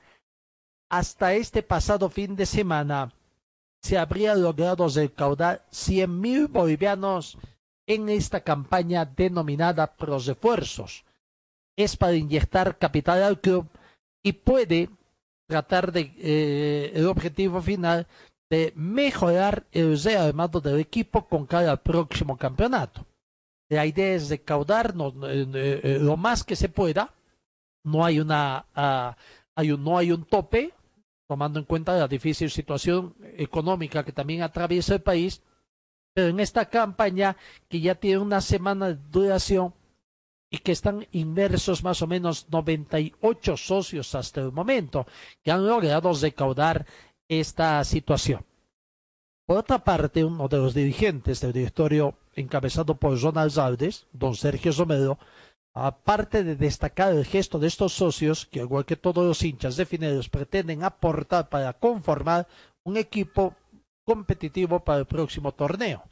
hasta 0.89 1.33
este 1.33 1.63
pasado 1.63 2.09
fin 2.09 2.36
de 2.36 2.45
semana 2.45 3.13
se 3.81 3.97
habría 3.97 4.36
logrado 4.36 4.88
recaudar 4.88 5.65
100 5.71 6.21
mil 6.21 6.47
bolivianos 6.47 7.38
en 7.88 8.09
esta 8.09 8.41
campaña 8.41 9.05
denominada 9.05 9.95
Pros 9.95 10.25
Refuerzos, 10.25 11.03
es 11.75 11.97
para 11.97 12.15
inyectar 12.15 12.77
capital 12.77 13.23
al 13.23 13.39
club 13.39 13.67
y 14.23 14.33
puede 14.33 14.89
tratar 15.47 15.91
de 15.91 16.13
eh, 16.17 16.91
el 16.95 17.07
objetivo 17.07 17.62
final 17.62 18.07
de 18.49 18.71
mejorar 18.75 19.65
el 19.71 20.01
rearmado 20.01 20.62
del 20.62 20.79
equipo 20.79 21.27
con 21.27 21.45
cada 21.45 21.75
próximo 21.77 22.38
campeonato. 22.38 23.05
La 23.69 23.86
idea 23.86 24.13
es 24.13 24.29
recaudar 24.29 24.93
eh, 25.23 25.81
eh, 25.83 25.97
lo 25.99 26.17
más 26.17 26.43
que 26.43 26.55
se 26.55 26.69
pueda. 26.69 27.13
No 27.83 28.05
hay 28.05 28.19
una 28.19 28.65
ah, 28.75 29.17
hay 29.55 29.71
un, 29.71 29.83
no 29.83 29.97
hay 29.97 30.12
un 30.12 30.25
tope, 30.25 30.73
tomando 31.27 31.59
en 31.59 31.65
cuenta 31.65 31.97
la 31.97 32.07
difícil 32.07 32.49
situación 32.49 33.15
económica 33.38 34.03
que 34.03 34.12
también 34.12 34.41
atraviesa 34.41 34.95
el 34.95 35.01
país. 35.01 35.41
Pero 36.13 36.27
en 36.27 36.39
esta 36.39 36.65
campaña, 36.65 37.36
que 37.69 37.79
ya 37.81 37.95
tiene 37.95 38.19
una 38.19 38.41
semana 38.41 38.89
de 38.89 38.99
duración, 39.09 39.73
y 40.53 40.59
que 40.59 40.71
están 40.71 41.07
inmersos 41.13 41.83
más 41.83 42.03
o 42.03 42.07
menos 42.07 42.45
98 42.51 43.57
socios 43.57 44.13
hasta 44.13 44.39
el 44.39 44.51
momento 44.51 45.07
que 45.43 45.49
han 45.49 45.65
logrado 45.65 46.13
recaudar 46.13 46.85
esta 47.27 47.83
situación. 47.83 48.45
Por 49.47 49.57
otra 49.57 49.83
parte, 49.83 50.23
uno 50.23 50.47
de 50.47 50.57
los 50.57 50.75
dirigentes 50.75 51.41
del 51.41 51.53
directorio 51.53 52.13
encabezado 52.35 52.93
por 52.93 53.19
Ronald 53.19 53.57
Aldes, 53.57 54.05
don 54.13 54.35
Sergio 54.35 54.71
Romero, 54.73 55.17
aparte 55.73 56.43
de 56.43 56.55
destacar 56.55 57.13
el 57.13 57.25
gesto 57.25 57.57
de 57.57 57.65
estos 57.65 57.93
socios, 57.93 58.45
que 58.45 58.59
igual 58.59 58.85
que 58.85 58.95
todos 58.95 59.25
los 59.25 59.41
hinchas 59.41 59.75
definidos 59.75 60.29
pretenden 60.29 60.83
aportar 60.83 61.49
para 61.49 61.73
conformar 61.73 62.47
un 62.83 62.97
equipo 62.97 63.55
competitivo 64.05 64.83
para 64.83 64.99
el 64.99 65.07
próximo 65.07 65.51
torneo 65.51 66.03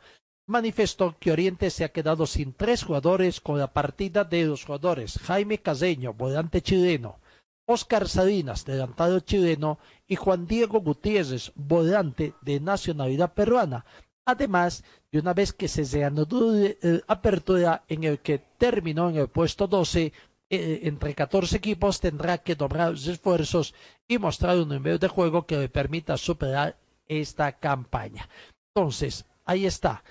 manifestó 0.51 1.15
que 1.19 1.31
Oriente 1.31 1.69
se 1.69 1.83
ha 1.83 1.89
quedado 1.89 2.27
sin 2.27 2.53
tres 2.53 2.83
jugadores 2.83 3.41
con 3.41 3.57
la 3.57 3.73
partida 3.73 4.23
de 4.23 4.45
los 4.45 4.65
jugadores 4.65 5.17
Jaime 5.23 5.57
Caseño, 5.57 6.13
volante 6.13 6.61
chileno, 6.61 7.19
Oscar 7.65 8.07
Salinas, 8.07 8.65
delantado 8.65 9.21
chileno, 9.21 9.79
y 10.07 10.15
Juan 10.17 10.45
Diego 10.45 10.81
Gutiérrez, 10.81 11.51
volante 11.55 12.33
de 12.41 12.59
nacionalidad 12.59 13.33
peruana. 13.33 13.85
Además 14.25 14.83
de 15.11 15.19
una 15.19 15.33
vez 15.33 15.53
que 15.53 15.67
se 15.67 15.83
reanudó 15.85 16.53
la 16.53 17.01
apertura 17.07 17.83
en 17.87 18.03
el 18.03 18.19
que 18.19 18.39
terminó 18.57 19.09
en 19.09 19.15
el 19.15 19.29
puesto 19.29 19.67
12, 19.67 20.13
eh, 20.49 20.81
entre 20.83 21.15
14 21.15 21.57
equipos 21.57 22.01
tendrá 22.01 22.37
que 22.39 22.55
doblar 22.55 22.93
esfuerzos 22.93 23.73
y 24.07 24.17
mostrar 24.17 24.57
un 24.57 24.69
nivel 24.69 24.99
de 24.99 25.07
juego 25.07 25.45
que 25.45 25.57
le 25.57 25.69
permita 25.69 26.17
superar 26.17 26.77
esta 27.07 27.53
campaña. 27.53 28.27
Entonces, 28.75 29.25
ahí 29.45 29.65
está 29.65 30.03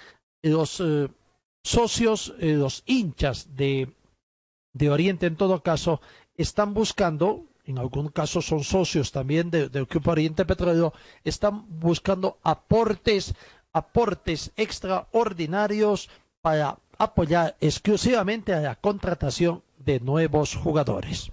los 0.42 0.80
eh, 0.80 1.08
socios, 1.62 2.34
eh, 2.38 2.54
los 2.54 2.82
hinchas 2.86 3.56
de, 3.56 3.92
de 4.72 4.90
Oriente 4.90 5.26
en 5.26 5.36
todo 5.36 5.62
caso, 5.62 6.00
están 6.36 6.74
buscando, 6.74 7.44
en 7.64 7.78
algún 7.78 8.08
caso 8.08 8.40
son 8.40 8.64
socios 8.64 9.12
también 9.12 9.50
del 9.50 9.86
Grupo 9.86 10.12
Oriente 10.12 10.44
Petróleo, 10.44 10.92
están 11.24 11.64
buscando 11.80 12.38
aportes, 12.42 13.34
aportes 13.72 14.52
extraordinarios 14.56 16.08
para 16.40 16.78
apoyar 16.98 17.56
exclusivamente 17.60 18.54
a 18.54 18.60
la 18.60 18.74
contratación 18.76 19.62
de 19.78 20.00
nuevos 20.00 20.54
jugadores. 20.54 21.30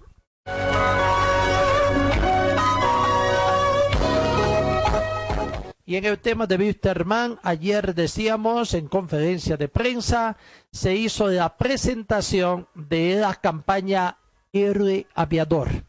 Y 5.88 5.96
en 5.96 6.04
el 6.04 6.20
tema 6.20 6.48
de 6.48 6.58
Wisterman, 6.58 7.40
ayer 7.44 7.96
decíamos 7.96 8.74
en 8.74 8.90
conferencia 8.90 9.56
de 9.56 9.70
prensa, 9.70 10.36
se 10.70 10.94
hizo 10.94 11.30
la 11.30 11.56
presentación 11.56 12.68
de 12.76 13.16
la 13.16 13.34
campaña 13.36 14.18
Héroe 14.52 15.08
Aviador, 15.16 15.86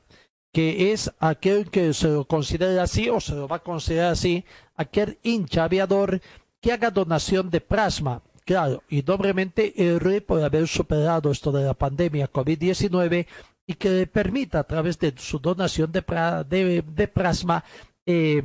que 0.52 0.92
es 0.92 1.10
aquel 1.18 1.68
que 1.68 1.92
se 1.94 2.06
lo 2.06 2.28
considera 2.28 2.84
así 2.84 3.08
o 3.08 3.20
se 3.20 3.34
lo 3.34 3.48
va 3.48 3.56
a 3.56 3.64
considerar 3.64 4.12
así, 4.12 4.44
aquel 4.76 5.18
hincha 5.24 5.64
aviador 5.64 6.20
que 6.60 6.70
haga 6.70 6.92
donación 6.92 7.50
de 7.50 7.60
plasma. 7.60 8.22
Claro, 8.44 8.84
y 8.88 9.02
doblemente 9.02 9.74
héroe 9.76 10.20
por 10.20 10.40
haber 10.44 10.68
superado 10.68 11.32
esto 11.32 11.50
de 11.50 11.64
la 11.64 11.74
pandemia 11.74 12.30
COVID-19 12.30 13.26
y 13.66 13.74
que 13.74 13.90
le 13.90 14.06
permita 14.06 14.60
a 14.60 14.64
través 14.64 14.96
de 15.00 15.12
su 15.16 15.40
donación 15.40 15.90
de, 15.90 16.84
de, 16.86 17.08
plasma 17.08 17.64
eh, 18.06 18.44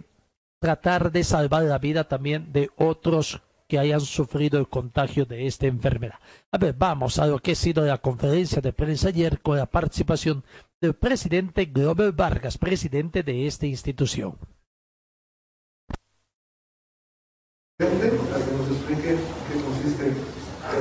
tratar 0.64 1.12
de 1.12 1.26
salvar 1.26 1.64
la 1.64 1.78
vida 1.78 2.06
también 2.06 2.54
de 2.54 2.70
otros 2.78 3.42
que 3.68 3.80
hayan 3.80 4.00
sufrido 4.00 4.58
el 4.58 4.70
contagio 4.70 5.26
de 5.26 5.46
esta 5.46 5.68
enfermedad. 5.68 6.20
A 6.54 6.58
ver, 6.58 6.74
vamos 6.74 7.20
a 7.20 7.28
lo 7.28 7.38
que 7.40 7.52
ha 7.52 7.56
sido 7.56 7.86
la 7.86 7.98
conferencia 7.98 8.62
de 8.62 8.72
prensa 8.72 9.10
ayer 9.10 9.42
con 9.42 9.58
la 9.58 9.66
participación 9.66 10.42
del 10.80 10.94
presidente 10.94 11.66
Glover 11.66 12.14
Vargas, 12.14 12.58
presidente 12.58 13.24
de 13.24 13.46
esta 13.46 13.66
institución. 13.66 14.38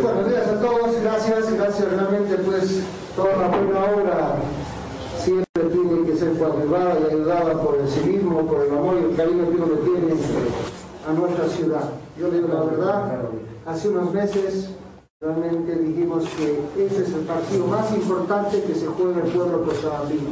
Buenos 0.01 0.29
días 0.29 0.47
a 0.47 0.61
todos, 0.61 1.03
gracias, 1.03 1.55
gracias 1.55 1.91
realmente 1.91 2.37
pues 2.37 2.85
toda 3.17 3.37
la 3.37 3.49
buena 3.49 3.85
obra 3.85 4.37
siempre 5.19 5.65
coadyuvada 6.43 6.99
y 7.01 7.15
ayudada 7.15 7.63
por 7.63 7.77
el 7.77 7.89
civismo, 7.89 8.47
por 8.47 8.65
el 8.65 8.73
amor 8.73 8.97
y 9.01 9.11
el 9.11 9.17
cariño 9.17 9.49
que 9.49 9.57
uno 9.57 9.75
tiene 9.85 10.15
a 11.09 11.13
nuestra 11.13 11.49
ciudad. 11.49 11.91
Yo 12.19 12.31
digo 12.31 12.49
la 12.49 12.63
verdad, 12.65 13.19
hace 13.67 13.89
unos 13.89 14.13
meses 14.13 14.71
realmente 15.21 15.77
dijimos 15.77 16.25
que 16.37 16.85
ese 16.85 17.03
es 17.03 17.13
el 17.13 17.21
partido 17.21 17.67
más 17.67 17.93
importante 17.95 18.63
que 18.63 18.75
se 18.75 18.87
juega 18.87 19.23
el 19.23 19.31
pueblo 19.31 19.65
cochabambino, 19.65 20.31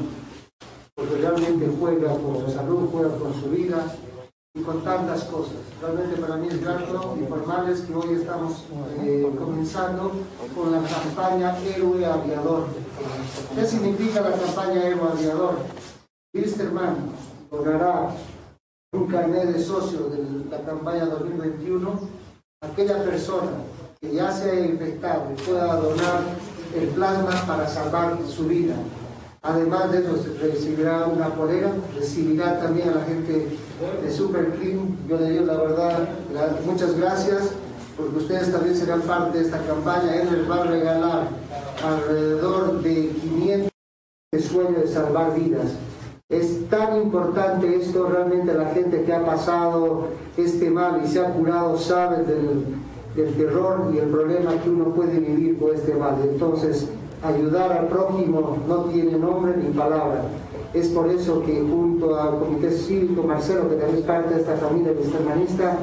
porque 0.95 1.17
realmente 1.17 1.71
juega 1.79 2.13
por 2.15 2.45
su 2.45 2.51
salud, 2.51 2.89
juega 2.91 3.11
por 3.11 3.33
su 3.35 3.51
vida, 3.51 3.85
y 4.53 4.63
con 4.63 4.83
tantas 4.83 5.23
cosas. 5.25 5.55
Realmente 5.81 6.21
para 6.21 6.37
mí 6.37 6.49
es 6.49 6.61
grato 6.61 7.17
informarles 7.21 7.83
que 7.83 7.95
hoy 7.95 8.15
estamos 8.15 8.65
eh, 9.05 9.31
comenzando 9.39 10.11
con 10.57 10.73
la 10.73 10.81
campaña 10.81 11.57
Héroe 11.59 12.05
Aviador. 12.05 12.67
¿Qué 13.55 13.65
significa 13.65 14.23
la 14.23 14.33
campaña 14.33 14.89
Héroe 14.89 15.09
Aviador? 15.13 15.55
Wisterman 16.33 16.95
logrará 17.51 18.15
un 18.93 19.07
carnet 19.09 19.49
de 19.53 19.61
socio 19.61 20.09
de 20.11 20.49
la 20.49 20.63
campaña 20.63 21.07
2021 21.07 21.91
aquella 22.63 23.03
persona 23.03 23.51
que 24.01 24.15
ya 24.15 24.31
se 24.31 24.51
haya 24.51 24.67
infectado 24.67 25.33
y 25.33 25.43
pueda 25.43 25.75
donar 25.75 26.21
el 26.77 26.89
plasma 26.91 27.31
para 27.49 27.67
salvar 27.67 28.17
su 28.29 28.47
vida. 28.47 28.75
Además 29.43 29.91
de 29.91 30.01
eso, 30.01 30.25
recibirá 30.41 31.07
una 31.07 31.35
polera, 31.35 31.73
recibirá 31.97 32.61
también 32.61 32.91
a 32.91 32.97
la 32.97 33.05
gente 33.05 33.59
de 34.01 34.13
Super 34.13 34.53
Clean. 34.53 34.97
Yo 35.09 35.19
le 35.19 35.31
digo 35.31 35.47
la 35.47 35.57
verdad, 35.57 36.09
muchas 36.65 36.97
gracias, 36.97 37.51
porque 37.97 38.19
ustedes 38.19 38.53
también 38.53 38.77
serán 38.77 39.01
parte 39.03 39.39
de 39.39 39.45
esta 39.47 39.59
campaña. 39.67 40.15
Él 40.15 40.29
les 40.31 40.49
va 40.49 40.63
a 40.63 40.65
regalar 40.65 41.29
alrededor 41.83 42.83
de 42.83 43.09
500 43.09 43.71
de 44.33 44.43
sueño 44.43 44.79
de 44.79 44.87
salvar 44.87 45.35
vidas. 45.35 45.73
Es 46.31 46.69
tan 46.69 46.97
importante 47.03 47.75
esto, 47.75 48.09
realmente 48.09 48.55
la 48.55 48.67
gente 48.67 49.03
que 49.03 49.13
ha 49.13 49.27
pasado 49.27 50.05
este 50.37 50.71
mal 50.71 51.03
y 51.05 51.09
se 51.09 51.19
ha 51.19 51.35
curado 51.35 51.77
sabe 51.77 52.19
del, 52.19 52.67
del 53.17 53.35
terror 53.35 53.91
y 53.93 53.99
el 53.99 54.07
problema 54.11 54.53
que 54.63 54.71
uno 54.71 54.95
puede 54.95 55.19
vivir 55.19 55.59
con 55.59 55.75
este 55.75 55.93
mal. 55.95 56.15
Entonces, 56.23 56.87
ayudar 57.25 57.73
al 57.73 57.89
prójimo 57.89 58.59
no 58.69 58.85
tiene 58.85 59.19
nombre 59.19 59.57
ni 59.57 59.71
palabra. 59.71 60.23
Es 60.73 60.87
por 60.91 61.09
eso 61.11 61.43
que 61.43 61.61
junto 61.63 62.15
al 62.15 62.39
Comité 62.39 62.71
Cívico, 62.71 63.25
Marcelo, 63.25 63.69
que 63.69 63.75
también 63.75 63.99
es 63.99 64.05
parte 64.05 64.33
de 64.33 64.41
esta 64.41 64.55
familia 64.55 64.93
hermanista, 64.93 65.79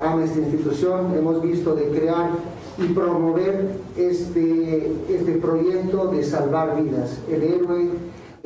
ama 0.00 0.22
esta 0.22 0.38
institución, 0.38 1.14
hemos 1.16 1.40
visto 1.40 1.74
de 1.74 1.88
crear 1.88 2.28
y 2.76 2.92
promover 2.92 3.70
este, 3.96 4.92
este 5.08 5.32
proyecto 5.38 6.08
de 6.08 6.22
salvar 6.24 6.76
vidas. 6.82 7.18
El 7.26 7.42
héroe, 7.42 7.88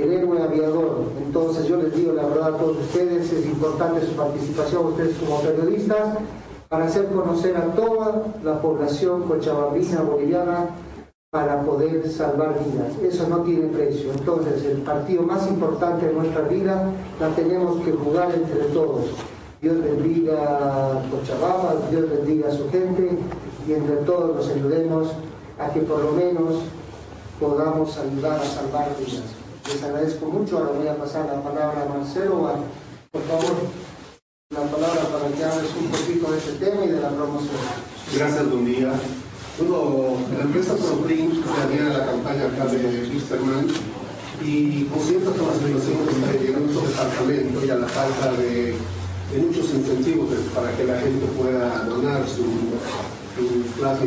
el 0.02 0.12
héroe 0.12 0.42
aviador. 0.42 1.04
Entonces 1.24 1.66
yo 1.66 1.76
les 1.76 1.94
digo 1.94 2.12
la 2.12 2.26
verdad 2.26 2.54
a 2.54 2.58
todos 2.58 2.78
ustedes, 2.78 3.32
es 3.32 3.46
importante 3.46 4.04
su 4.04 4.12
participación, 4.12 4.86
ustedes 4.86 5.16
como 5.18 5.40
periodistas, 5.40 6.18
para 6.68 6.86
hacer 6.86 7.06
conocer 7.06 7.56
a 7.56 7.66
toda 7.74 8.24
la 8.42 8.60
población 8.60 9.22
cochabambina, 9.24 10.02
boliviana, 10.02 10.70
para 11.30 11.62
poder 11.62 12.10
salvar 12.10 12.58
vidas. 12.58 12.92
Eso 13.02 13.26
no 13.26 13.38
tiene 13.38 13.68
precio. 13.68 14.12
Entonces, 14.12 14.64
el 14.66 14.82
partido 14.82 15.22
más 15.22 15.46
importante 15.48 16.06
de 16.06 16.12
nuestra 16.12 16.42
vida 16.42 16.90
la 17.18 17.28
tenemos 17.30 17.82
que 17.84 17.92
jugar 17.92 18.34
entre 18.34 18.64
todos. 18.66 19.06
Dios 19.62 19.76
bendiga 19.82 20.34
a 20.42 21.02
Cochabamba, 21.10 21.76
Dios 21.90 22.10
bendiga 22.10 22.48
a 22.48 22.52
su 22.52 22.68
gente 22.68 23.16
y 23.66 23.72
entre 23.72 23.96
todos 23.96 24.36
nos 24.36 24.48
ayudemos 24.48 25.12
a 25.58 25.72
que 25.72 25.80
por 25.80 26.04
lo 26.04 26.12
menos 26.12 26.64
podamos 27.40 27.96
ayudar 27.96 28.40
a 28.40 28.44
salvar 28.44 28.88
vidas. 28.98 29.41
Les 29.66 29.82
agradezco 29.82 30.26
mucho. 30.26 30.58
Ahora 30.58 30.72
voy 30.72 30.88
a 30.88 30.96
pasar 30.96 31.26
la 31.26 31.42
palabra 31.42 31.82
a 31.82 31.98
Marcelo. 31.98 32.64
Por 33.10 33.22
favor, 33.22 33.56
la 34.50 34.62
palabra 34.62 35.02
para 35.12 35.28
que 35.34 35.44
hables 35.44 35.70
un 35.78 35.90
poquito 35.90 36.32
de 36.32 36.38
este 36.38 36.52
tema 36.52 36.84
y 36.84 36.88
de 36.88 37.00
la 37.00 37.10
promoción. 37.10 37.60
Gracias, 38.14 38.50
don 38.50 38.64
Día. 38.64 38.92
Bueno, 39.58 40.16
la 40.36 40.44
empresa 40.44 40.74
Protein 40.74 41.42
tenía 41.68 41.98
la 41.98 42.06
campaña 42.06 42.46
acá 42.46 42.66
de 42.66 43.08
Wisterman 43.12 43.66
y 44.42 44.84
con 44.84 45.00
ciertas 45.00 45.34
situaciones 45.34 45.84
en 45.86 46.66
nuestro 46.66 46.88
departamento 46.88 47.64
y 47.64 47.70
a 47.70 47.76
la 47.76 47.86
falta 47.86 48.32
de, 48.32 48.74
muchos 49.36 49.70
incentivos 49.74 50.28
para 50.54 50.76
que 50.76 50.84
la 50.84 50.98
gente 51.00 51.26
pueda 51.38 51.84
donar 51.84 52.26
su, 52.26 52.44
su 53.36 53.62
plasma 53.78 54.06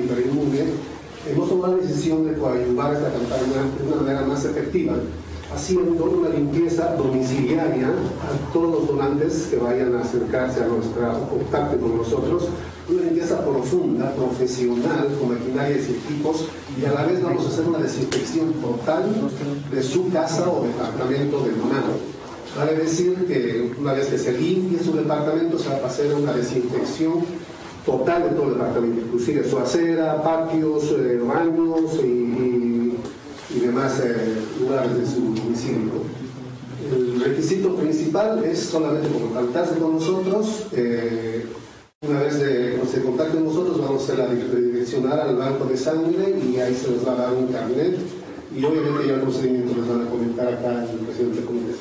hemos 1.27 1.49
tomado 1.49 1.77
la 1.77 1.83
decisión 1.83 2.23
de 2.25 2.31
a 2.31 2.93
esta 2.93 3.11
campaña 3.11 3.63
de 3.77 3.87
una 3.87 4.01
manera 4.01 4.21
más 4.21 4.45
efectiva, 4.45 4.93
haciendo 5.55 6.03
una 6.03 6.29
limpieza 6.29 6.95
domiciliaria 6.95 7.87
a 7.87 8.53
todos 8.53 8.71
los 8.71 8.87
donantes 8.87 9.47
que 9.49 9.57
vayan 9.57 9.95
a 9.95 10.01
acercarse 10.01 10.61
a 10.63 10.67
nuestra 10.67 11.13
contacto 11.29 11.77
con 11.77 11.97
nosotros 11.97 12.49
una 12.89 13.01
limpieza 13.01 13.43
profunda, 13.43 14.13
profesional, 14.13 15.07
con 15.19 15.33
maquinarias 15.33 15.89
y 15.89 15.93
equipos, 15.93 16.45
y 16.79 16.85
a 16.85 16.91
la 16.91 17.05
vez 17.05 17.23
vamos 17.23 17.45
a 17.45 17.49
hacer 17.49 17.65
una 17.65 17.79
desinfección 17.79 18.53
total 18.53 19.05
de 19.71 19.81
su 19.81 20.11
casa 20.11 20.47
o 20.49 20.63
departamento 20.63 21.39
de 21.41 21.51
donado. 21.51 22.15
Vale 22.55 22.75
decir 22.75 23.25
que 23.25 23.73
una 23.79 23.93
vez 23.93 24.07
que 24.07 24.17
se 24.17 24.33
limpie 24.33 24.79
su 24.83 24.93
departamento, 24.93 25.57
se 25.57 25.69
va 25.69 25.77
a 25.77 25.87
hacer 25.87 26.13
una 26.13 26.33
desinfección 26.33 27.25
total 27.85 28.23
de 28.23 28.29
todo 28.29 28.47
el 28.49 28.53
departamento, 28.53 29.01
inclusive 29.01 29.49
su 29.49 29.57
acera, 29.57 30.21
patios, 30.21 30.83
eh, 30.91 31.19
baños 31.23 31.99
y, 32.03 32.93
demás 33.59 33.99
eh, 34.03 34.35
lugares 34.59 34.97
de 34.97 35.05
su 35.05 35.33
domicilio. 35.33 36.05
El 36.91 37.19
requisito 37.19 37.75
principal 37.75 38.43
es 38.43 38.59
solamente 38.59 39.09
contactarse 39.09 39.79
con 39.79 39.93
nosotros. 39.95 40.67
Eh, 40.73 41.45
una 42.07 42.21
vez 42.21 42.39
de, 42.39 42.79
se 42.85 43.01
contacten 43.01 43.43
nosotros, 43.45 43.81
vamos 43.81 44.07
a 44.09 44.15
redireccionar 44.15 45.19
al 45.21 45.35
banco 45.37 45.65
de 45.65 45.75
sangre 45.75 46.37
y 46.39 46.59
ahí 46.59 46.75
se 46.75 46.91
les 46.91 47.07
va 47.07 47.13
a 47.13 47.15
dar 47.15 47.33
un 47.33 47.47
carnet 47.47 47.97
y 48.55 48.63
obviamente 48.63 49.07
ya 49.07 49.15
el 49.15 49.21
procedimiento 49.21 49.73
les 49.75 49.89
van 49.89 50.05
a 50.05 50.09
comentar 50.09 50.47
acá 50.47 50.83
el 50.83 50.99
presidente 50.99 51.37
del 51.37 51.45
comité 51.45 51.73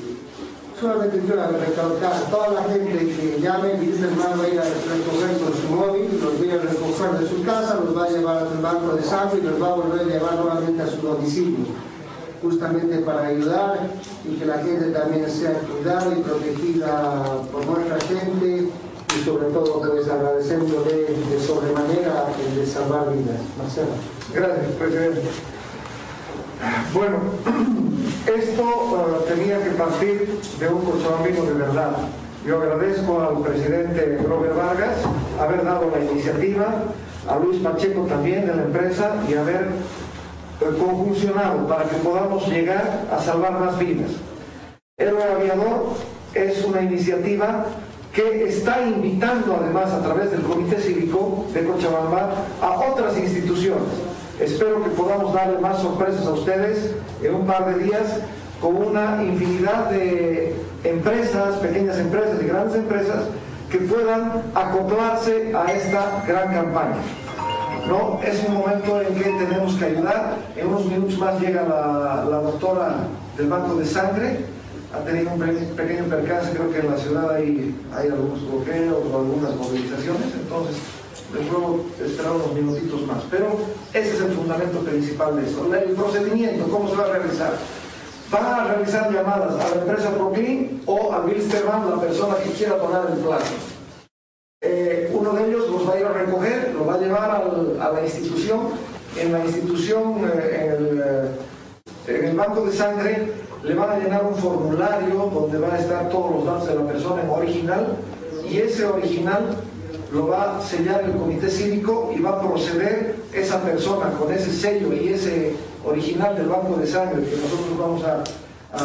Solamente 0.80 1.18
quiero 1.20 1.42
recalcar, 1.46 2.30
toda 2.30 2.50
la 2.52 2.62
gente 2.64 3.06
que 3.06 3.40
llame 3.40 3.74
y 3.74 3.86
dice 3.86 4.04
hermano 4.04 4.42
va 4.42 4.44
a 4.44 4.48
ir 4.48 4.58
a 4.58 4.64
recoger 4.64 5.38
con 5.38 5.52
su 5.54 5.68
móvil, 5.68 6.20
los 6.20 6.38
voy 6.38 6.50
a 6.50 6.58
recoger 6.58 7.10
de 7.20 7.28
su 7.28 7.42
casa, 7.44 7.80
los 7.84 7.96
va 7.96 8.04
a 8.04 8.10
llevar 8.10 8.46
al 8.46 8.62
banco 8.62 8.96
de 8.96 9.02
sangre 9.02 9.38
y 9.38 9.42
los 9.42 9.62
va 9.62 9.68
a 9.68 9.74
volver 9.74 10.00
a 10.00 10.04
llevar 10.04 10.36
nuevamente 10.36 10.82
a 10.82 10.86
su 10.86 11.02
domicilio 11.02 11.93
justamente 12.44 12.98
para 12.98 13.26
ayudar 13.26 13.88
y 14.28 14.36
que 14.36 14.44
la 14.44 14.58
gente 14.58 14.90
también 14.90 15.30
sea 15.30 15.52
cuidada 15.60 16.12
y 16.16 16.22
protegida 16.22 17.24
por 17.50 17.66
nuestra 17.66 17.98
gente 18.00 18.68
y 19.16 19.24
sobre 19.24 19.46
todo 19.46 19.80
pues 19.80 20.08
agradeciéndole 20.08 21.06
de 21.30 21.40
sobremanera 21.40 22.26
el 22.46 22.56
de 22.56 22.66
salvar 22.66 23.10
vidas. 23.12 23.40
Marcelo. 23.58 23.88
Gracias, 24.32 24.72
presidente. 24.78 25.22
Bueno, 26.92 27.16
esto 28.38 28.62
uh, 28.62 29.24
tenía 29.28 29.62
que 29.62 29.70
partir 29.70 30.40
de 30.58 30.68
un 30.68 30.84
cochabambino 30.84 31.44
de 31.44 31.54
verdad. 31.54 31.96
Yo 32.46 32.60
agradezco 32.60 33.20
al 33.22 33.42
presidente 33.42 34.18
Robert 34.28 34.56
Vargas 34.56 34.96
haber 35.40 35.64
dado 35.64 35.90
la 35.90 36.04
iniciativa, 36.04 36.84
a 37.28 37.38
Luis 37.38 37.62
Pacheco 37.62 38.02
también 38.02 38.46
de 38.46 38.54
la 38.54 38.64
empresa 38.64 39.16
y 39.28 39.34
haber 39.34 39.68
conjuncionado 40.60 41.66
para 41.66 41.84
que 41.84 41.96
podamos 41.96 42.46
llegar 42.48 43.06
a 43.10 43.18
salvar 43.20 43.58
más 43.58 43.78
vidas. 43.78 44.10
El 44.96 45.16
aviador 45.20 45.94
es 46.34 46.64
una 46.64 46.82
iniciativa 46.82 47.66
que 48.12 48.44
está 48.44 48.80
invitando 48.86 49.58
además 49.60 49.92
a 49.92 50.02
través 50.02 50.30
del 50.30 50.42
Comité 50.42 50.80
Cívico 50.80 51.46
de 51.52 51.64
Cochabamba 51.64 52.30
a 52.62 52.78
otras 52.92 53.18
instituciones. 53.18 53.88
Espero 54.38 54.82
que 54.84 54.90
podamos 54.90 55.32
darle 55.32 55.58
más 55.58 55.80
sorpresas 55.82 56.26
a 56.26 56.30
ustedes 56.30 56.94
en 57.22 57.34
un 57.34 57.46
par 57.46 57.74
de 57.74 57.84
días 57.84 58.20
con 58.60 58.76
una 58.76 59.22
infinidad 59.22 59.90
de 59.90 60.54
empresas, 60.84 61.56
pequeñas 61.56 61.98
empresas 61.98 62.40
y 62.40 62.46
grandes 62.46 62.76
empresas 62.76 63.24
que 63.70 63.78
puedan 63.78 64.42
acoplarse 64.54 65.52
a 65.54 65.72
esta 65.72 66.24
gran 66.26 66.52
campaña. 66.52 66.96
¿No? 67.88 68.20
Es 68.24 68.42
un 68.46 68.54
momento 68.54 69.00
en 69.00 69.14
que 69.14 69.24
tenemos 69.24 69.74
que 69.74 69.84
ayudar. 69.84 70.36
En 70.56 70.66
unos 70.68 70.86
minutos 70.86 71.18
más 71.18 71.40
llega 71.40 71.62
la, 71.62 72.40
doctora 72.40 72.94
del 73.36 73.48
Banco 73.48 73.74
de 73.76 73.84
Sangre 73.84 74.54
ha 74.94 75.04
tenido 75.04 75.32
un 75.32 75.40
pequeño 75.74 76.04
percance, 76.04 76.52
creo 76.52 76.70
que 76.70 76.78
en 76.78 76.90
la 76.90 76.96
ciudad 76.96 77.34
hay, 77.34 77.74
hay 77.92 78.08
algunos 78.08 78.48
bloqueos 78.48 78.96
o 79.12 79.18
algunas 79.18 79.56
movilizaciones, 79.56 80.32
entonces 80.40 80.76
les 81.34 81.48
ruego 81.48 81.84
esperar 82.00 82.32
unos 82.32 82.54
minutitos 82.54 83.04
más. 83.06 83.18
Pero 83.28 83.56
ese 83.92 84.10
es 84.14 84.20
el 84.20 84.32
fundamento 84.32 84.78
principal 84.80 85.36
de 85.36 85.46
esto. 85.48 85.74
El 85.74 85.94
procedimiento, 85.94 86.68
¿cómo 86.68 86.88
se 86.88 86.96
va 86.96 87.06
a 87.06 87.18
realizar? 87.18 87.54
Van 88.30 88.46
a 88.46 88.64
realizar 88.64 89.12
llamadas 89.12 89.52
a 89.52 89.74
la 89.74 89.82
empresa 89.82 90.10
Proclean 90.10 90.80
o 90.86 91.12
a 91.12 91.20
Bilsterman, 91.20 91.90
la 91.90 92.00
persona 92.00 92.36
que 92.36 92.50
quiera 92.50 92.76
donar 92.76 93.08
el 93.12 93.18
plazo. 93.18 93.73
Eh, 94.66 95.10
uno 95.12 95.32
de 95.32 95.46
ellos 95.46 95.68
los 95.70 95.86
va 95.86 95.92
a 95.92 96.00
ir 96.00 96.06
a 96.06 96.12
recoger, 96.12 96.72
lo 96.74 96.86
va 96.86 96.94
a 96.94 96.98
llevar 96.98 97.30
a 97.30 97.92
la 97.92 98.02
institución. 98.02 98.60
En 99.20 99.32
la 99.32 99.44
institución, 99.44 100.14
eh, 100.24 100.64
en, 100.64 100.72
el, 100.72 101.02
eh, 101.04 102.18
en 102.18 102.24
el 102.24 102.36
banco 102.36 102.64
de 102.64 102.72
sangre, 102.72 103.28
le 103.62 103.74
van 103.74 103.90
a 103.90 103.98
llenar 103.98 104.24
un 104.24 104.34
formulario 104.34 105.30
donde 105.32 105.58
van 105.58 105.72
a 105.72 105.78
estar 105.78 106.08
todos 106.08 106.34
los 106.34 106.44
datos 106.46 106.68
de 106.68 106.74
la 106.76 106.86
persona 106.86 107.22
en 107.22 107.30
original 107.30 107.96
y 108.50 108.58
ese 108.58 108.84
original 108.84 109.56
lo 110.12 110.28
va 110.28 110.58
a 110.58 110.62
sellar 110.62 111.04
el 111.04 111.12
comité 111.12 111.48
cívico 111.50 112.12
y 112.16 112.20
va 112.20 112.30
a 112.30 112.40
proceder 112.40 113.16
esa 113.32 113.62
persona 113.62 114.10
con 114.18 114.32
ese 114.32 114.52
sello 114.52 114.92
y 114.92 115.08
ese 115.08 115.54
original 115.84 116.36
del 116.36 116.46
banco 116.46 116.76
de 116.76 116.86
sangre 116.86 117.24
que 117.24 117.36
nosotros 117.36 117.78
vamos 117.78 118.04
a, 118.04 118.24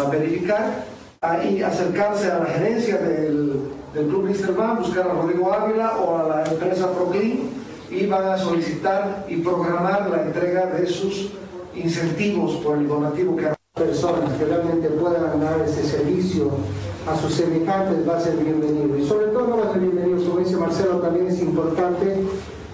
verificar, 0.10 0.86
ahí 1.20 1.64
acercarse 1.64 2.32
a 2.32 2.40
la 2.40 2.46
gerencia 2.46 2.98
del, 2.98 3.60
del 3.94 4.08
Club 4.08 4.24
Misterman, 4.24 4.80
buscar 4.80 5.08
a 5.08 5.14
Rodrigo 5.14 5.52
Ávila 5.52 5.98
o 5.98 6.18
a 6.18 6.28
la 6.28 6.44
empresa 6.46 6.92
Proclin 6.92 7.50
y 7.90 8.06
van 8.06 8.28
a 8.28 8.38
solicitar 8.38 9.26
y 9.28 9.38
programar 9.38 10.10
la 10.10 10.24
entrega 10.24 10.68
de 10.68 10.88
sus 10.88 11.30
incentivos 11.76 12.56
por 12.58 12.78
el 12.78 12.88
donativo 12.88 13.36
que 13.36 13.50
personas 13.74 14.34
que 14.38 14.46
realmente 14.46 14.90
puedan 14.90 15.40
dar 15.40 15.62
ese 15.62 15.84
servicio 15.84 16.52
a 17.08 17.18
sus 17.18 17.34
semejantes 17.34 18.08
va 18.08 18.18
a 18.18 18.20
ser 18.20 18.36
bienvenido. 18.36 18.98
Y 18.98 19.08
sobre 19.08 19.28
todo 19.28 19.58
va 19.58 19.70
a 19.70 19.74
ser 19.74 19.82
bienvenido, 19.82 20.24
como 20.24 20.40
dice 20.40 20.58
Marcelo, 20.58 20.98
también 20.98 21.28
es 21.28 21.40
importante, 21.40 22.18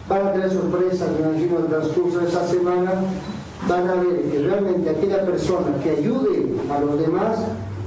van 0.09 0.27
a 0.27 0.33
tener 0.33 0.51
sorpresas, 0.51 1.09
me 1.11 1.29
imagino, 1.29 1.59
el 1.59 1.65
transcurso 1.67 2.19
de 2.19 2.27
esa 2.27 2.47
semana, 2.47 2.93
van 3.67 3.89
a 3.89 3.95
ver 3.95 4.23
que 4.31 4.39
realmente 4.39 4.89
aquella 4.89 5.25
persona 5.25 5.77
que 5.83 5.91
ayude 5.91 6.55
a 6.71 6.79
los 6.79 6.99
demás 6.99 7.37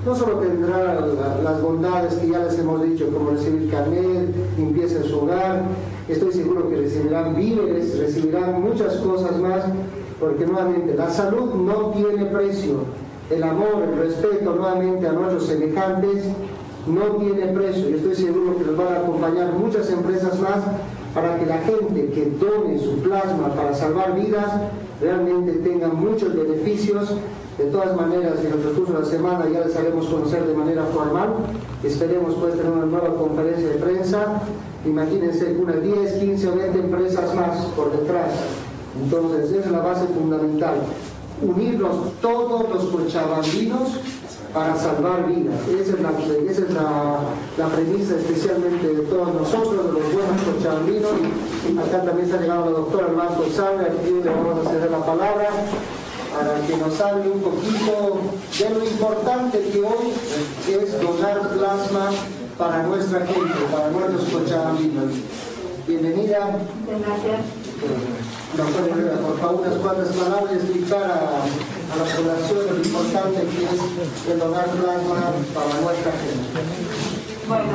no 0.04 0.14
solo 0.14 0.38
tendrá 0.38 1.00
las 1.42 1.62
bondades 1.62 2.14
que 2.14 2.30
ya 2.30 2.38
les 2.40 2.58
hemos 2.58 2.82
dicho, 2.82 3.10
como 3.12 3.30
recibir 3.30 3.70
carnet, 3.70 4.34
limpieza 4.56 4.98
en 4.98 5.04
su 5.04 5.20
hogar, 5.20 5.62
estoy 6.08 6.32
seguro 6.32 6.68
que 6.68 6.76
recibirán 6.76 7.34
víveres, 7.34 7.98
recibirán 7.98 8.62
muchas 8.62 8.96
cosas 8.96 9.38
más, 9.38 9.64
porque 10.18 10.46
nuevamente 10.46 10.94
la 10.94 11.10
salud 11.10 11.54
no 11.54 11.90
tiene 11.90 12.26
precio, 12.26 12.84
el 13.30 13.42
amor, 13.42 13.82
el 13.82 13.98
respeto 13.98 14.54
nuevamente 14.54 15.06
a 15.06 15.12
nuestros 15.12 15.46
semejantes 15.46 16.24
no 16.86 17.16
tiene 17.16 17.52
precio 17.52 17.90
y 17.90 17.94
estoy 17.94 18.14
seguro 18.14 18.56
que 18.56 18.64
nos 18.64 18.76
van 18.76 18.94
a 18.94 19.00
acompañar 19.00 19.52
muchas 19.52 19.90
empresas 19.90 20.40
más 20.40 20.60
para 21.14 21.38
que 21.38 21.46
la 21.46 21.58
gente 21.58 22.08
que 22.10 22.32
done 22.40 22.78
su 22.78 23.00
plasma 23.00 23.48
para 23.54 23.74
salvar 23.74 24.14
vidas 24.14 24.50
realmente 25.00 25.52
tenga 25.52 25.88
muchos 25.88 26.34
beneficios. 26.34 27.14
De 27.58 27.64
todas 27.64 27.96
maneras, 27.96 28.38
en 28.38 28.52
el 28.52 28.60
transcurso 28.60 28.92
de 28.92 29.00
la 29.00 29.04
semana 29.04 29.48
ya 29.52 29.66
les 29.66 29.74
haremos 29.74 30.06
conocer 30.06 30.46
de 30.46 30.54
manera 30.54 30.84
formal. 30.94 31.30
Esperemos 31.82 32.36
pues 32.36 32.56
tener 32.56 32.70
una 32.70 32.86
nueva 32.86 33.12
conferencia 33.16 33.68
de 33.68 33.74
prensa. 33.74 34.42
Imagínense 34.86 35.56
unas 35.60 35.82
10, 35.82 36.12
15 36.20 36.48
o 36.48 36.54
20 36.54 36.78
empresas 36.78 37.34
más 37.34 37.58
por 37.74 37.90
detrás. 37.90 38.30
Entonces, 39.02 39.50
esa 39.50 39.66
es 39.66 39.72
la 39.72 39.80
base 39.80 40.06
fundamental. 40.06 40.74
Unirnos 41.42 42.12
todos 42.22 42.68
los 42.68 42.84
cochabambinos 42.84 44.00
para 44.54 44.76
salvar 44.76 45.26
vidas. 45.26 45.56
Esa 45.66 45.94
es, 45.94 46.00
la, 46.00 46.10
esa 46.50 46.62
es 46.62 46.70
la, 46.70 47.66
premisa 47.74 48.14
especialmente 48.18 48.86
de 48.86 49.02
todos 49.02 49.34
nosotros, 49.34 49.84
de 49.84 49.92
los 49.94 50.12
buenos 50.12 50.42
cochabambinos. 50.46 51.10
Acá 51.88 52.04
también 52.04 52.28
está 52.28 52.40
llegando 52.40 52.66
la 52.66 52.78
doctora 52.78 53.06
Armando 53.06 53.44
Salve, 53.52 53.84
aquí 53.86 54.20
le 54.22 54.30
vamos 54.30 54.64
a 54.64 54.70
ceder 54.70 54.90
la 54.92 55.04
palabra 55.04 55.50
para 56.38 56.54
que 56.66 56.76
nos 56.76 57.00
hable 57.00 57.30
un 57.30 57.40
poquito 57.40 58.20
de 58.58 58.70
lo 58.70 58.84
importante 58.84 59.58
que 59.72 59.80
hoy 59.80 60.12
es 60.68 61.00
donar 61.00 61.48
plasma 61.50 62.10
para 62.56 62.84
nuestra 62.84 63.26
gente, 63.26 63.58
para 63.72 63.90
nuestros 63.90 64.24
cochabambinos. 64.30 65.14
Bienvenida. 65.88 66.58
Gracias. 66.86 67.40
Doctora, 68.56 69.16
por 69.18 69.38
favor, 69.40 69.66
unas 69.66 69.78
cuantas 69.80 70.08
palabras 70.08 70.52
y 70.52 70.56
explicar 70.56 71.02
a 71.02 71.42
a 71.90 71.96
la 71.96 72.04
población 72.04 72.58
lo 72.68 72.76
importante 72.76 73.40
que 73.40 73.64
es 73.64 74.30
el 74.30 74.38
donar 74.38 74.66
plasma 74.66 75.32
para 75.54 75.80
nuestra 75.80 76.12
gente. 76.12 76.60
Bueno, 77.48 77.72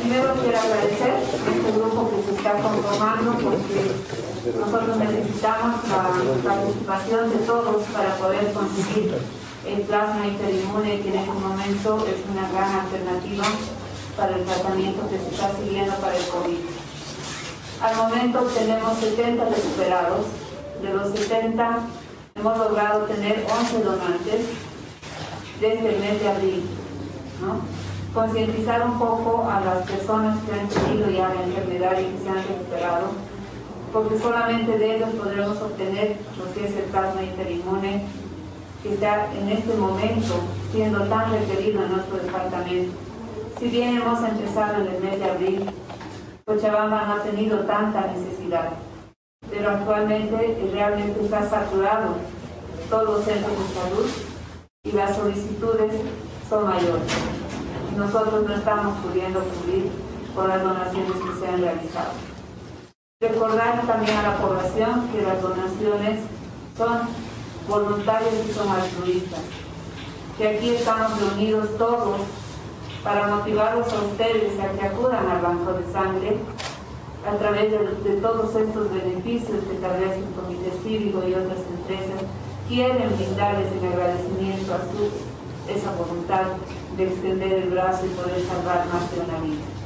primero 0.00 0.34
quiero 0.42 0.58
agradecer 0.58 1.10
a 1.10 1.20
este 1.20 1.72
grupo 1.72 2.10
que 2.10 2.22
se 2.22 2.36
está 2.36 2.52
conformando 2.60 3.32
porque 3.32 4.31
nosotros 4.50 4.96
necesitamos 4.96 5.88
la 5.88 6.50
participación 6.50 7.30
de 7.30 7.36
todos 7.46 7.84
para 7.94 8.16
poder 8.16 8.52
conseguir 8.52 9.14
el 9.66 9.82
plasma 9.82 10.26
interinmune 10.26 11.00
que 11.00 11.08
en 11.10 11.14
este 11.14 11.30
momento 11.30 12.04
es 12.06 12.18
una 12.28 12.50
gran 12.50 12.80
alternativa 12.80 13.44
para 14.16 14.36
el 14.36 14.44
tratamiento 14.44 15.08
que 15.08 15.18
se 15.18 15.28
está 15.28 15.52
siguiendo 15.56 15.94
para 15.94 16.16
el 16.16 16.26
COVID. 16.26 16.58
Al 17.82 17.96
momento 17.96 18.40
tenemos 18.54 18.98
70 18.98 19.44
recuperados. 19.44 20.26
De 20.82 20.92
los 20.92 21.16
70, 21.16 21.78
hemos 22.34 22.58
logrado 22.58 23.04
tener 23.04 23.46
11 23.48 23.84
donantes 23.84 24.46
desde 25.60 25.94
el 25.94 26.00
mes 26.00 26.20
de 26.20 26.28
abril. 26.28 26.64
Concientizar 28.12 28.82
un 28.84 28.98
poco 28.98 29.48
a 29.48 29.60
las 29.60 29.88
personas 29.88 30.38
que 30.44 30.52
han 30.52 30.68
tenido 30.68 31.08
ya 31.10 31.28
la 31.28 31.44
enfermedad 31.44 31.92
y 32.00 32.04
que 32.04 32.24
se 32.24 32.28
han 32.28 32.44
recuperado, 32.48 33.12
porque 33.92 34.18
solamente 34.18 34.78
de 34.78 34.96
ellos 34.96 35.10
podremos 35.10 35.60
obtener 35.60 36.16
lo 36.38 36.52
que 36.54 36.66
es 36.66 36.76
el 36.76 36.84
plasma 36.84 37.22
interinmune 37.22 38.04
que 38.82 38.94
está 38.94 39.32
en 39.34 39.48
este 39.48 39.74
momento 39.74 40.34
siendo 40.72 41.02
tan 41.04 41.30
requerido 41.30 41.84
en 41.84 41.92
nuestro 41.92 42.16
departamento. 42.16 42.92
Si 43.58 43.68
bien 43.68 43.96
hemos 43.96 44.22
empezado 44.26 44.82
en 44.82 44.94
el 44.94 45.02
mes 45.02 45.18
de 45.18 45.30
abril, 45.30 45.70
Cochabamba 46.44 47.04
no 47.04 47.12
ha 47.14 47.22
tenido 47.22 47.60
tanta 47.60 48.06
necesidad 48.08 48.70
pero 49.52 49.70
actualmente 49.70 50.58
realmente 50.72 51.22
está 51.22 51.48
saturado 51.48 52.16
todos 52.88 53.04
los 53.04 53.24
centros 53.24 53.52
de 53.52 53.74
salud 53.74 54.10
y 54.84 54.92
las 54.92 55.16
solicitudes 55.16 55.94
son 56.48 56.66
mayores. 56.66 57.12
Nosotros 57.96 58.44
no 58.46 58.54
estamos 58.54 58.98
pudiendo 59.00 59.40
cubrir 59.40 59.90
por 60.34 60.48
las 60.48 60.62
donaciones 60.62 61.12
que 61.12 61.40
se 61.40 61.46
han 61.46 61.60
realizado. 61.60 62.31
Recordar 63.22 63.86
también 63.86 64.16
a 64.16 64.22
la 64.22 64.36
población 64.36 65.08
que 65.12 65.22
las 65.22 65.40
donaciones 65.40 66.18
son 66.76 67.02
voluntarias 67.68 68.34
y 68.44 68.52
son 68.52 68.68
altruistas, 68.68 69.38
que 70.36 70.48
aquí 70.48 70.70
estamos 70.70 71.20
reunidos 71.20 71.78
todos 71.78 72.18
para 73.04 73.28
motivarlos 73.28 73.86
a 73.92 74.06
ustedes 74.06 74.58
a 74.58 74.76
que 74.76 74.86
acudan 74.86 75.30
al 75.30 75.40
banco 75.40 75.72
de 75.72 75.92
sangre 75.92 76.36
a 77.24 77.36
través 77.36 77.70
de, 77.70 78.16
todos 78.16 78.56
estos 78.56 78.92
beneficios 78.92 79.60
que 79.70 79.76
tal 79.76 80.00
vez 80.00 80.18
el 80.18 80.34
Comité 80.34 80.72
Cívico 80.82 81.22
y 81.22 81.34
otras 81.34 81.58
empresas 81.78 82.26
quieren 82.68 83.16
brindarles 83.16 83.70
en 83.70 83.86
agradecimiento 83.86 84.74
a 84.74 84.78
su 84.78 85.70
esa 85.70 85.92
voluntad 85.92 86.58
de 86.96 87.04
extender 87.04 87.52
el 87.52 87.70
brazo 87.70 88.04
y 88.04 88.08
poder 88.08 88.42
salvar 88.48 88.84
más 88.92 89.08
de 89.12 89.20
una 89.20 89.38
vida. 89.46 89.81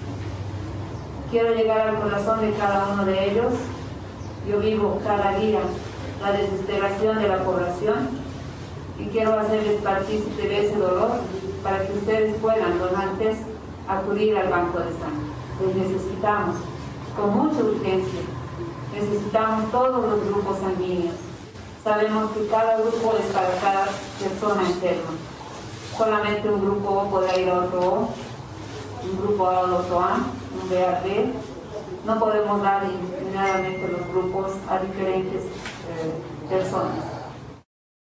Quiero 1.36 1.54
llegar 1.54 1.88
al 1.88 2.00
corazón 2.00 2.40
de 2.40 2.50
cada 2.54 2.94
uno 2.94 3.04
de 3.04 3.30
ellos. 3.30 3.52
Yo 4.48 4.58
vivo 4.58 4.98
cada 5.04 5.38
día 5.38 5.60
la 6.22 6.32
desesperación 6.32 7.18
de 7.18 7.28
la 7.28 7.44
población 7.44 8.08
y 8.98 9.04
quiero 9.08 9.38
hacerles 9.38 9.82
partícipe 9.82 10.48
de 10.48 10.66
ese 10.66 10.78
dolor 10.78 11.20
para 11.62 11.86
que 11.86 11.92
ustedes 11.92 12.36
puedan, 12.36 12.78
donantes, 12.78 13.36
acudir 13.86 14.34
al 14.38 14.48
banco 14.48 14.78
de 14.78 14.92
sangre. 14.92 15.28
Les 15.60 15.76
necesitamos 15.76 16.56
con 17.14 17.36
mucha 17.36 17.62
urgencia. 17.62 18.20
Necesitamos 18.94 19.70
todos 19.70 20.08
los 20.08 20.26
grupos 20.30 20.56
sanguíneos. 20.60 21.16
Sabemos 21.84 22.30
que 22.30 22.46
cada 22.46 22.78
grupo 22.78 23.14
es 23.18 23.26
para 23.34 23.54
cada 23.60 23.88
persona 24.18 24.62
enferma. 24.62 25.12
Solamente 25.98 26.48
un 26.48 26.62
grupo 26.62 26.88
O 26.88 27.10
puede 27.10 27.42
ir 27.42 27.50
a 27.50 27.58
otro 27.58 27.80
O, 27.80 28.08
un 29.04 29.18
grupo 29.20 29.50
A 29.50 29.58
a 29.58 29.62
otro 29.64 30.00
A, 30.00 30.20
un 30.62 30.68
B 30.68 30.84
a 30.84 31.00
B. 31.02 31.32
No 32.04 32.18
podemos 32.18 32.62
dar 32.62 32.84
indiscriminadamente 32.84 33.88
los 33.88 34.08
grupos 34.08 34.52
a 34.68 34.78
diferentes 34.78 35.42
eh, 35.42 36.48
personas. 36.48 37.04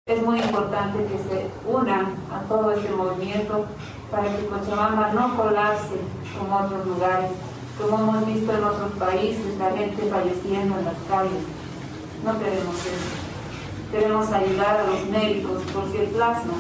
Es 0.07 0.23
muy 0.23 0.41
importante 0.41 1.05
que 1.05 1.19
se 1.19 1.51
unan 1.67 2.15
a 2.33 2.41
todo 2.49 2.73
este 2.73 2.91
movimiento 2.91 3.67
para 4.11 4.25
que 4.25 4.47
Cochabamba 4.47 5.13
no 5.13 5.37
colapse 5.37 5.97
como 6.39 6.57
otros 6.57 6.87
lugares 6.87 7.31
como 7.81 7.99
hemos 7.99 8.27
visto 8.27 8.53
en 8.53 8.65
otros 8.65 8.93
países, 8.99 9.59
la 9.59 9.71
gente 9.71 10.09
falleciendo 10.11 10.79
en 10.79 10.85
las 10.85 10.95
calles. 11.09 11.43
No 12.25 12.39
queremos 12.39 12.77
eso. 12.77 13.13
Queremos 13.91 14.31
ayudar 14.31 14.81
a 14.81 14.87
los 14.87 15.07
médicos 15.07 15.63
porque 15.73 16.05
el 16.05 16.11
plasma 16.11 16.55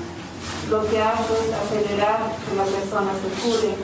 lo 0.71 0.87
que 0.89 1.03
hace 1.03 1.33
es 1.33 1.53
acelerar 1.53 2.19
que 2.49 2.57
la 2.57 2.65
persona 2.65 3.13
se 3.13 3.43
cure 3.43 3.75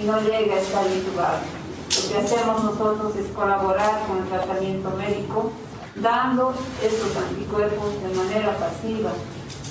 y 0.00 0.06
no 0.06 0.20
llegue 0.20 0.52
a 0.52 0.60
estar 0.60 0.86
intubada. 0.86 1.42
Lo 1.90 2.08
que 2.08 2.18
hacemos 2.18 2.64
nosotros 2.64 3.16
es 3.16 3.26
colaborar 3.32 4.06
con 4.06 4.18
el 4.18 4.28
tratamiento 4.28 4.90
médico, 4.96 5.52
dando 5.96 6.54
estos 6.82 7.16
anticuerpos 7.16 8.02
de 8.02 8.14
manera 8.14 8.56
pasiva 8.56 9.10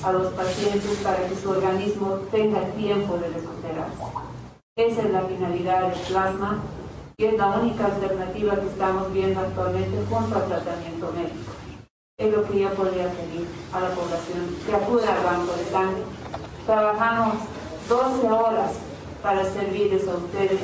a 0.03 0.11
los 0.11 0.34
pacientes 0.34 0.97
para 1.03 1.27
que 1.27 1.36
su 1.36 1.49
organismo 1.49 2.19
tenga 2.32 2.61
tiempo 2.71 3.17
de 3.17 3.30
recuperarse. 3.30 4.03
Esa 4.75 5.01
es 5.01 5.11
la 5.11 5.21
finalidad 5.21 5.89
del 5.89 5.99
plasma 6.01 6.59
y 7.17 7.25
es 7.25 7.34
la 7.38 7.47
única 7.47 7.86
alternativa 7.86 8.55
que 8.55 8.67
estamos 8.67 9.11
viendo 9.11 9.39
actualmente 9.39 9.97
junto 10.09 10.36
al 10.36 10.47
tratamiento 10.47 11.11
médico. 11.13 11.51
Es 12.17 12.34
lo 12.34 12.43
que 12.47 12.59
yo 12.59 12.69
podría 12.73 13.09
pedir 13.11 13.47
a 13.73 13.80
la 13.80 13.89
población, 13.89 14.55
que 14.65 14.75
acuda 14.75 15.15
al 15.15 15.23
banco 15.23 15.53
de 15.53 15.65
sangre. 15.65 16.03
Trabajamos 16.65 17.36
12 17.88 18.30
horas 18.30 18.89
para 19.22 19.43
servirles 19.45 20.07
a 20.07 20.15
ustedes. 20.15 20.59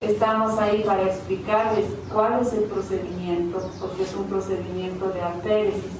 Estamos 0.00 0.58
ahí 0.58 0.82
para 0.84 1.04
explicarles 1.04 1.86
cuál 2.12 2.42
es 2.42 2.52
el 2.52 2.64
procedimiento, 2.64 3.70
porque 3.80 4.02
es 4.02 4.14
un 4.14 4.24
procedimiento 4.24 5.08
de 5.10 5.22
aféresis, 5.22 5.92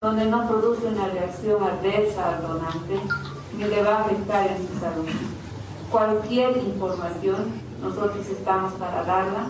donde 0.00 0.26
no 0.26 0.46
produce 0.46 0.86
una 0.86 1.08
reacción 1.08 1.62
adversa 1.62 2.36
al 2.36 2.42
donante, 2.42 3.00
ni 3.56 3.64
le 3.64 3.82
va 3.82 3.96
a 3.96 4.00
afectar 4.02 4.46
en 4.50 4.68
su 4.68 4.78
salud. 4.78 5.08
Cualquier 5.90 6.58
información 6.58 7.62
nosotros 7.80 8.26
estamos 8.28 8.74
para 8.74 9.02
darla 9.04 9.46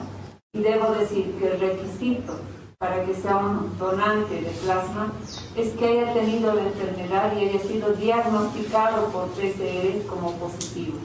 y 0.52 0.60
debo 0.60 0.92
decir 0.92 1.34
que 1.38 1.52
el 1.52 1.60
requisito 1.60 2.38
para 2.78 3.04
que 3.04 3.14
sea 3.14 3.38
un 3.38 3.76
donante 3.78 4.34
de 4.34 4.50
plasma 4.64 5.12
es 5.56 5.72
que 5.72 5.86
haya 5.86 6.12
tenido 6.12 6.54
la 6.54 6.62
enfermedad 6.62 7.32
y 7.36 7.48
haya 7.48 7.60
sido 7.60 7.90
diagnosticado 7.94 9.06
por 9.08 9.28
PCR 9.28 10.06
como 10.06 10.32
positivo 10.32 10.98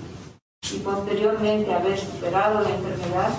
y 0.73 0.79
posteriormente 0.79 1.73
haber 1.73 1.97
superado 1.97 2.61
la 2.61 2.69
enfermedad 2.69 3.29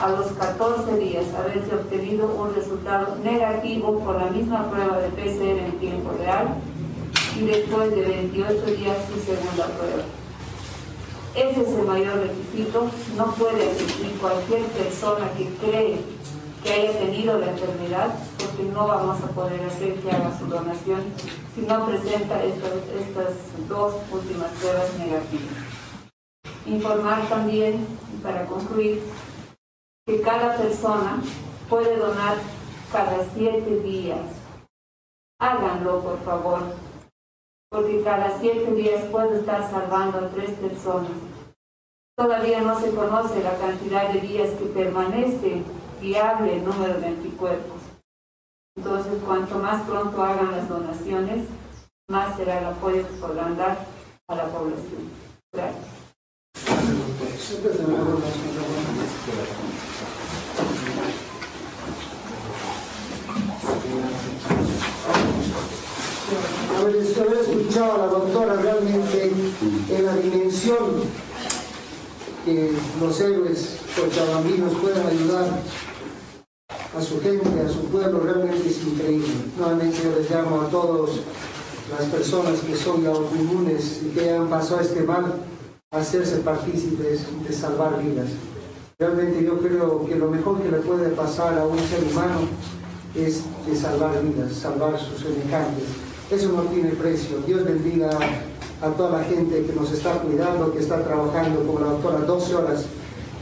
a 0.00 0.08
los 0.08 0.26
14 0.32 0.96
días 0.96 1.24
haberse 1.38 1.74
obtenido 1.74 2.26
un 2.26 2.54
resultado 2.54 3.16
negativo 3.22 3.98
por 4.00 4.16
la 4.20 4.30
misma 4.30 4.70
prueba 4.70 4.98
de 4.98 5.08
PCR 5.08 5.58
en 5.58 5.78
tiempo 5.78 6.12
real 6.18 6.54
y 7.38 7.44
después 7.44 7.94
de 7.94 8.02
28 8.02 8.64
días 8.76 8.96
su 9.12 9.20
segunda 9.20 9.66
prueba. 9.66 10.02
Ese 11.34 11.62
es 11.62 11.68
el 11.68 11.86
mayor 11.86 12.18
requisito. 12.18 12.90
No 13.16 13.26
puede 13.34 13.70
asistir 13.70 14.12
cualquier 14.20 14.64
persona 14.66 15.30
que 15.36 15.48
cree 15.66 16.00
que 16.62 16.72
haya 16.72 16.98
tenido 16.98 17.38
la 17.38 17.50
enfermedad, 17.50 18.14
porque 18.38 18.64
no 18.64 18.86
vamos 18.86 19.18
a 19.22 19.28
poder 19.28 19.62
hacer 19.62 19.94
que 19.94 20.10
haga 20.10 20.38
su 20.38 20.46
donación 20.46 21.00
si 21.54 21.62
no 21.62 21.86
presenta 21.86 22.42
estas, 22.44 22.72
estas 23.00 23.68
dos 23.68 23.94
últimas 24.10 24.50
pruebas 24.60 24.92
negativas. 24.98 25.61
Informar 26.66 27.28
también, 27.28 27.86
para 28.22 28.46
concluir, 28.46 29.02
que 30.06 30.20
cada 30.22 30.56
persona 30.56 31.20
puede 31.68 31.96
donar 31.96 32.36
cada 32.92 33.24
siete 33.34 33.80
días. 33.80 34.20
Háganlo, 35.40 36.00
por 36.02 36.22
favor, 36.24 36.62
porque 37.70 38.02
cada 38.04 38.38
siete 38.38 38.72
días 38.74 39.04
puede 39.06 39.40
estar 39.40 39.68
salvando 39.70 40.18
a 40.18 40.28
tres 40.30 40.50
personas. 40.50 41.10
Todavía 42.16 42.60
no 42.60 42.78
se 42.78 42.94
conoce 42.94 43.42
la 43.42 43.56
cantidad 43.58 44.12
de 44.12 44.20
días 44.20 44.50
que 44.50 44.66
permanece 44.66 45.62
viable 46.00 46.56
el 46.56 46.64
número 46.64 47.00
de 47.00 47.06
anticuerpos. 47.06 47.80
Entonces, 48.76 49.22
cuanto 49.24 49.58
más 49.58 49.82
pronto 49.82 50.22
hagan 50.22 50.52
las 50.52 50.68
donaciones, 50.68 51.48
más 52.08 52.36
será 52.36 52.58
el 52.58 52.66
apoyo 52.66 53.06
que 53.06 53.14
podrán 53.14 53.56
dar 53.56 53.78
a 54.28 54.34
la 54.34 54.44
población. 54.46 55.10
Gracias. 55.52 55.91
Haber, 66.78 66.96
escuchado 66.96 67.92
a 67.92 67.98
la 67.98 68.06
doctora 68.06 68.54
realmente 68.56 69.32
en 69.90 70.06
la 70.06 70.16
dimensión 70.16 70.78
que 72.46 72.72
los 72.98 73.20
héroes 73.20 73.76
cochabambinos 73.94 74.72
puedan 74.80 75.06
ayudar 75.06 75.48
a 76.96 77.02
su 77.02 77.20
gente, 77.20 77.48
a 77.60 77.68
su 77.68 77.84
pueblo, 77.88 78.20
realmente 78.20 78.66
es 78.66 78.82
increíble. 78.82 79.28
Nuevamente 79.58 79.98
yo 80.02 80.18
les 80.18 80.30
llamo 80.30 80.62
a 80.62 80.68
todas 80.70 81.16
las 81.90 82.08
personas 82.08 82.60
que 82.60 82.76
son 82.76 83.04
inmunes 83.38 84.00
y 84.06 84.08
que 84.08 84.30
han 84.30 84.48
pasado 84.48 84.80
este 84.80 85.02
mal 85.02 85.51
hacerse 85.92 86.38
partícipes 86.38 87.20
de 87.46 87.52
salvar 87.54 88.02
vidas. 88.02 88.28
Realmente 88.98 89.44
yo 89.44 89.58
creo 89.58 90.06
que 90.06 90.16
lo 90.16 90.30
mejor 90.30 90.62
que 90.62 90.70
le 90.70 90.78
puede 90.78 91.10
pasar 91.10 91.58
a 91.58 91.66
un 91.66 91.78
ser 91.78 92.02
humano 92.10 92.48
es 93.14 93.42
de 93.66 93.76
salvar 93.76 94.22
vidas, 94.22 94.52
salvar 94.54 94.98
sus 94.98 95.20
semejantes. 95.20 95.84
Eso 96.30 96.50
no 96.52 96.62
tiene 96.62 96.90
precio. 96.90 97.40
Dios 97.46 97.64
bendiga 97.64 98.08
a 98.80 98.88
toda 98.88 99.18
la 99.18 99.24
gente 99.24 99.66
que 99.66 99.72
nos 99.74 99.92
está 99.92 100.12
cuidando, 100.14 100.72
que 100.72 100.78
está 100.78 101.04
trabajando 101.04 101.62
como 101.62 101.80
la 101.80 101.88
doctora 101.88 102.20
12 102.20 102.54
horas 102.54 102.86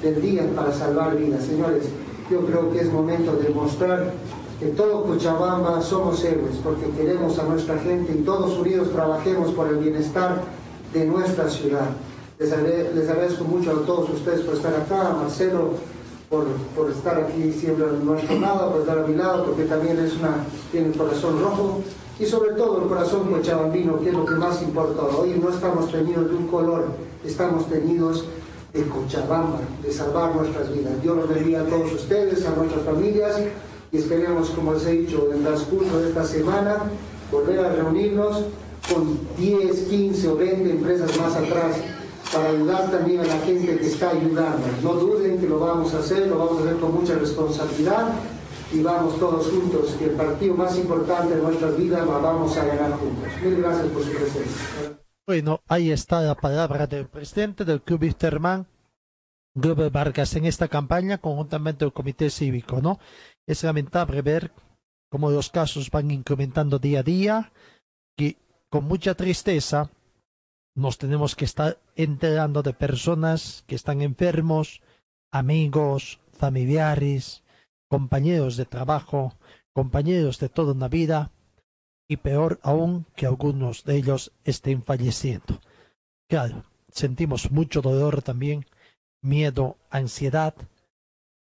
del 0.03 0.21
día 0.21 0.45
para 0.57 0.73
salvar 0.73 1.17
vidas. 1.17 1.45
Señores, 1.45 1.85
yo 2.29 2.45
creo 2.47 2.73
que 2.73 2.81
es 2.81 2.93
momento 2.93 3.37
de 3.37 3.49
mostrar 3.51 4.13
que 4.59 4.67
todo 4.67 5.05
Cochabamba 5.05 5.81
somos 5.81 6.23
héroes, 6.25 6.57
porque 6.65 6.91
queremos 6.97 7.39
a 7.39 7.45
nuestra 7.45 7.79
gente 7.79 8.13
y 8.13 8.23
todos 8.23 8.59
unidos 8.59 8.91
trabajemos 8.91 9.53
por 9.53 9.69
el 9.69 9.77
bienestar 9.77 10.43
de 10.93 11.07
nuestra 11.07 11.49
ciudad. 11.49 11.91
Les, 12.41 12.51
agradezco 13.11 13.45
mucho 13.45 13.71
a 13.71 13.85
todos 13.85 14.09
ustedes 14.09 14.41
por 14.41 14.55
estar 14.55 14.75
acá, 14.75 15.11
a 15.11 15.13
Marcelo 15.13 15.75
por, 16.31 16.47
por 16.75 16.91
estar 16.91 17.19
aquí 17.19 17.53
siempre 17.53 17.85
a 17.85 17.89
nuestro 17.89 18.41
lado, 18.41 18.71
por 18.73 18.81
estar 18.81 18.99
a 18.99 19.07
mi 19.07 19.15
lado, 19.15 19.45
porque 19.45 19.65
también 19.65 19.99
es 19.99 20.17
una, 20.17 20.47
tiene 20.73 20.89
el 20.89 20.97
corazón 20.97 21.39
rojo 21.39 21.83
y 22.19 22.25
sobre 22.25 22.53
todo 22.53 22.81
el 22.81 22.89
corazón 22.89 23.31
cochabambino, 23.31 24.01
que 24.01 24.09
es 24.09 24.15
lo 24.15 24.25
que 24.25 24.37
más 24.37 24.63
importa. 24.63 25.03
Hoy 25.03 25.39
no 25.39 25.51
estamos 25.51 25.93
tenidos 25.93 26.31
de 26.31 26.37
un 26.37 26.47
color, 26.47 26.87
estamos 27.27 27.69
tenidos 27.69 28.25
de 28.73 28.85
Cochabamba, 28.85 29.61
de 29.83 29.93
salvar 29.93 30.35
nuestras 30.35 30.73
vidas. 30.73 30.95
Dios 31.03 31.19
los 31.19 31.29
bendiga 31.29 31.61
a 31.61 31.65
todos 31.65 31.93
ustedes, 31.93 32.47
a 32.47 32.57
nuestras 32.57 32.83
familias 32.85 33.39
y 33.93 33.99
esperemos, 33.99 34.49
como 34.51 34.73
les 34.73 34.87
he 34.87 34.93
dicho, 34.93 35.29
en 35.31 35.41
el 35.41 35.45
transcurso 35.45 35.99
de 35.99 36.09
esta 36.09 36.25
semana, 36.25 36.79
volver 37.31 37.59
a 37.59 37.73
reunirnos 37.75 38.45
con 38.91 39.19
10, 39.37 39.77
15 39.91 40.29
o 40.29 40.37
20 40.37 40.71
empresas 40.71 41.19
más 41.19 41.37
atrás 41.37 41.77
para 42.33 42.51
ayudar 42.51 42.91
también 42.91 43.21
a 43.21 43.25
la 43.25 43.39
gente 43.41 43.79
que 43.79 43.87
está 43.87 44.11
ayudando. 44.11 44.67
No 44.83 44.95
duden 44.95 45.41
que 45.41 45.49
lo 45.49 45.59
vamos 45.59 45.93
a 45.95 45.99
hacer, 45.99 46.29
lo 46.29 46.39
vamos 46.39 46.61
a 46.61 46.65
hacer 46.65 46.77
con 46.81 46.95
mucha 46.95 47.15
responsabilidad 47.15 48.13
y 48.73 48.83
vamos 48.83 49.19
todos 49.19 49.49
juntos, 49.49 49.97
que 49.99 50.05
el 50.05 50.13
partido 50.13 50.55
más 50.55 50.77
importante 50.77 51.35
de 51.35 51.43
nuestras 51.43 51.77
vidas 51.77 52.07
lo 52.07 52.21
vamos 52.21 52.57
a 52.57 52.65
ganar 52.65 52.93
juntos. 52.93 53.29
Mil 53.43 53.57
gracias 53.57 53.87
por 53.89 54.05
su 54.05 54.11
presencia. 54.11 54.99
Bueno, 55.27 55.61
ahí 55.69 55.91
está 55.91 56.21
la 56.23 56.35
palabra 56.35 56.87
del 56.87 57.07
presidente 57.07 57.65
del 57.65 57.83
Club 57.83 58.03
Wisterman, 58.03 58.67
Glover 59.55 59.91
Vargas, 59.91 60.35
en 60.37 60.45
esta 60.45 60.69
campaña 60.69 61.19
conjuntamente 61.19 61.85
el 61.85 61.93
Comité 61.93 62.31
Cívico, 62.31 62.81
¿no? 62.81 63.01
Es 63.47 63.65
lamentable 63.65 64.23
ver 64.23 64.53
cómo 65.09 65.31
los 65.31 65.51
casos 65.51 65.91
van 65.91 66.11
incrementando 66.11 66.79
día 66.79 67.01
a 67.01 67.03
día 67.03 67.53
y 68.17 68.37
con 68.69 68.85
mucha 68.85 69.15
tristeza 69.15 69.91
nos 70.75 70.99
tenemos 70.99 71.35
que 71.37 71.45
estar 71.45 71.79
enterando 71.97 72.63
de 72.63 72.73
personas 72.73 73.65
que 73.67 73.75
están 73.75 74.03
enfermos, 74.03 74.81
amigos, 75.31 76.21
familiares, 76.33 77.43
compañeros 77.89 78.57
de 78.57 78.65
trabajo, 78.65 79.35
compañeros 79.73 80.39
de 80.39 80.49
toda 80.49 80.73
una 80.73 80.89
vida, 80.89 81.33
y 82.09 82.17
peor 82.17 82.59
aún 82.63 83.07
que 83.15 83.27
algunos 83.27 83.85
de 83.85 83.97
ellos 83.97 84.33
estén 84.45 84.83
falleciendo. 84.83 85.61
Claro, 86.29 86.65
sentimos 86.89 87.51
mucho 87.51 87.83
dolor 87.83 88.23
también, 88.23 88.67
miedo, 89.23 89.77
ansiedad, 89.91 90.55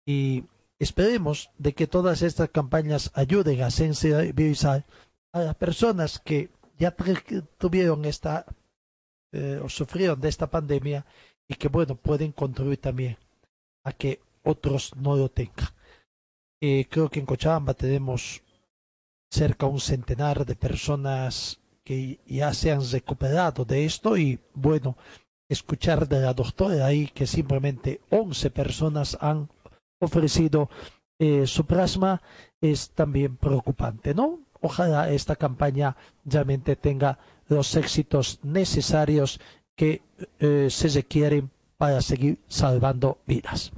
y 0.06 0.46
esperemos 0.80 1.50
de 1.58 1.74
que 1.74 1.88
todas 1.88 2.22
estas 2.22 2.50
campañas 2.50 3.12
ayuden 3.16 3.64
a 3.64 3.72
sensibilizar 3.72 4.86
a 5.34 5.40
las 5.42 5.56
personas 5.56 6.20
que 6.20 6.50
ya 6.78 6.96
tuvieron 7.58 8.06
esta 8.06 8.46
eh, 9.36 9.60
o 9.64 9.68
sufrieron 9.70 10.20
de 10.22 10.30
esta 10.30 10.48
pandemia 10.50 11.06
y 11.48 11.56
que 11.56 11.68
bueno 11.68 11.96
pueden 11.96 12.32
contribuir 12.32 12.80
también 12.80 13.18
a 13.84 13.92
que 13.92 14.22
otros 14.44 14.96
no 14.96 15.16
lo 15.16 15.30
tengan. 15.30 15.70
Eh, 16.62 16.86
creo 16.90 17.10
que 17.10 17.20
en 17.20 17.26
Cochabamba 17.26 17.74
tenemos 17.74 18.42
cerca 19.30 19.66
de 19.66 19.74
un 19.74 19.80
centenar 19.80 20.46
de 20.46 20.56
personas 20.56 21.60
que 21.84 22.20
ya 22.26 22.54
se 22.54 22.72
han 22.72 22.82
recuperado 22.90 23.66
de 23.66 23.86
esto 23.86 24.18
y 24.18 24.40
bueno, 24.54 24.98
escuchar 25.50 26.08
de 26.08 26.22
la 26.22 26.34
doctora 26.34 26.86
ahí 26.86 27.08
que 27.08 27.28
simplemente 27.28 28.02
11 28.10 28.50
personas 28.52 29.18
han 29.22 29.50
ofrecido 30.00 30.70
eh, 31.20 31.46
su 31.48 31.66
plasma 31.66 32.22
es 32.62 32.90
también 32.92 33.38
preocupante, 33.38 34.14
¿no? 34.14 34.40
Ojalá 34.62 35.10
esta 35.12 35.36
campaña 35.36 35.96
realmente 36.24 36.76
tenga 36.76 37.20
los 37.48 37.76
éxitos 37.76 38.40
necesarios 38.44 39.40
que 39.76 40.02
eh, 40.40 40.68
se 40.70 40.88
requieren 40.90 41.50
para 41.78 42.02
seguir 42.02 42.40
salvando 42.48 43.20
vidas. 43.26 43.72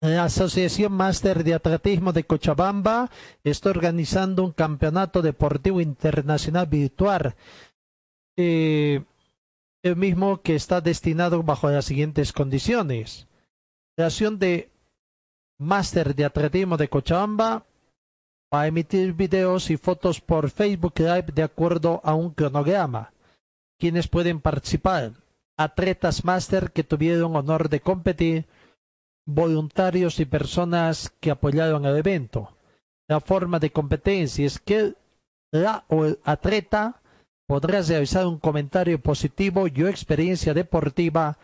La 0.00 0.24
Asociación 0.24 0.92
Máster 0.92 1.44
de 1.44 1.54
Atletismo 1.54 2.12
de 2.12 2.24
Cochabamba 2.24 3.10
está 3.42 3.70
organizando 3.70 4.44
un 4.44 4.52
campeonato 4.52 5.22
deportivo 5.22 5.80
internacional 5.80 6.66
virtual, 6.66 7.34
eh, 8.36 9.02
el 9.82 9.96
mismo 9.96 10.42
que 10.42 10.56
está 10.56 10.80
destinado 10.80 11.42
bajo 11.42 11.70
las 11.70 11.86
siguientes 11.86 12.32
condiciones. 12.32 13.26
La 13.96 14.06
Asociación 14.06 14.38
de 14.38 14.70
Máster 15.58 16.14
de 16.14 16.24
Atletismo 16.26 16.76
de 16.76 16.88
Cochabamba 16.88 17.64
a 18.54 18.66
emitir 18.66 19.12
videos 19.12 19.70
y 19.70 19.76
fotos 19.76 20.20
por 20.20 20.50
Facebook 20.50 20.94
Live 20.98 21.32
de 21.34 21.42
acuerdo 21.42 22.00
a 22.04 22.14
un 22.14 22.30
cronograma. 22.30 23.12
Quienes 23.78 24.08
pueden 24.08 24.40
participar? 24.40 25.12
Atletas 25.56 26.24
máster 26.24 26.72
que 26.72 26.84
tuvieron 26.84 27.36
honor 27.36 27.68
de 27.68 27.80
competir, 27.80 28.46
voluntarios 29.26 30.20
y 30.20 30.24
personas 30.24 31.12
que 31.20 31.30
apoyaron 31.30 31.84
el 31.84 31.96
evento. 31.96 32.56
La 33.08 33.20
forma 33.20 33.58
de 33.58 33.70
competencia 33.70 34.46
es 34.46 34.58
que 34.58 34.94
la 35.52 35.84
o 35.88 36.04
el 36.04 36.18
atleta 36.24 37.00
podrá 37.46 37.82
realizar 37.82 38.26
un 38.26 38.38
comentario 38.38 39.00
positivo 39.00 39.66
y 39.68 39.82
experiencia 39.82 40.54
deportiva 40.54 41.38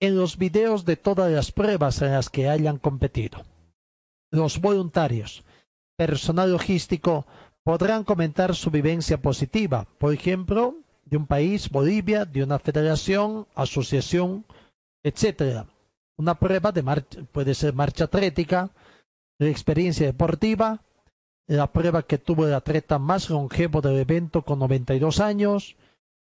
en 0.00 0.16
los 0.16 0.36
videos 0.36 0.84
de 0.84 0.96
todas 0.96 1.30
las 1.30 1.52
pruebas 1.52 2.02
en 2.02 2.12
las 2.12 2.28
que 2.28 2.48
hayan 2.48 2.78
competido. 2.78 3.42
Los 4.32 4.60
voluntarios 4.60 5.44
personal 6.06 6.50
logístico 6.50 7.26
podrán 7.62 8.02
comentar 8.02 8.56
su 8.56 8.70
vivencia 8.70 9.18
positiva, 9.18 9.86
por 9.98 10.12
ejemplo, 10.12 10.74
de 11.04 11.16
un 11.16 11.26
país, 11.26 11.70
Bolivia, 11.70 12.24
de 12.24 12.42
una 12.42 12.58
federación, 12.58 13.46
asociación, 13.54 14.44
etc. 15.04 15.64
una 16.16 16.34
prueba 16.34 16.72
de 16.72 16.82
marcha, 16.82 17.20
puede 17.30 17.54
ser 17.54 17.72
marcha 17.72 18.04
atlética, 18.04 18.70
de 19.38 19.50
experiencia 19.50 20.06
deportiva, 20.06 20.82
la 21.46 21.70
prueba 21.70 22.02
que 22.02 22.18
tuvo 22.18 22.46
el 22.46 22.54
atleta 22.54 22.98
más 22.98 23.30
longevo 23.30 23.80
del 23.80 23.98
evento 23.98 24.42
con 24.42 24.58
92 24.58 25.20
años. 25.20 25.76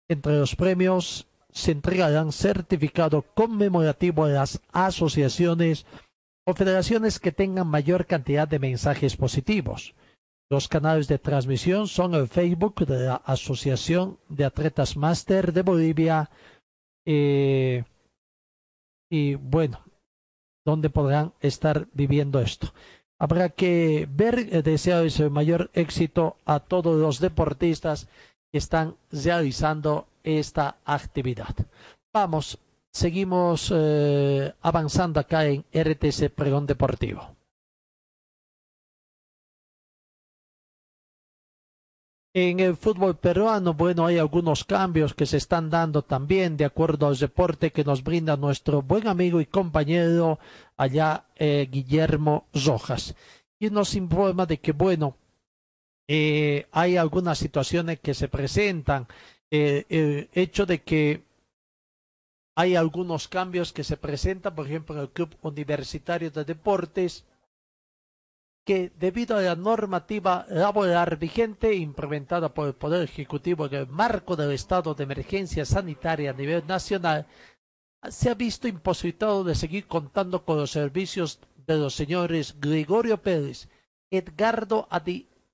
Entre 0.10 0.38
los 0.38 0.56
premios 0.56 1.28
se 1.52 1.72
entregarán 1.72 2.32
certificado 2.32 3.22
conmemorativo 3.34 4.26
a 4.26 4.30
las 4.30 4.60
asociaciones 4.72 5.86
o 6.46 6.54
federaciones 6.54 7.20
que 7.20 7.32
tengan 7.32 7.68
mayor 7.68 8.06
cantidad 8.06 8.48
de 8.48 8.60
mensajes 8.60 9.16
positivos. 9.16 9.96
Los 10.52 10.68
canales 10.68 11.08
de 11.08 11.20
transmisión 11.20 11.88
son 11.88 12.16
el 12.16 12.28
Facebook 12.28 12.86
de 12.88 13.06
la 13.06 13.16
Asociación 13.16 14.18
de 14.30 14.46
Atletas 14.46 14.98
Master 14.98 15.54
de 15.54 15.62
Bolivia 15.62 16.30
eh, 17.06 17.84
y 19.12 19.36
bueno, 19.36 19.84
donde 20.66 20.90
podrán 20.90 21.34
estar 21.40 21.88
viviendo 21.94 22.40
esto. 22.40 22.74
Habrá 23.20 23.50
que 23.50 24.08
ver, 24.10 24.40
eh, 24.40 24.62
desearles 24.62 25.20
el 25.20 25.30
mayor 25.30 25.70
éxito 25.74 26.38
a 26.46 26.60
todos 26.60 26.98
los 26.98 27.20
deportistas 27.20 28.08
que 28.52 28.58
están 28.58 28.96
realizando 29.12 30.08
esta 30.24 30.78
actividad. 30.86 31.56
Vamos, 32.14 32.58
seguimos 32.92 33.72
eh, 33.76 34.54
avanzando 34.62 35.20
acá 35.20 35.46
en 35.46 35.66
RTC 35.74 36.30
Pregón 36.30 36.66
Deportivo. 36.66 37.36
En 42.34 42.60
el 42.60 42.76
fútbol 42.78 43.18
peruano, 43.18 43.74
bueno, 43.74 44.06
hay 44.06 44.20
algunos 44.20 44.64
cambios 44.64 45.16
que 45.16 45.26
se 45.26 45.38
están 45.38 45.72
dando 45.72 46.04
también 46.04 46.58
de 46.58 46.66
acuerdo 46.66 47.08
al 47.08 47.18
deporte 47.18 47.72
que 47.72 47.84
nos 47.84 48.04
brinda 48.04 48.38
nuestro 48.38 48.84
buen 48.84 49.08
amigo 49.08 49.42
y 49.42 49.48
compañero 49.48 50.38
allá, 50.78 51.26
eh, 51.36 51.68
Guillermo 51.72 52.46
Rojas. 52.54 53.16
Y 53.60 53.72
nos 53.72 53.96
informa 53.96 54.46
de 54.46 54.60
que, 54.60 54.74
bueno, 54.74 55.18
eh, 56.08 56.68
hay 56.72 56.98
algunas 56.98 57.40
situaciones 57.40 58.00
que 58.00 58.14
se 58.14 58.28
presentan. 58.28 59.08
El 59.50 60.30
hecho 60.32 60.68
de 60.68 60.84
que 60.84 61.24
hay 62.60 62.76
algunos 62.76 63.30
cambios 63.30 63.72
que 63.72 63.86
se 63.86 63.96
presentan, 63.96 64.54
por 64.54 64.68
ejemplo, 64.68 64.94
en 64.94 65.04
el 65.04 65.10
Club 65.12 65.34
Universitario 65.44 66.30
de 66.30 66.44
Deportes, 66.44 67.24
que 68.66 68.92
debido 69.00 69.38
a 69.38 69.42
la 69.42 69.56
normativa 69.56 70.46
laboral 70.50 71.16
vigente 71.16 71.74
implementada 71.74 72.54
por 72.54 72.68
el 72.68 72.74
Poder 72.74 73.04
Ejecutivo 73.04 73.68
en 73.68 73.76
el 73.76 73.88
marco 73.88 74.36
del 74.36 74.52
estado 74.52 74.94
de 74.94 75.06
emergencia 75.06 75.64
sanitaria 75.64 76.32
a 76.32 76.34
nivel 76.34 76.68
nacional, 76.68 77.28
se 78.10 78.30
ha 78.30 78.34
visto 78.34 78.68
imposibilitado 78.68 79.46
de 79.46 79.56
seguir 79.56 79.88
contando 79.88 80.44
con 80.44 80.58
los 80.58 80.72
servicios 80.72 81.40
de 81.66 81.78
los 81.78 81.96
señores 81.96 82.60
Gregorio 82.60 83.22
Pérez, 83.22 83.70
Edgardo 84.12 84.86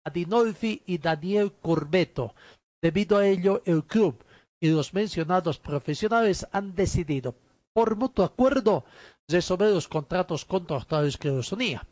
Adinolfi 0.03 0.81
y 0.87 0.97
Daniel 0.97 1.51
Curbeto. 1.51 2.33
Debido 2.81 3.19
a 3.19 3.27
ello, 3.27 3.61
el 3.65 3.83
club 3.83 4.24
y 4.65 4.69
los 4.69 4.93
mencionados 4.95 5.59
profesionales 5.59 6.47
han 6.51 6.73
decidido, 6.73 7.35
por 7.71 7.95
mutuo 7.95 8.25
acuerdo, 8.25 8.83
resolver 9.27 9.71
los 9.71 9.87
contratos 9.87 10.43
contractuales 10.43 11.17
que 11.17 11.29
los 11.29 11.51
unía. 11.51 11.85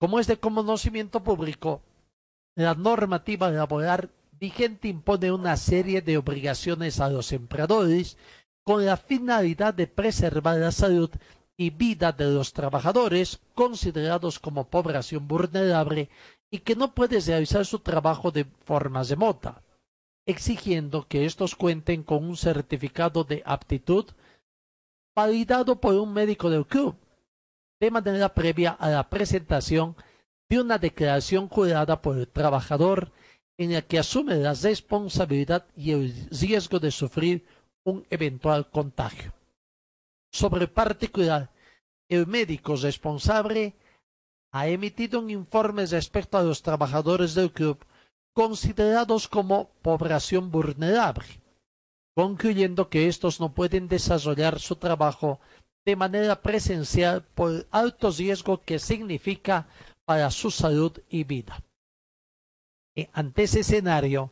Como 0.00 0.18
es 0.18 0.26
de 0.26 0.38
conocimiento 0.38 1.22
público, 1.22 1.82
la 2.56 2.74
normativa 2.74 3.50
laboral 3.50 4.10
vigente 4.40 4.88
impone 4.88 5.32
una 5.32 5.56
serie 5.56 6.00
de 6.00 6.16
obligaciones 6.16 6.98
a 6.98 7.10
los 7.10 7.30
empleadores 7.32 8.16
con 8.64 8.86
la 8.86 8.96
finalidad 8.96 9.74
de 9.74 9.86
preservar 9.86 10.56
la 10.56 10.72
salud 10.72 11.10
y 11.58 11.70
vida 11.70 12.12
de 12.12 12.24
los 12.24 12.54
trabajadores 12.54 13.38
considerados 13.54 14.38
como 14.38 14.68
población 14.68 15.28
vulnerable 15.28 16.08
y 16.50 16.58
que 16.60 16.74
no 16.74 16.94
pueden 16.94 17.24
realizar 17.24 17.66
su 17.66 17.80
trabajo 17.80 18.30
de 18.30 18.46
forma 18.64 19.02
remota, 19.02 19.62
exigiendo 20.26 21.06
que 21.08 21.24
estos 21.24 21.54
cuenten 21.56 22.02
con 22.02 22.24
un 22.24 22.36
certificado 22.36 23.24
de 23.24 23.42
aptitud 23.44 24.06
validado 25.14 25.80
por 25.80 25.94
un 25.94 26.12
médico 26.12 26.48
del 26.50 26.66
club 26.66 26.96
de 27.80 27.90
manera 27.90 28.32
previa 28.32 28.70
a 28.70 28.88
la 28.90 29.10
presentación 29.10 29.96
de 30.48 30.60
una 30.60 30.78
declaración 30.78 31.48
jurada 31.48 32.00
por 32.00 32.16
el 32.16 32.28
trabajador 32.28 33.10
en 33.58 33.72
la 33.72 33.82
que 33.82 33.98
asume 33.98 34.36
la 34.36 34.54
responsabilidad 34.54 35.66
y 35.76 35.92
el 35.92 36.28
riesgo 36.30 36.78
de 36.78 36.90
sufrir 36.90 37.44
un 37.84 38.06
eventual 38.10 38.70
contagio. 38.70 39.32
Sobre 40.32 40.68
particular, 40.68 41.50
el 42.08 42.26
médico 42.26 42.76
responsable 42.76 43.74
ha 44.52 44.68
emitido 44.68 45.18
un 45.18 45.30
informe 45.30 45.86
respecto 45.86 46.38
a 46.38 46.42
los 46.42 46.62
trabajadores 46.62 47.34
del 47.34 47.52
club 47.52 47.84
considerados 48.34 49.28
como 49.28 49.70
población 49.82 50.50
vulnerable, 50.50 51.26
concluyendo 52.14 52.88
que 52.88 53.08
estos 53.08 53.40
no 53.40 53.52
pueden 53.52 53.88
desarrollar 53.88 54.58
su 54.60 54.76
trabajo 54.76 55.40
de 55.84 55.96
manera 55.96 56.40
presencial 56.40 57.22
por 57.34 57.66
alto 57.70 58.10
riesgo 58.10 58.60
que 58.62 58.78
significa 58.78 59.66
para 60.04 60.30
su 60.30 60.50
salud 60.50 60.92
y 61.08 61.24
vida. 61.24 61.62
E 62.96 63.08
ante 63.12 63.44
ese 63.44 63.60
escenario, 63.60 64.30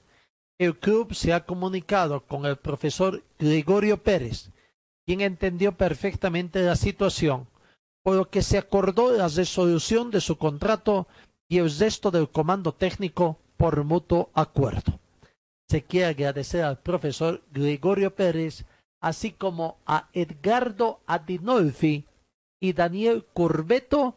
el 0.59 0.79
club 0.79 1.15
se 1.15 1.33
ha 1.33 1.45
comunicado 1.47 2.27
con 2.27 2.45
el 2.45 2.57
profesor 2.57 3.25
Gregorio 3.39 4.03
Pérez, 4.03 4.51
quien 5.07 5.23
entendió 5.23 5.73
perfectamente 5.73 6.61
la 6.63 6.77
situación, 6.77 7.49
por 8.03 8.17
lo 8.17 8.29
que 8.29 8.43
se 8.43 8.59
acordó 8.59 9.11
la 9.11 9.29
resolución 9.29 10.11
de 10.11 10.21
su 10.21 10.37
contrato 10.37 11.09
y 11.49 11.59
el 11.59 11.71
resto 11.77 12.11
del 12.11 12.29
comando 12.29 12.73
técnico 12.73 13.39
por 13.61 13.85
mutuo 13.85 14.31
acuerdo. 14.33 14.99
Se 15.69 15.83
quiere 15.85 16.07
agradecer 16.07 16.65
al 16.65 16.79
profesor 16.79 17.43
Gregorio 17.53 18.15
Pérez 18.15 18.65
así 19.03 19.33
como 19.33 19.77
a 19.85 20.09
Edgardo 20.15 21.01
Adinolfi 21.07 22.07
y 22.59 22.73
Daniel 22.73 23.27
Curbeto 23.35 24.17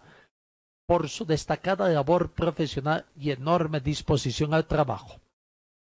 por 0.88 1.10
su 1.10 1.26
destacada 1.26 1.90
labor 1.90 2.32
profesional 2.32 3.06
y 3.18 3.32
enorme 3.32 3.82
disposición 3.82 4.54
al 4.54 4.66
trabajo. 4.66 5.20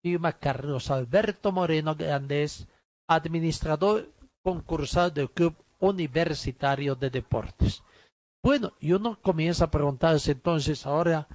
Firma 0.04 0.34
Carlos 0.34 0.92
Alberto 0.92 1.54
Moreno 1.54 1.96
Grandes, 1.96 2.68
administrador 3.10 4.10
concursal 4.44 5.14
del 5.14 5.30
Club 5.30 5.56
Universitario 5.80 6.96
de 6.96 7.10
Deportes. 7.10 7.82
Bueno, 8.44 8.74
y 8.82 8.92
uno 8.92 9.18
comienza 9.22 9.66
a 9.66 9.72
preguntarse 9.72 10.34
entonces 10.34 10.86
ahora 10.86 11.28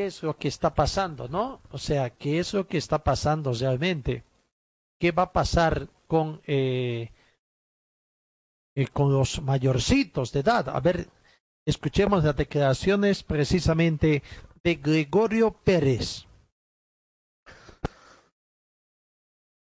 qué 0.00 0.06
es 0.06 0.22
lo 0.22 0.34
que 0.38 0.48
está 0.48 0.74
pasando, 0.74 1.28
¿no? 1.28 1.60
O 1.72 1.76
sea, 1.76 2.08
qué 2.08 2.38
es 2.38 2.54
lo 2.54 2.66
que 2.66 2.78
está 2.78 3.04
pasando 3.04 3.52
realmente. 3.52 4.24
¿Qué 4.98 5.12
va 5.12 5.24
a 5.24 5.32
pasar 5.32 5.88
con, 6.06 6.40
eh, 6.46 7.10
eh, 8.74 8.86
con 8.86 9.12
los 9.12 9.42
mayorcitos 9.42 10.32
de 10.32 10.40
edad. 10.40 10.70
A 10.70 10.80
ver, 10.80 11.06
escuchemos 11.66 12.24
las 12.24 12.34
declaraciones 12.34 13.22
precisamente 13.22 14.22
de 14.64 14.74
Gregorio 14.76 15.52
Pérez. 15.52 16.24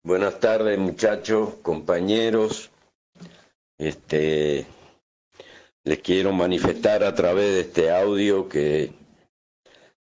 Buenas 0.05 0.39
tardes, 0.39 0.79
muchachos, 0.79 1.55
compañeros. 1.63 2.71
Este, 3.79 4.67
les 5.85 5.99
quiero 6.01 6.33
manifestar 6.33 7.05
a 7.05 7.15
través 7.15 7.55
de 7.55 7.61
este 7.61 7.91
audio 7.91 8.49
que 8.49 9.06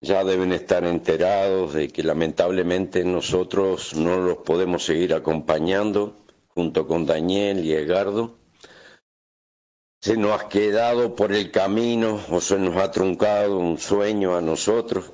ya 0.01 0.25
deben 0.25 0.53
estar 0.53 0.85
enterados 0.85 1.75
de 1.75 1.89
que 1.89 2.03
lamentablemente 2.03 3.05
nosotros 3.05 3.95
no 3.95 4.17
los 4.19 4.39
podemos 4.39 4.85
seguir 4.85 5.13
acompañando 5.15 6.17
junto 6.49 6.87
con 6.87 7.05
Daniel 7.07 7.65
y 7.65 7.73
Edgardo. 7.75 8.39
Se 10.01 10.17
nos 10.17 10.41
ha 10.41 10.49
quedado 10.49 11.15
por 11.15 11.33
el 11.33 11.51
camino 11.51 12.19
o 12.31 12.41
se 12.41 12.59
nos 12.59 12.77
ha 12.77 12.91
truncado 12.91 13.59
un 13.59 13.79
sueño 13.79 14.35
a 14.35 14.41
nosotros. 14.41 15.13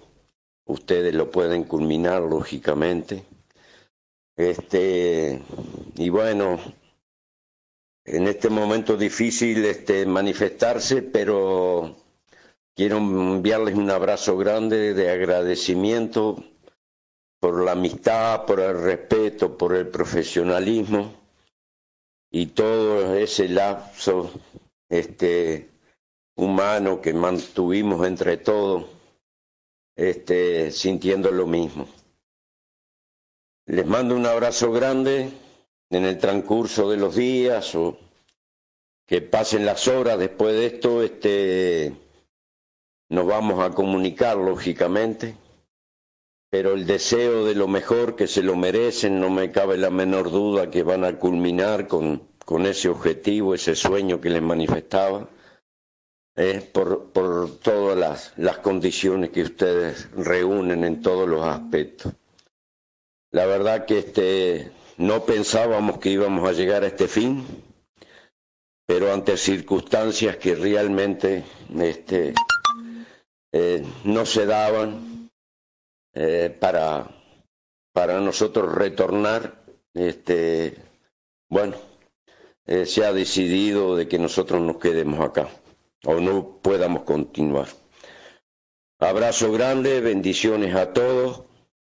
Ustedes 0.65 1.13
lo 1.15 1.31
pueden 1.31 1.65
culminar, 1.65 2.23
lógicamente. 2.23 3.25
Este, 4.37 5.43
y 5.97 6.09
bueno, 6.09 6.61
en 8.05 8.29
este 8.29 8.49
momento 8.51 8.97
difícil 8.97 9.65
este, 9.65 10.07
manifestarse, 10.07 11.03
pero 11.03 11.97
quiero 12.77 12.99
enviarles 12.99 13.75
un 13.75 13.91
abrazo 13.91 14.37
grande 14.37 14.93
de 14.93 15.11
agradecimiento 15.11 16.37
por 17.41 17.65
la 17.65 17.73
amistad, 17.73 18.45
por 18.45 18.61
el 18.61 18.79
respeto, 18.81 19.57
por 19.57 19.75
el 19.75 19.89
profesionalismo 19.89 21.13
y 22.31 22.47
todo 22.49 23.15
ese 23.17 23.49
lapso 23.49 24.31
este 24.91 25.71
humano 26.37 27.01
que 27.01 27.15
mantuvimos 27.15 28.07
entre 28.07 28.37
todos 28.37 28.85
este 29.97 30.71
sintiendo 30.71 31.31
lo 31.31 31.47
mismo. 31.47 31.89
Les 33.65 33.87
mando 33.87 34.15
un 34.15 34.27
abrazo 34.27 34.71
grande 34.71 35.31
en 35.91 36.05
el 36.05 36.19
transcurso 36.19 36.91
de 36.91 36.99
los 36.99 37.17
días 37.17 37.75
o 37.75 37.99
que 39.07 39.23
pasen 39.23 39.65
las 39.65 39.89
horas 39.89 40.19
después 40.19 40.55
de 40.55 40.67
esto, 40.67 41.03
este, 41.03 41.95
nos 43.09 43.27
vamos 43.27 43.65
a 43.65 43.71
comunicar 43.71 44.37
lógicamente, 44.37 45.37
pero 46.51 46.75
el 46.75 46.87
deseo 46.87 47.45
de 47.45 47.55
lo 47.55 47.69
mejor 47.69 48.17
que 48.17 48.27
se 48.27 48.43
lo 48.43 48.57
merecen, 48.57 49.21
no 49.21 49.31
me 49.31 49.51
cabe 49.51 49.77
la 49.77 49.91
menor 49.91 50.31
duda 50.31 50.71
que 50.71 50.83
van 50.83 51.05
a 51.05 51.19
culminar 51.19 51.87
con, 51.87 52.23
con 52.45 52.67
ese 52.67 52.89
objetivo, 52.89 53.55
ese 53.55 53.75
sueño 53.75 54.21
que 54.21 54.31
les 54.31 54.43
manifestaba, 54.43 55.29
eh, 56.37 56.69
por, 56.73 57.13
por 57.13 57.59
todas 57.59 57.97
las, 57.97 58.33
las 58.37 58.59
condiciones 58.59 59.31
que 59.31 59.43
ustedes 59.43 60.11
reúnen 60.13 60.85
en 60.85 61.01
todos 61.01 61.29
los 61.29 61.43
aspectos. 61.47 62.13
La 63.33 63.47
verdad 63.47 63.87
que 63.87 63.99
este, 63.99 64.71
no 64.99 65.25
pensábamos 65.25 65.99
que 65.99 66.11
íbamos 66.11 66.49
a 66.49 66.53
llegar 66.53 66.85
a 66.85 66.89
este 66.89 67.09
fin, 67.09 67.45
pero 68.87 69.13
ante 69.13 69.37
circunstancias 69.37 70.37
que 70.37 70.55
realmente 70.55 71.45
este, 71.79 72.33
eh, 73.59 73.83
no 74.05 74.27
se 74.27 74.45
daban 74.45 75.31
eh, 76.13 76.55
para, 76.61 77.09
para 77.95 78.21
nosotros 78.21 78.75
retornar, 78.75 79.65
este, 79.95 80.77
bueno, 81.49 81.75
eh, 82.67 82.85
se 82.85 83.05
ha 83.07 83.15
decidido 83.15 83.97
de 83.97 84.09
que 84.09 84.19
nosotros 84.19 84.61
nos 84.61 84.77
quedemos 84.77 85.21
acá 85.21 85.49
o 86.05 86.21
no 86.21 86.59
podamos 86.61 87.05
continuar. 87.05 87.69
Abrazo 88.99 89.51
grande, 89.53 90.01
bendiciones 90.03 90.75
a 90.75 90.93
todos, 90.93 91.45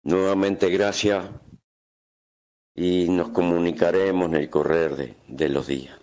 nuevamente 0.04 0.68
gracias 0.70 1.26
y 2.74 3.08
nos 3.08 3.30
comunicaremos 3.30 4.28
en 4.28 4.34
el 4.36 4.48
correr 4.48 4.94
de, 4.94 5.14
de 5.26 5.48
los 5.48 5.66
días. 5.66 5.97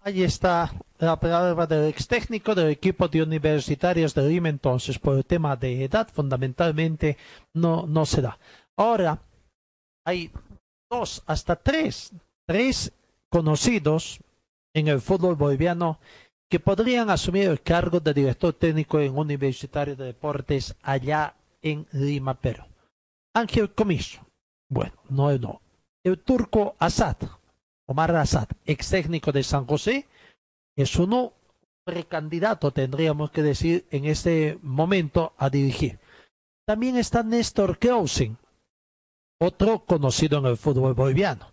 Ahí 0.00 0.22
está 0.22 0.72
la 0.98 1.18
palabra 1.18 1.66
del 1.66 1.88
ex 1.88 2.06
técnico 2.06 2.54
del 2.54 2.70
equipo 2.70 3.08
de 3.08 3.22
universitarios 3.22 4.14
de 4.14 4.28
Lima, 4.28 4.48
entonces, 4.48 4.98
por 4.98 5.16
el 5.16 5.24
tema 5.24 5.56
de 5.56 5.84
edad, 5.84 6.08
fundamentalmente 6.12 7.16
no, 7.54 7.86
no 7.86 8.06
se 8.06 8.22
da. 8.22 8.38
Ahora, 8.76 9.20
hay 10.04 10.30
dos, 10.90 11.22
hasta 11.26 11.56
tres, 11.56 12.12
tres 12.46 12.92
conocidos 13.30 14.20
en 14.74 14.88
el 14.88 15.00
fútbol 15.00 15.34
boliviano 15.34 15.98
que 16.50 16.60
podrían 16.60 17.10
asumir 17.10 17.48
el 17.48 17.60
cargo 17.60 18.00
de 18.00 18.14
director 18.14 18.54
técnico 18.54 19.00
en 19.00 19.16
Universitario 19.16 19.96
de 19.96 20.06
Deportes 20.06 20.74
allá 20.82 21.34
en 21.60 21.86
Lima, 21.92 22.34
Perú. 22.34 22.64
Ángel 23.34 23.74
Comiso, 23.74 24.20
bueno, 24.70 24.94
no, 25.10 25.36
no. 25.36 25.60
El 26.02 26.18
turco 26.18 26.74
Assad, 26.78 27.16
Omar 27.88 28.14
Assad, 28.16 28.48
ex 28.66 28.90
técnico 28.90 29.32
de 29.32 29.42
San 29.42 29.66
José, 29.66 30.06
es 30.76 30.96
uno 30.96 31.32
precandidato, 31.84 32.70
tendríamos 32.70 33.30
que 33.30 33.42
decir, 33.42 33.86
en 33.90 34.04
este 34.04 34.58
momento 34.62 35.32
a 35.38 35.48
dirigir. 35.48 35.98
También 36.66 36.98
está 36.98 37.22
Néstor 37.22 37.78
Clausen, 37.78 38.36
otro 39.40 39.86
conocido 39.86 40.38
en 40.38 40.46
el 40.46 40.58
fútbol 40.58 40.92
boliviano. 40.92 41.50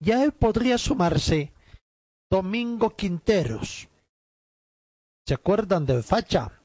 Ya 0.00 0.24
él 0.24 0.32
podría 0.32 0.78
sumarse 0.78 1.52
Domingo 2.28 2.90
Quinteros. 2.90 3.88
¿Se 5.26 5.34
acuerdan 5.34 5.86
del 5.86 6.02
Facha? 6.02 6.60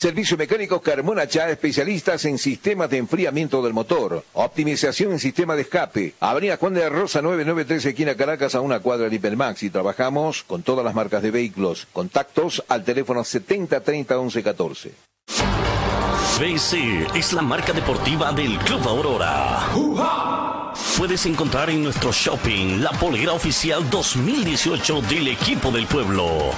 Servicio 0.00 0.36
mecánico 0.36 0.80
Carmona 0.80 1.26
Chá, 1.26 1.50
especialistas 1.50 2.24
en 2.24 2.38
sistemas 2.38 2.88
de 2.88 2.98
enfriamiento 2.98 3.60
del 3.60 3.72
motor, 3.72 4.24
optimización 4.32 5.10
en 5.10 5.18
sistema 5.18 5.56
de 5.56 5.62
escape. 5.62 6.14
Avenida 6.20 6.56
Juan 6.56 6.74
de 6.74 6.88
Rosa 6.88 7.20
993, 7.20 7.86
esquina 7.86 8.14
Caracas, 8.14 8.54
a 8.54 8.60
una 8.60 8.78
cuadra 8.78 9.08
de 9.08 9.16
Hipermax. 9.16 9.64
Y 9.64 9.70
trabajamos 9.70 10.44
con 10.44 10.62
todas 10.62 10.84
las 10.84 10.94
marcas 10.94 11.20
de 11.20 11.32
vehículos. 11.32 11.88
Contactos 11.92 12.62
al 12.68 12.84
teléfono 12.84 13.24
7030 13.24 14.14
1114. 14.14 14.92
BC 16.38 17.18
es 17.18 17.32
la 17.32 17.42
marca 17.42 17.72
deportiva 17.72 18.30
del 18.30 18.56
Club 18.58 18.86
Aurora. 18.86 19.68
Puedes 20.96 21.26
encontrar 21.26 21.70
en 21.70 21.82
nuestro 21.82 22.12
shopping 22.12 22.84
la 22.84 22.90
polera 22.92 23.32
oficial 23.32 23.90
2018 23.90 25.02
del 25.02 25.26
equipo 25.26 25.72
del 25.72 25.88
pueblo. 25.88 26.52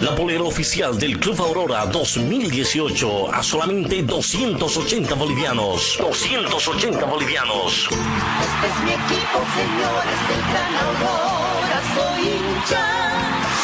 La 0.00 0.14
polera 0.14 0.44
oficial 0.44 0.96
del 0.96 1.18
Club 1.18 1.40
Aurora 1.40 1.84
2018 1.86 3.32
a 3.34 3.42
solamente 3.42 4.00
280 4.04 5.14
bolivianos. 5.16 5.96
280 5.98 7.04
bolivianos. 7.04 7.88
Este 7.90 8.66
es 8.68 8.84
mi 8.84 8.90
equipo, 8.92 9.38
señores 9.56 10.18
del 10.28 10.42
Gran 10.52 10.74
Aurora, 10.86 11.82
soy. 11.94 13.37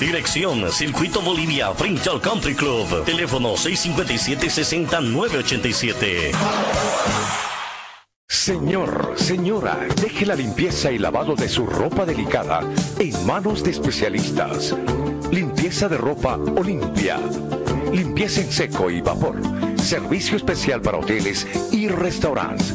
Dirección 0.00 0.70
Circuito 0.70 1.20
Bolivia 1.22 1.72
frente 1.72 2.10
Country 2.22 2.54
Club. 2.54 3.02
Teléfono 3.06 3.54
657-60987. 3.54 6.32
Señor, 8.28 9.14
señora, 9.16 9.78
deje 10.02 10.26
la 10.26 10.34
limpieza 10.34 10.92
y 10.92 10.98
lavado 10.98 11.34
de 11.34 11.48
su 11.48 11.64
ropa 11.64 12.04
delicada 12.04 12.60
en 12.98 13.26
manos 13.26 13.64
de 13.64 13.70
especialistas. 13.70 14.76
Limpieza 15.32 15.88
de 15.88 15.96
ropa 15.96 16.34
Olimpia. 16.34 17.18
Limpieza 17.90 18.42
en 18.42 18.52
seco 18.52 18.90
y 18.90 19.00
vapor. 19.00 19.40
Servicio 19.78 20.36
especial 20.36 20.82
para 20.82 20.98
hoteles 20.98 21.46
y 21.72 21.88
restaurantes. 21.88 22.74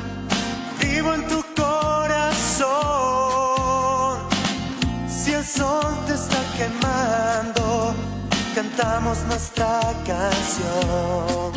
cantamos 8.55 9.23
nuestra 9.27 9.79
canción. 10.05 11.53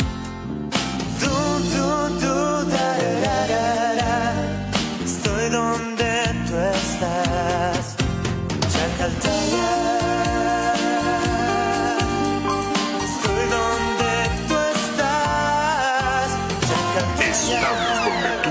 Du, 1.21 1.35
du, 1.75 2.21
du, 2.21 2.71
da, 2.71 2.89
da, 3.25 3.47
da, 3.49 3.95
da. 3.95 4.33
Estoy 5.05 5.49
donde 5.51 6.11
tú 6.47 6.55
estás. 6.57 7.97
Chacaltaya. 8.73 9.71
Estoy 13.05 13.45
donde 13.51 14.13
tú 14.49 14.57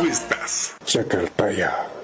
estás. 0.07 0.75
Chacaltaya. 0.85 2.02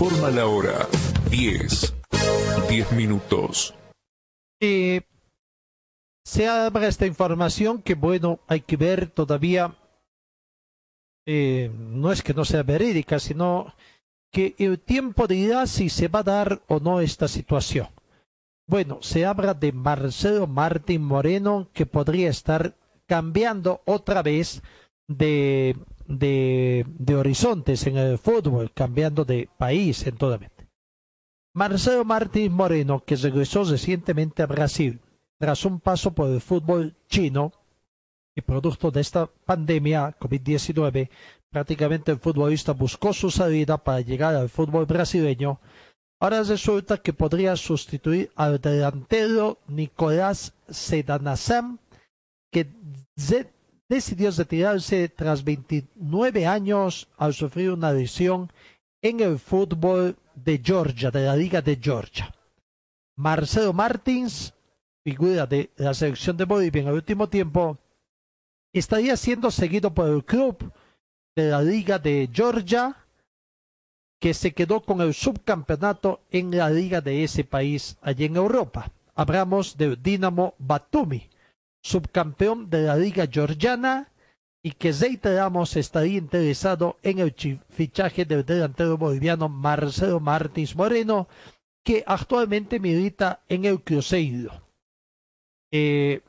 Informa 0.00 0.30
la 0.30 0.46
hora. 0.46 0.88
10. 1.28 1.94
10 2.70 2.92
minutos. 2.92 3.74
Eh, 4.58 5.02
se 6.24 6.48
abra 6.48 6.88
esta 6.88 7.04
información 7.04 7.82
que, 7.82 7.94
bueno, 7.94 8.40
hay 8.46 8.62
que 8.62 8.78
ver 8.78 9.10
todavía. 9.10 9.76
eh, 11.26 11.70
no 11.76 12.12
es 12.12 12.22
que 12.22 12.32
no 12.32 12.46
sea 12.46 12.62
verídica, 12.62 13.20
sino 13.20 13.74
que 14.32 14.54
el 14.58 14.80
tiempo 14.80 15.26
dirá 15.26 15.66
si 15.66 15.90
se 15.90 16.08
va 16.08 16.20
a 16.20 16.22
dar 16.22 16.62
o 16.66 16.80
no 16.80 17.02
esta 17.02 17.28
situación. 17.28 17.88
Bueno, 18.66 19.00
se 19.02 19.26
habla 19.26 19.52
de 19.52 19.72
Marcelo 19.72 20.46
Martín 20.46 21.02
Moreno 21.02 21.68
que 21.74 21.84
podría 21.84 22.30
estar 22.30 22.74
cambiando 23.06 23.82
otra 23.84 24.22
vez 24.22 24.62
de, 25.08 25.76
de, 26.10 26.84
horizontes 27.16 27.86
en 27.86 27.96
el 27.96 28.18
fútbol, 28.18 28.72
cambiando 28.72 29.24
de 29.24 29.48
país 29.56 30.06
en 30.06 30.16
toda 30.16 30.38
mente. 30.38 30.66
Marcelo 31.54 32.04
Martín 32.04 32.52
Moreno, 32.52 33.02
que 33.04 33.16
regresó 33.16 33.64
recientemente 33.64 34.42
a 34.42 34.46
Brasil 34.46 35.00
tras 35.38 35.64
un 35.64 35.80
paso 35.80 36.12
por 36.12 36.28
el 36.30 36.40
fútbol 36.40 36.94
chino 37.08 37.52
y 38.36 38.42
producto 38.42 38.90
de 38.90 39.00
esta 39.00 39.26
pandemia 39.26 40.16
COVID-19, 40.18 41.08
prácticamente 41.50 42.12
el 42.12 42.18
futbolista 42.18 42.72
buscó 42.72 43.12
su 43.12 43.30
salida 43.30 43.78
para 43.78 44.00
llegar 44.00 44.34
al 44.34 44.48
fútbol 44.48 44.86
brasileño. 44.86 45.60
Ahora 46.20 46.42
resulta 46.42 46.98
que 46.98 47.12
podría 47.12 47.56
sustituir 47.56 48.30
al 48.36 48.60
delantero 48.60 49.58
Nicolás 49.66 50.52
Sedanazam, 50.68 51.78
que 52.52 52.68
decidió 53.90 54.30
retirarse 54.30 55.08
tras 55.08 55.42
29 55.42 56.46
años 56.46 57.08
al 57.18 57.34
sufrir 57.34 57.72
una 57.72 57.92
lesión 57.92 58.48
en 59.02 59.18
el 59.18 59.40
fútbol 59.40 60.16
de 60.36 60.62
Georgia, 60.64 61.10
de 61.10 61.24
la 61.24 61.34
Liga 61.34 61.60
de 61.60 61.76
Georgia. 61.76 62.32
Marcelo 63.16 63.72
Martins, 63.72 64.54
figura 65.02 65.44
de 65.44 65.70
la 65.76 65.92
selección 65.92 66.36
de 66.36 66.44
Bolivia 66.44 66.82
en 66.82 66.88
el 66.88 66.94
último 66.94 67.28
tiempo, 67.28 67.78
estaría 68.72 69.16
siendo 69.16 69.50
seguido 69.50 69.92
por 69.92 70.08
el 70.08 70.24
club 70.24 70.72
de 71.34 71.50
la 71.50 71.60
Liga 71.60 71.98
de 71.98 72.30
Georgia, 72.32 72.96
que 74.20 74.34
se 74.34 74.52
quedó 74.52 74.82
con 74.82 75.00
el 75.00 75.14
subcampeonato 75.14 76.20
en 76.30 76.56
la 76.56 76.70
liga 76.70 77.00
de 77.00 77.24
ese 77.24 77.42
país 77.42 77.96
allí 78.02 78.26
en 78.26 78.36
Europa. 78.36 78.92
Hablamos 79.16 79.76
del 79.76 80.00
Dinamo 80.00 80.54
Batumi, 80.58 81.29
subcampeón 81.82 82.70
de 82.70 82.82
la 82.82 82.96
liga 82.96 83.26
georgiana 83.26 84.10
y 84.62 84.72
que 84.72 84.92
reiteramos 84.92 85.76
estaría 85.76 86.18
interesado 86.18 86.98
en 87.02 87.18
el 87.18 87.34
fichaje 87.70 88.24
del 88.24 88.44
delantero 88.44 88.98
boliviano 88.98 89.48
Marcelo 89.48 90.20
Martins 90.20 90.76
Moreno, 90.76 91.28
que 91.82 92.04
actualmente 92.06 92.78
milita 92.78 93.40
en 93.48 93.64
el 93.64 93.82
Cruzeiro. 93.82 94.52
Eh, 95.72 96.20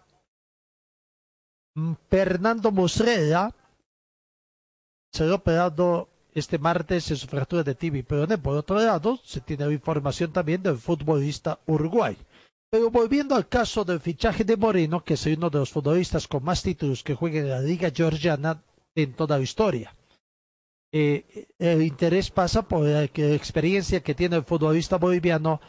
mm, 1.76 1.94
Fernando 2.10 2.72
Muslera 2.72 3.54
será 5.12 5.36
operado 5.36 6.08
este 6.34 6.58
martes 6.58 7.12
en 7.12 7.18
su 7.18 7.28
fractura 7.28 7.64
de 7.64 7.76
tibia 7.76 8.00
y 8.00 8.04
peroné. 8.04 8.38
Por 8.38 8.56
otro 8.56 8.80
lado, 8.80 9.20
se 9.24 9.42
tiene 9.42 9.72
información 9.74 10.32
también 10.32 10.64
del 10.64 10.78
futbolista 10.78 11.60
uruguay. 11.66 12.18
Pero 12.72 12.90
volviendo 12.90 13.36
al 13.36 13.50
caso 13.50 13.84
del 13.84 14.00
fichaje 14.00 14.46
de 14.46 14.56
Moreno, 14.56 15.04
que 15.04 15.16
es 15.16 15.26
uno 15.26 15.50
de 15.50 15.60
los 15.60 15.72
futbolistas 15.72 16.26
con 16.26 16.42
más 16.42 16.64
títulos 16.64 17.04
que 17.04 17.16
juega 17.16 17.40
en 17.42 17.50
la 17.50 17.60
Liga 17.60 17.92
Georgiana 17.94 18.64
en 18.96 19.12
toda 19.12 19.38
la 19.38 19.44
historia. 19.44 19.94
Eh, 20.94 21.48
el 21.60 21.82
interés 21.82 22.32
pasa 22.32 22.62
por 22.62 22.86
la 22.86 23.04
experiencia 23.04 24.02
que 24.02 24.16
tiene 24.16 24.38
el 24.38 24.46
futbolista 24.46 24.98
boliviano 24.98 25.60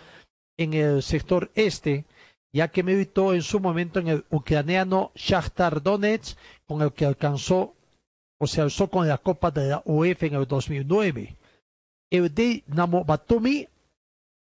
en 0.56 0.74
el 0.74 1.02
sector 1.02 1.50
este, 1.56 2.04
ya 2.52 2.68
que 2.68 2.84
militó 2.84 3.34
en 3.34 3.42
su 3.42 3.58
momento 3.58 3.98
en 3.98 4.06
el 4.06 4.24
ucraniano 4.30 5.10
Shakhtar 5.16 5.82
Donetsk, 5.82 6.38
con 6.66 6.82
el 6.82 6.92
que 6.92 7.04
alcanzó 7.04 7.74
o 8.38 8.46
se 8.46 8.60
alzó 8.60 8.88
con 8.88 9.08
la 9.08 9.18
Copa 9.18 9.50
de 9.50 9.70
la 9.70 9.82
UEFA 9.84 10.26
en 10.26 10.34
el 10.34 10.46
2009. 10.46 11.36
El 12.10 12.32
Dinamo 12.32 13.04
Batumi, 13.04 13.66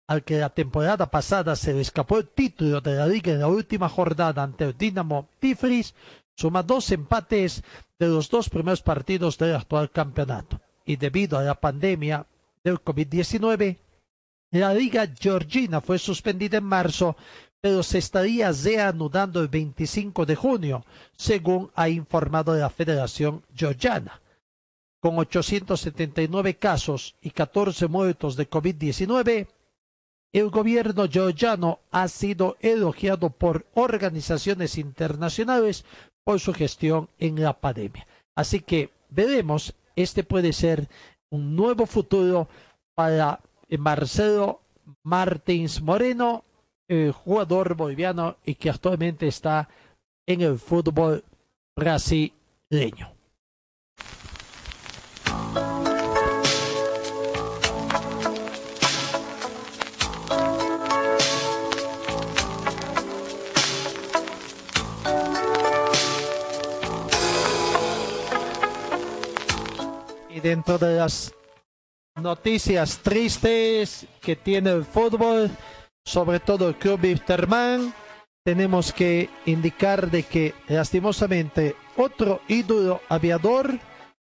al 0.08 0.24
que 0.24 0.38
la 0.38 0.50
temporada 0.50 1.10
pasada 1.10 1.56
se 1.56 1.74
le 1.74 1.82
escapó 1.82 2.18
el 2.18 2.28
título 2.28 2.82
de 2.82 2.96
la 2.96 3.08
liga 3.08 3.32
en 3.32 3.40
la 3.40 3.48
última 3.48 3.90
jornada 3.90 4.44
ante 4.44 4.66
el 4.66 4.78
Dinamo 4.78 5.30
Tiflis, 5.40 5.94
suma 6.36 6.64
dos 6.64 6.92
empates 6.92 7.64
de 8.00 8.08
los 8.08 8.30
dos 8.30 8.50
primeros 8.50 8.82
partidos 8.82 9.38
del 9.38 9.56
actual 9.56 9.92
campeonato. 9.92 10.60
Y 10.86 10.98
debido 10.98 11.38
a 11.38 11.44
la 11.44 11.56
pandemia 11.56 12.26
del 12.64 12.84
COVID-19, 12.84 13.78
la 14.52 14.74
liga 14.74 15.08
georgina 15.08 15.82
fue 15.82 15.98
suspendida 15.98 16.58
en 16.58 16.66
marzo, 16.66 17.16
pero 17.62 17.82
se 17.82 17.98
estaría 17.98 18.52
reanudando 18.52 19.40
el 19.40 19.48
25 19.48 20.26
de 20.26 20.36
junio, 20.36 20.86
según 21.16 21.72
ha 21.76 21.88
informado 21.88 22.54
la 22.56 22.70
Federación 22.70 23.44
Georgiana. 23.56 24.22
Con 25.00 25.18
879 25.18 26.56
casos 26.56 27.16
y 27.22 27.32
14 27.32 27.88
muertos 27.88 28.36
de 28.36 28.50
COVID-19, 28.50 29.48
el 30.34 30.50
gobierno 30.50 31.08
georgiano 31.08 31.80
ha 31.92 32.08
sido 32.08 32.58
elogiado 32.60 33.30
por 33.30 33.68
organizaciones 33.76 34.80
internacionales 34.80 35.86
por 36.24 36.40
su 36.40 36.54
gestión 36.54 37.08
en 37.20 37.42
la 37.42 37.54
pandemia. 37.54 38.08
Así 38.36 38.60
que 38.60 38.90
veremos, 39.10 39.76
este 39.96 40.24
puede 40.24 40.52
ser 40.52 40.90
un 41.30 41.56
nuevo 41.56 41.86
futuro 41.86 42.48
para 42.96 43.40
eh, 43.70 43.78
Marcelo 43.78 44.62
Martins 45.04 45.82
Moreno, 45.82 46.44
el 46.88 47.12
jugador 47.12 47.76
boliviano 47.76 48.38
y 48.44 48.56
que 48.56 48.72
actualmente 48.72 49.28
está 49.28 49.70
en 50.26 50.42
el 50.42 50.58
fútbol 50.58 51.24
brasileño. 51.76 53.13
Dentro 70.44 70.78
de 70.78 70.98
las 70.98 71.34
noticias 72.22 73.00
tristes 73.00 74.06
que 74.22 74.36
tiene 74.36 74.72
el 74.72 74.84
fútbol, 74.84 75.50
sobre 76.06 76.42
todo 76.42 76.68
el 76.68 76.76
club 76.76 77.00
Wisterman, 77.02 77.94
tenemos 78.44 78.92
que 78.92 79.30
indicar 79.46 80.12
de 80.12 80.24
que 80.24 80.54
lastimosamente 80.68 81.78
otro 81.96 82.42
ídolo 82.50 83.00
aviador 83.08 83.80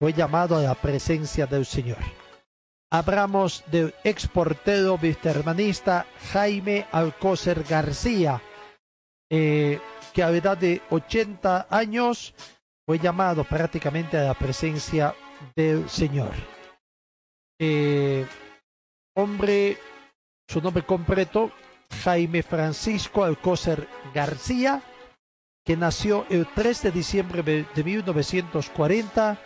fue 0.02 0.14
llamado 0.14 0.58
a 0.58 0.64
la 0.64 0.74
presencia 0.74 1.46
del 1.46 1.66
Señor. 1.66 2.00
Hablamos 2.92 3.64
del 3.68 3.94
ex 4.04 4.28
portero 4.28 4.98
vistermanista 4.98 6.08
Jaime 6.34 6.88
Alcócer 6.92 7.64
García, 7.64 8.42
eh, 9.30 9.80
que 10.12 10.24
a 10.24 10.32
la 10.32 10.38
edad 10.38 10.58
de 10.58 10.82
80 10.90 11.68
años 11.70 12.34
fue 12.88 12.98
llamado 12.98 13.44
prácticamente 13.44 14.18
a 14.18 14.24
la 14.24 14.34
presencia 14.34 15.14
del 15.56 15.90
Señor. 15.90 16.32
Eh, 17.60 18.26
hombre, 19.16 19.78
su 20.48 20.62
nombre 20.62 20.84
completo, 20.84 21.52
Jaime 22.04 22.44
Francisco 22.44 23.24
Alcócer 23.24 23.88
García, 24.14 24.82
que 25.66 25.76
nació 25.76 26.26
el 26.30 26.48
3 26.48 26.84
de 26.84 26.92
diciembre 26.92 27.44
de 27.44 27.84
1940 27.84 29.38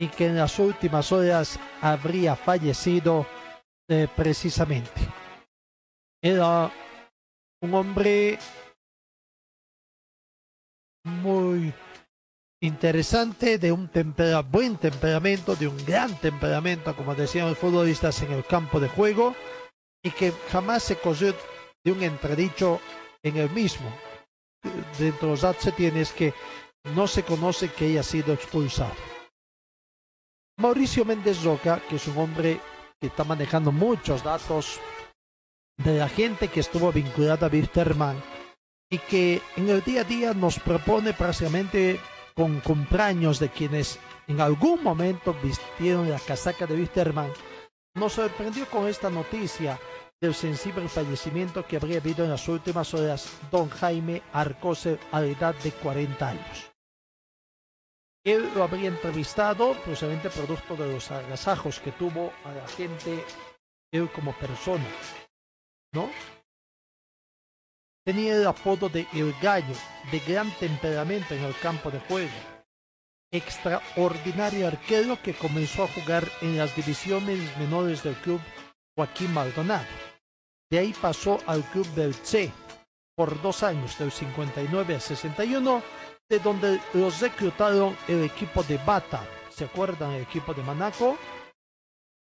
y 0.00 0.08
que 0.08 0.26
en 0.26 0.36
las 0.36 0.58
últimas 0.58 1.10
horas 1.12 1.58
habría 1.80 2.36
fallecido 2.36 3.26
eh, 3.88 4.06
precisamente. 4.14 5.00
Era 6.22 6.70
un 7.60 7.74
hombre 7.74 8.38
muy 11.04 11.72
interesante, 12.60 13.58
de 13.58 13.72
un 13.72 13.90
buen 14.50 14.76
temperamento, 14.76 15.54
de 15.54 15.68
un 15.68 15.76
gran 15.84 16.18
temperamento, 16.18 16.94
como 16.96 17.14
decían 17.14 17.48
los 17.48 17.58
futbolistas 17.58 18.22
en 18.22 18.32
el 18.32 18.44
campo 18.44 18.80
de 18.80 18.88
juego, 18.88 19.34
y 20.02 20.10
que 20.10 20.32
jamás 20.50 20.82
se 20.82 20.96
cogió 20.96 21.34
de 21.84 21.92
un 21.92 22.02
entredicho 22.02 22.80
en 23.22 23.36
el 23.36 23.50
mismo. 23.50 23.92
Dentro 24.98 25.28
de 25.28 25.32
los 25.32 25.42
datos 25.42 25.62
se 25.62 25.72
tiene 25.72 26.00
es 26.00 26.12
que 26.12 26.34
no 26.94 27.06
se 27.06 27.22
conoce 27.22 27.70
que 27.70 27.86
haya 27.86 28.02
sido 28.02 28.32
expulsado. 28.32 28.94
Mauricio 30.58 31.04
Méndez 31.04 31.42
Roca, 31.44 31.80
que 31.88 31.96
es 31.96 32.06
un 32.08 32.18
hombre 32.18 32.60
que 33.00 33.06
está 33.06 33.22
manejando 33.22 33.70
muchos 33.70 34.24
datos 34.24 34.80
de 35.76 35.98
la 35.98 36.08
gente 36.08 36.48
que 36.48 36.60
estuvo 36.60 36.90
vinculada 36.92 37.46
a 37.46 37.50
Wisterman 37.50 38.20
y 38.90 38.98
que 38.98 39.40
en 39.56 39.68
el 39.68 39.82
día 39.82 40.00
a 40.00 40.04
día 40.04 40.34
nos 40.34 40.58
propone 40.58 41.12
prácticamente 41.12 42.00
con 42.38 42.60
cumpleaños 42.60 43.40
de 43.40 43.48
quienes 43.48 43.98
en 44.28 44.40
algún 44.40 44.80
momento 44.80 45.34
vistieron 45.42 46.08
la 46.08 46.20
casaca 46.20 46.66
de 46.66 46.76
Wisterman, 46.76 47.32
nos 47.96 48.12
sorprendió 48.12 48.64
con 48.70 48.86
esta 48.86 49.10
noticia 49.10 49.76
del 50.20 50.32
sensible 50.36 50.88
fallecimiento 50.88 51.66
que 51.66 51.78
habría 51.78 51.98
habido 51.98 52.22
en 52.22 52.30
las 52.30 52.46
últimas 52.46 52.94
horas 52.94 53.28
don 53.50 53.68
Jaime 53.68 54.22
Arcose 54.32 55.00
a 55.10 55.20
la 55.20 55.26
edad 55.26 55.54
de 55.56 55.72
40 55.72 56.28
años. 56.28 56.70
Él 58.24 58.48
lo 58.54 58.62
habría 58.62 58.86
entrevistado, 58.86 59.72
precisamente 59.82 60.30
producto 60.30 60.76
de 60.76 60.92
los 60.92 61.10
agasajos 61.10 61.80
que 61.80 61.90
tuvo 61.90 62.32
a 62.44 62.52
la 62.52 62.68
gente, 62.68 63.24
él 63.90 64.08
como 64.12 64.32
persona, 64.38 64.86
¿no? 65.92 66.08
Tenía 68.08 68.36
el 68.36 68.46
apodo 68.46 68.88
de 68.88 69.06
El 69.12 69.34
Gallo, 69.42 69.74
de 70.10 70.18
gran 70.20 70.50
temperamento 70.52 71.34
en 71.34 71.44
el 71.44 71.54
campo 71.58 71.90
de 71.90 72.00
juego. 72.00 72.32
Extraordinario 73.30 74.66
arquero 74.66 75.20
que 75.22 75.34
comenzó 75.34 75.84
a 75.84 75.88
jugar 75.88 76.26
en 76.40 76.56
las 76.56 76.74
divisiones 76.74 77.54
menores 77.58 78.02
del 78.02 78.14
club 78.14 78.40
Joaquín 78.96 79.34
Maldonado. 79.34 79.84
De 80.70 80.78
ahí 80.78 80.94
pasó 80.98 81.38
al 81.46 81.62
club 81.64 81.86
del 81.88 82.14
C 82.14 82.50
por 83.14 83.42
dos 83.42 83.62
años, 83.62 83.98
del 83.98 84.10
59 84.10 84.94
al 84.94 85.02
61, 85.02 85.82
de 86.30 86.38
donde 86.38 86.80
los 86.94 87.20
reclutaron 87.20 87.94
el 88.08 88.24
equipo 88.24 88.62
de 88.62 88.78
Bata, 88.78 89.22
¿se 89.50 89.66
acuerdan? 89.66 90.12
El 90.12 90.22
equipo 90.22 90.54
de 90.54 90.62
Manaco, 90.62 91.18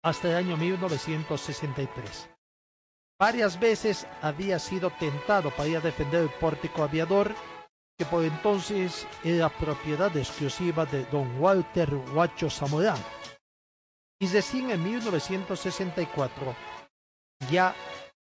hasta 0.02 0.30
el 0.30 0.36
año 0.36 0.56
1963. 0.56 2.37
Varias 3.18 3.58
veces 3.58 4.06
había 4.22 4.60
sido 4.60 4.90
tentado 4.90 5.50
para 5.50 5.68
ir 5.68 5.78
a 5.78 5.80
defender 5.80 6.22
el 6.22 6.30
pórtico 6.30 6.84
aviador, 6.84 7.34
que 7.98 8.04
por 8.04 8.24
entonces 8.24 9.08
era 9.24 9.48
propiedad 9.48 10.16
exclusiva 10.16 10.86
de 10.86 11.04
don 11.06 11.40
Walter 11.40 11.92
Huacho 11.94 12.48
Zamorano. 12.48 13.02
Y 14.20 14.28
recién 14.28 14.70
en 14.70 14.84
1964 14.84 16.54
ya 17.50 17.74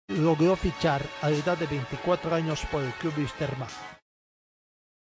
logró 0.09 0.57
fichar 0.57 1.03
a 1.21 1.29
la 1.29 1.37
edad 1.37 1.59
de 1.59 1.67
24 1.67 2.35
años 2.35 2.65
por 2.71 2.83
el 2.83 2.95
club 2.95 3.13
Wisterman. 3.19 3.69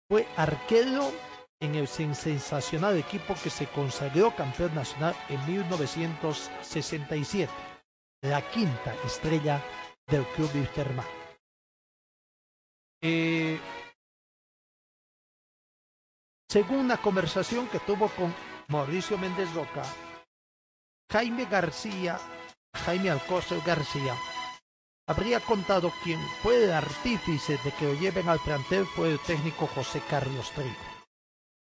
Fue 0.09 0.27
arquero 0.35 1.11
en 1.59 1.75
el 1.75 1.87
sensacional 1.87 2.97
equipo 2.97 3.35
que 3.43 3.51
se 3.51 3.67
consagró 3.67 4.35
campeón 4.35 4.73
nacional 4.73 5.15
en 5.29 5.45
1967, 5.47 7.53
la 8.21 8.41
quinta 8.49 8.95
estrella 9.05 9.63
del 10.07 10.25
club 10.27 10.49
Wisterman. 10.53 11.05
Eh, 13.01 13.59
según 16.49 16.77
una 16.79 16.97
conversación 16.97 17.67
que 17.67 17.79
tuvo 17.79 18.07
con 18.09 18.33
Mauricio 18.69 19.17
Méndez 19.17 19.53
Roca, 19.53 19.83
Jaime 21.11 21.45
García, 21.45 22.19
Jaime 22.85 23.11
Alcócer 23.11 23.61
García, 23.65 24.15
habría 25.07 25.39
contado 25.39 25.91
quien 26.03 26.19
fue 26.41 26.63
el 26.63 26.71
artífice 26.71 27.57
de 27.63 27.71
que 27.71 27.85
lo 27.85 27.93
lleven 27.93 28.27
al 28.29 28.39
plantel 28.39 28.85
fue 28.85 29.11
el 29.11 29.19
técnico 29.19 29.67
José 29.67 30.01
Carlos 30.09 30.51
Trigo. 30.51 30.75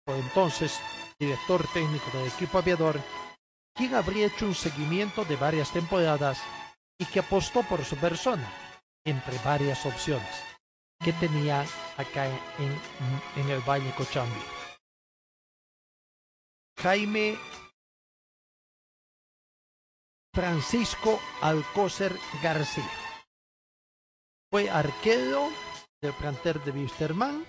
Por 0.05 0.17
entonces, 0.17 0.81
director 1.19 1.67
técnico 1.73 2.11
del 2.13 2.27
equipo 2.29 2.59
aviador, 2.59 3.01
quien 3.75 3.95
habría 3.95 4.27
hecho 4.27 4.47
un 4.47 4.55
seguimiento 4.55 5.25
de 5.25 5.37
varias 5.37 5.73
temporadas 5.73 6.41
y 6.99 7.07
que 7.07 7.21
apostó 7.21 7.63
por 7.63 7.85
su 7.85 7.97
persona, 7.97 8.49
entre 9.05 9.39
varias 9.39 9.85
opciones 9.87 10.51
que 11.03 11.13
tenía 11.15 11.65
acá 11.97 12.27
en, 12.59 13.51
el 13.51 13.61
Valle 13.61 13.91
Cochambi. 13.95 14.41
Jaime 16.79 17.39
Francisco 20.35 21.21
Alcócer 21.41 22.15
García. 22.43 22.91
Fue 24.51 24.69
arquero 24.69 25.51
del 26.03 26.13
planter 26.15 26.63
de 26.65 26.71
Wisterman 26.73 27.47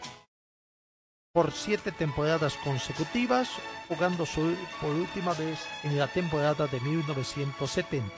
por 1.34 1.51
siete 1.51 1.91
temporadas 1.91 2.57
consecutivas, 2.57 3.49
jugando 3.88 4.25
su, 4.25 4.55
por 4.82 4.91
última 4.91 5.34
vez 5.34 5.59
en 5.84 5.97
la 5.97 6.07
temporada 6.07 6.67
de 6.67 6.79
1970. 6.82 8.11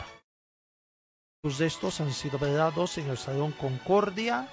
Sus 1.44 1.60
restos 1.60 2.02
han 2.02 2.12
sido 2.12 2.40
velados 2.40 2.98
en 2.98 3.10
el 3.10 3.18
Salón 3.18 3.52
Concordia 3.52 4.50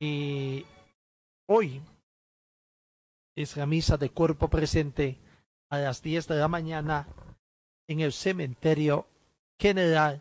y 0.00 0.66
hoy 1.48 1.80
es 3.36 3.56
la 3.56 3.66
misa 3.66 3.96
de 3.96 4.10
cuerpo 4.10 4.48
presente 4.48 5.18
a 5.70 5.78
las 5.78 6.02
10 6.02 6.28
de 6.28 6.36
la 6.36 6.48
mañana 6.48 7.08
en 7.88 8.00
el 8.00 8.12
cementerio 8.12 9.06
general, 9.58 10.20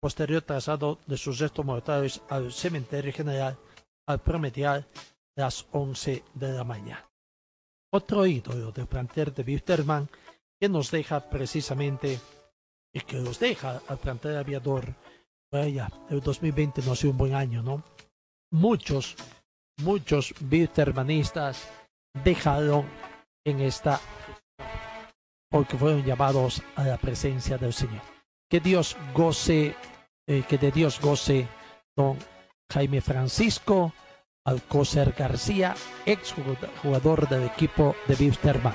posterior 0.00 0.42
traslado 0.42 0.98
de 1.06 1.16
sus 1.16 1.38
restos 1.38 1.64
mortales 1.64 2.20
al 2.28 2.52
cementerio 2.52 3.12
general 3.12 3.56
al 4.06 4.20
promediar 4.20 4.86
las 5.36 5.66
11 5.72 6.24
de 6.34 6.52
la 6.52 6.64
mañana. 6.64 7.10
Otro 7.92 8.26
ídolo 8.26 8.72
del 8.72 8.86
plantel 8.86 9.34
de 9.34 9.42
Wisterman 9.42 10.08
que 10.60 10.68
nos 10.68 10.90
deja 10.90 11.28
precisamente 11.28 12.20
y 12.92 13.00
que 13.00 13.16
nos 13.16 13.38
deja 13.38 13.80
al 13.88 13.98
plantel 13.98 14.36
aviador. 14.36 14.94
Vaya, 15.52 15.90
el 16.10 16.20
2020 16.20 16.82
no 16.82 16.92
ha 16.92 16.96
sido 16.96 17.12
un 17.12 17.18
buen 17.18 17.34
año, 17.34 17.62
¿no? 17.62 17.82
Muchos, 18.52 19.16
muchos 19.78 20.34
Wistermanistas 20.50 21.68
dejaron 22.24 22.86
en 23.44 23.60
esta 23.60 24.00
porque 25.50 25.76
fueron 25.76 26.04
llamados 26.04 26.62
a 26.76 26.84
la 26.84 26.96
presencia 26.96 27.58
del 27.58 27.72
Señor. 27.72 28.02
Que 28.48 28.60
Dios 28.60 28.96
goce, 29.12 29.74
eh, 30.28 30.44
que 30.48 30.58
de 30.58 30.70
Dios 30.70 31.00
goce 31.00 31.48
don 31.96 32.16
Jaime 32.72 33.00
Francisco 33.00 33.92
Alcócer 34.46 35.14
García, 35.18 35.74
ex 36.06 36.34
jugador 36.82 37.28
del 37.28 37.44
equipo 37.44 37.94
de 38.08 38.14
Wisterman. 38.14 38.74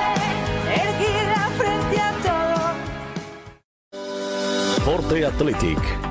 Forte 4.91 5.23
Athletic 5.23 6.10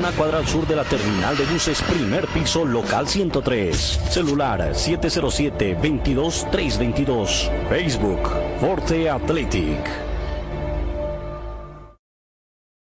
una 0.00 0.10
cuadra 0.12 0.38
al 0.38 0.48
sur 0.48 0.66
de 0.66 0.74
la 0.74 0.84
terminal 0.84 1.36
de 1.36 1.44
buses, 1.44 1.82
primer 1.82 2.26
piso, 2.28 2.64
local 2.64 3.06
103. 3.06 4.00
Celular 4.08 4.72
707-22-322. 4.72 7.68
Facebook, 7.68 8.30
Forte 8.58 9.10
Athletic. 9.10 9.78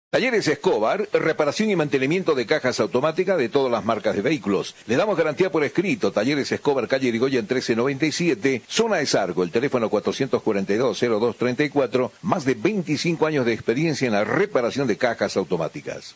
Talleres 0.10 0.48
Escobar, 0.48 1.10
reparación 1.12 1.70
y 1.70 1.76
mantenimiento 1.76 2.34
de 2.34 2.46
cajas 2.46 2.80
automáticas 2.80 3.38
de 3.38 3.50
todas 3.50 3.74
las 3.74 3.84
marcas 3.84 4.16
de 4.16 4.22
vehículos. 4.22 4.74
Le 4.88 4.96
damos 4.96 5.18
garantía 5.18 5.52
por 5.52 5.66
escrito. 5.66 6.14
Talleres 6.14 6.50
Escobar, 6.54 6.88
calle 6.88 7.10
Irigoyen 7.10 7.42
1397, 7.42 8.62
zona 8.70 8.96
de 8.98 9.06
Sargo, 9.06 9.44
el 9.44 9.52
teléfono 9.52 9.92
442-0234, 9.92 12.12
más 12.22 12.46
de 12.46 12.54
25 12.54 13.26
años 13.26 13.46
de 13.46 13.52
experiencia 13.52 14.08
en 14.08 14.14
la 14.14 14.24
reparación 14.24 14.88
de 14.88 14.96
cajas 14.96 15.36
automáticas. 15.36 16.16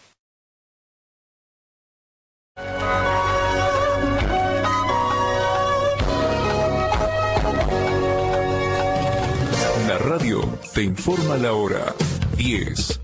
Te 10.73 10.83
informa 10.83 11.35
la 11.35 11.53
hora 11.53 11.93
10, 12.37 13.01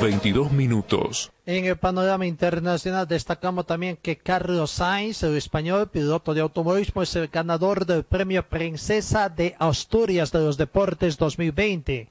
22 0.00 0.50
minutos. 0.52 1.30
En 1.44 1.66
el 1.66 1.76
panorama 1.76 2.26
internacional 2.26 3.06
destacamos 3.06 3.66
también 3.66 3.98
que 4.00 4.16
Carlos 4.16 4.70
Sainz, 4.70 5.22
el 5.22 5.36
español 5.36 5.90
piloto 5.90 6.32
de 6.32 6.40
automovilismo, 6.40 7.02
es 7.02 7.14
el 7.16 7.28
ganador 7.28 7.84
del 7.84 8.04
premio 8.04 8.48
Princesa 8.48 9.28
de 9.28 9.54
Asturias 9.58 10.32
de 10.32 10.38
los 10.38 10.56
Deportes 10.56 11.18
2020. 11.18 12.08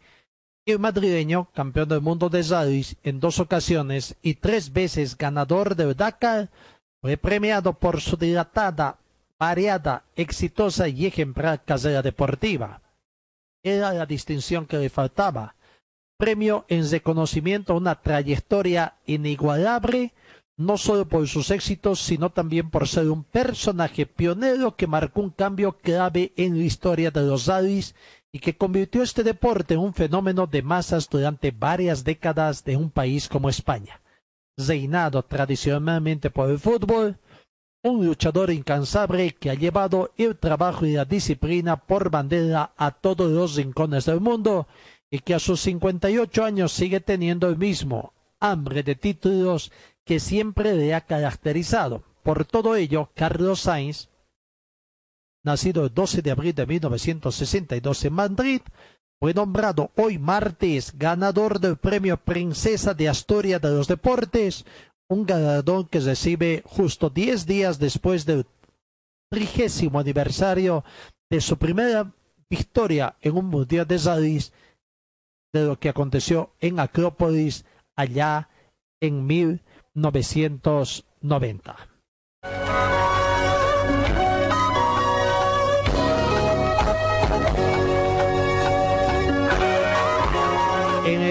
Y 0.66 0.72
el 0.72 0.80
madrileño, 0.80 1.50
campeón 1.54 1.90
del 1.90 2.02
mundo 2.02 2.30
de 2.30 2.44
rallies 2.44 2.96
en 3.04 3.20
dos 3.20 3.40
ocasiones 3.40 4.16
y 4.22 4.36
tres 4.36 4.72
veces 4.72 5.18
ganador 5.18 5.76
del 5.76 5.96
Dakar, 5.96 6.50
fue 7.02 7.18
premiado 7.18 7.74
por 7.74 8.02
su 8.02 8.18
dilatada, 8.18 8.98
variada, 9.40 10.04
exitosa 10.16 10.88
y 10.88 11.08
ejemplar 11.08 11.64
carrera 11.64 12.04
deportiva. 12.04 12.82
Era 13.66 13.91
la 13.93 14.05
distinción 14.05 14.68
que 14.68 14.78
le 14.78 14.91
faltaba 14.91 15.55
premio 16.18 16.66
en 16.68 16.89
reconocimiento 16.89 17.74
a 17.74 17.78
una 17.78 17.95
trayectoria 17.95 18.93
inigualable, 19.07 20.13
no 20.55 20.78
solo 20.78 21.07
por 21.09 21.28
sus 21.28 21.49
éxitos, 21.49 21.99
sino 21.99 22.30
también 22.30 22.70
por 22.70 22.88
ser 22.88 23.09
un 23.09 23.24
personaje 23.24 24.05
pionero 24.05 24.76
que 24.76 24.86
marcó 24.86 25.22
un 25.22 25.32
cambio 25.32 25.74
clave 25.79 26.32
en 26.37 26.59
la 26.59 26.63
historia 26.63 27.09
de 27.09 27.24
los 27.24 27.47
rallies 27.47 27.96
y 28.32 28.39
que 28.39 28.55
convirtió 28.55 29.01
este 29.01 29.24
deporte 29.24 29.74
en 29.74 29.79
un 29.79 29.96
fenómeno 29.96 30.46
de 30.46 30.62
masas 30.62 31.09
durante 31.09 31.50
varias 31.50 32.04
décadas 32.04 32.63
de 32.63 32.78
un 32.78 32.92
país 32.92 33.28
como 33.28 33.50
España. 33.50 34.00
Reinado 34.58 35.24
tradicionalmente 35.24 36.29
por 36.29 36.51
el 36.51 36.59
fútbol, 36.59 37.17
un 37.86 38.03
luchador 38.03 38.49
incansable 38.49 39.36
que 39.36 39.51
ha 39.51 39.53
llevado 39.53 40.12
el 40.17 40.36
trabajo 40.37 40.87
y 40.87 40.93
la 40.93 41.05
disciplina 41.05 41.78
por 41.78 42.09
bandera 42.09 42.74
a 42.78 42.89
todos 42.89 43.32
los 43.32 43.55
rincones 43.55 44.05
del 44.05 44.21
mundo 44.21 44.67
y 45.12 45.20
que 45.20 45.36
a 45.36 45.39
sus 45.39 45.62
58 45.62 46.43
años 46.43 46.71
sigue 46.71 46.99
teniendo 46.99 47.47
el 47.47 47.57
mismo 47.57 48.13
hambre 48.39 48.82
de 48.82 48.95
títulos 48.95 49.71
que 50.03 50.20
siempre 50.20 50.74
le 50.74 50.95
ha 50.95 51.01
caracterizado. 51.01 52.03
Por 52.24 52.45
todo 52.45 52.75
ello, 52.75 53.12
Carlos 53.13 53.62
Sainz, 53.62 54.09
nacido 55.43 55.86
el 55.86 55.93
12 55.93 56.24
de 56.24 56.32
abril 56.32 56.55
de 56.55 56.66
1962 56.66 58.05
en 58.05 58.13
Madrid, 58.13 58.62
fue 59.20 59.36
nombrado 59.36 59.91
hoy 59.95 60.17
martes 60.17 60.97
ganador 60.97 61.59
del 61.59 61.78
premio 61.78 62.17
Princesa 62.17 62.95
de 62.95 63.09
Asturias 63.09 63.62
de 63.62 63.70
los 63.70 63.87
Deportes, 63.87 64.66
un 65.10 65.26
galardón 65.26 65.88
que 65.88 66.00
recibe 66.00 66.62
justo 66.66 67.10
10 67.10 67.46
días 67.46 67.80
después 67.80 68.26
del 68.26 68.46
trigésimo 69.30 70.00
aniversario 70.00 70.86
de 71.30 71.42
su 71.42 71.58
primera 71.58 72.14
victoria 72.50 73.18
en 73.22 73.36
un 73.38 73.46
Mundial 73.46 73.86
de 73.88 73.98
Rallys 73.98 74.52
de 75.54 75.66
lo 75.66 75.80
que 75.80 75.90
aconteció 75.90 76.54
en 76.60 76.80
Acrópolis 76.80 77.66
allá 77.96 78.50
en 79.02 79.26
1990. 79.26 81.76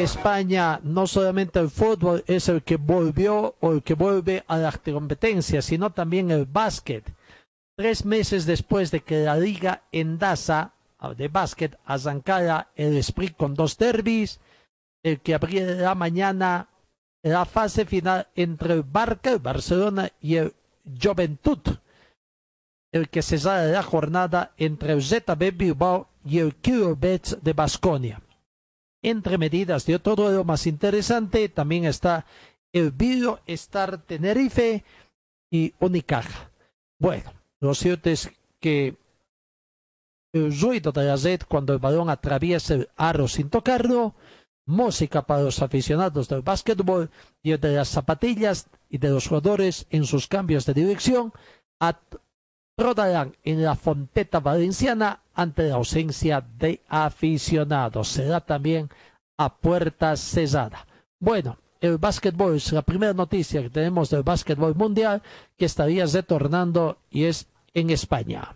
España 0.05 0.81
no 0.83 1.07
solamente 1.07 1.59
el 1.59 1.71
fútbol 1.71 2.23
es 2.27 2.49
el 2.49 2.63
que 2.63 2.77
volvió 2.77 3.55
o 3.61 3.73
el 3.73 3.83
que 3.83 3.95
vuelve 3.95 4.45
a 4.47 4.59
las 4.59 4.79
competencias, 4.79 5.65
sino 5.65 5.91
también 5.91 6.31
el 6.31 6.45
básquet. 6.45 7.05
Tres 7.77 8.05
meses 8.05 8.47
después 8.47 8.91
de 8.91 9.01
que 9.01 9.25
la 9.25 9.37
liga 9.37 9.83
Endasa 9.93 10.73
de 11.17 11.29
básquet 11.29 11.79
arrancará 11.85 12.69
el 12.77 12.97
sprint 12.99 13.37
con 13.37 13.55
dos 13.55 13.77
derbis, 13.77 14.41
el 15.03 15.21
que 15.21 15.35
abrirá 15.35 15.95
mañana 15.95 16.69
la 17.23 17.45
fase 17.45 17.85
final 17.85 18.29
entre 18.35 18.75
el 18.75 18.83
Barca, 18.83 19.31
el 19.33 19.39
Barcelona 19.39 20.11
y 20.21 20.37
el 20.37 20.55
Juventud, 21.03 21.59
el 22.93 23.09
que 23.09 23.23
cesará 23.23 23.65
la 23.65 23.83
jornada 23.83 24.53
entre 24.57 24.93
el 24.93 25.03
ZB 25.03 25.53
Bilbao 25.57 26.09
y 26.25 26.39
el 26.39 26.55
Kilobets 26.55 27.39
de 27.43 27.53
Basconia. 27.53 28.24
Entre 29.05 29.37
medidas 29.37 29.85
de 29.85 29.97
otro 29.97 30.17
duelo 30.17 30.45
más 30.45 30.67
interesante 30.67 31.51
también 31.51 31.85
está 31.85 32.25
el 32.73 32.91
Vilo 32.91 33.41
Star 33.47 33.99
Tenerife 33.99 34.83
y 35.51 35.75
Unicaja. 35.79 36.51
Bueno, 36.99 37.31
lo 37.61 37.75
cierto 37.75 38.09
es 38.09 38.33
que 38.61 38.97
el 40.33 40.59
ruido 40.59 40.91
de 40.91 41.05
la 41.05 41.17
red 41.17 41.43
cuando 41.47 41.75
el 41.75 41.81
balón 41.81 42.09
atraviesa 42.09 42.73
el 42.73 42.89
aro 42.97 43.29
sin 43.29 43.51
tocarlo, 43.51 44.15
música 44.65 45.21
para 45.21 45.43
los 45.43 45.61
aficionados 45.61 46.27
del 46.31 46.41
básquetbol 46.41 47.11
y 47.43 47.55
de 47.59 47.75
las 47.75 47.89
zapatillas 47.91 48.69
y 48.89 48.97
de 48.97 49.11
los 49.11 49.29
jugadores 49.29 49.87
en 49.91 50.07
sus 50.07 50.29
cambios 50.29 50.65
de 50.65 50.73
dirección, 50.73 51.31
rodarán 52.79 53.37
en 53.45 53.63
la 53.63 53.77
Fonteta 53.77 54.41
Valenciana 54.41 55.21
ante 55.35 55.69
la 55.69 55.77
ausencia 55.77 56.41
de 56.59 56.81
aficionados. 56.89 58.09
Será 58.09 58.41
también 58.41 58.89
a 59.37 59.55
puerta 59.55 60.17
cesada. 60.17 60.87
Bueno, 61.19 61.59
el 61.81 61.99
básquetbol 61.99 62.57
es 62.57 62.73
la 62.73 62.83
primera 62.83 63.13
noticia 63.13 63.63
que 63.63 63.71
tenemos 63.71 64.11
del 64.11 64.23
básquetbol 64.23 64.75
mundial 64.75 65.23
que 65.57 65.67
estaría 65.67 66.07
retornando 66.07 66.99
y 67.11 67.25
es 67.25 67.47
en 67.75 67.91
España. 67.91 68.55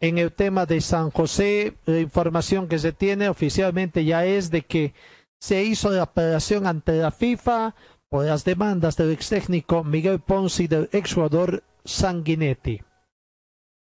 En 0.00 0.18
el 0.18 0.32
tema 0.32 0.64
de 0.64 0.80
San 0.80 1.10
José, 1.10 1.74
la 1.84 1.98
información 1.98 2.68
que 2.68 2.78
se 2.78 2.92
tiene 2.92 3.28
oficialmente 3.28 4.04
ya 4.04 4.24
es 4.24 4.50
de 4.50 4.62
que 4.62 4.94
se 5.40 5.64
hizo 5.64 5.90
la 5.90 6.02
apelación 6.02 6.66
ante 6.66 6.92
la 6.92 7.10
FIFA 7.10 7.74
por 8.08 8.24
las 8.24 8.44
demandas 8.44 8.96
del 8.96 9.10
ex 9.10 9.28
técnico 9.28 9.84
Miguel 9.84 10.20
Ponce 10.20 10.64
y 10.64 10.66
del 10.68 10.88
ex 10.92 11.14
jugador 11.14 11.64
Sanguinetti. 11.84 12.80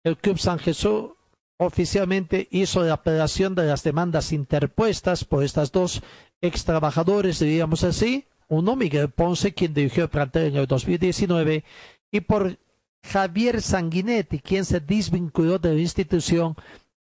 El 0.04 0.18
Club 0.18 0.40
San 0.40 0.58
Jesús 0.60 1.12
oficialmente 1.60 2.48
hizo 2.50 2.84
la 2.84 2.94
apelación 2.94 3.54
de 3.54 3.66
las 3.66 3.84
demandas 3.84 4.32
interpuestas 4.32 5.24
por 5.24 5.44
estas 5.44 5.72
dos 5.72 6.02
ex 6.42 6.66
trabajadores, 6.66 7.40
diríamos 7.40 7.84
así, 7.84 8.26
uno 8.48 8.76
Miguel 8.76 9.12
Ponce, 9.12 9.54
quien 9.54 9.74
dirigió 9.74 10.04
el 10.06 10.10
plantel 10.10 10.48
en 10.48 10.56
el 10.56 10.68
2019, 10.68 11.64
y 12.12 12.22
por 12.22 12.58
Javier 13.04 13.62
Sanguinetti, 13.62 14.40
quien 14.40 14.66
se 14.66 14.80
desvinculó 14.80 15.60
de 15.60 15.74
la 15.74 15.80
institución 15.80 16.56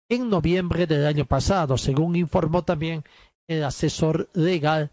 en 0.08 0.28
noviembre 0.28 0.86
del 0.86 1.06
año 1.06 1.24
pasado, 1.24 1.78
según 1.78 2.16
informó 2.16 2.64
también 2.64 3.04
el 3.48 3.64
asesor 3.64 4.28
legal 4.32 4.90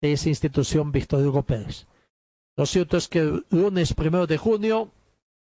de 0.00 0.12
esa 0.12 0.28
institución, 0.28 0.92
Víctor 0.92 1.26
Hugo 1.26 1.42
Pérez. 1.42 1.86
Lo 2.56 2.66
cierto 2.66 2.96
es 2.96 3.08
que 3.08 3.20
el 3.20 3.46
lunes 3.50 3.94
primero 3.94 4.26
de 4.26 4.36
junio 4.36 4.90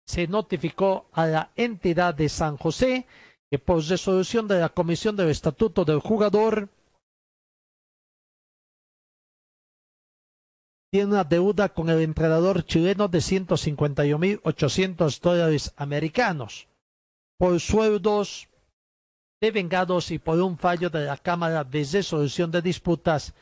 se 0.06 0.27
notificó 0.27 1.06
a 1.12 1.27
la 1.27 1.51
entidad 1.55 2.15
de 2.15 2.28
San 2.28 2.56
José 2.56 3.06
que 3.51 3.59
por 3.59 3.82
resolución 3.85 4.48
de 4.48 4.59
la 4.59 4.69
Comisión 4.69 5.16
del 5.16 5.31
Estatuto 5.31 5.85
del 5.85 6.01
Jugador 6.01 6.69
tiene 10.90 11.12
una 11.12 11.24
deuda 11.24 11.69
con 11.69 11.90
el 11.90 12.01
entrenador 12.01 12.65
chileno 12.65 13.09
de 13.09 13.19
151.800 13.19 15.20
dólares 15.20 15.74
americanos 15.77 16.66
por 17.39 17.60
sueldos 17.60 18.48
devengados 19.40 20.10
y 20.10 20.19
por 20.19 20.40
un 20.40 20.59
fallo 20.59 20.90
de 20.90 21.05
la 21.05 21.16
Cámara 21.16 21.62
de 21.62 21.85
Resolución 21.85 22.51
de 22.51 22.62
Disputas 22.62 23.35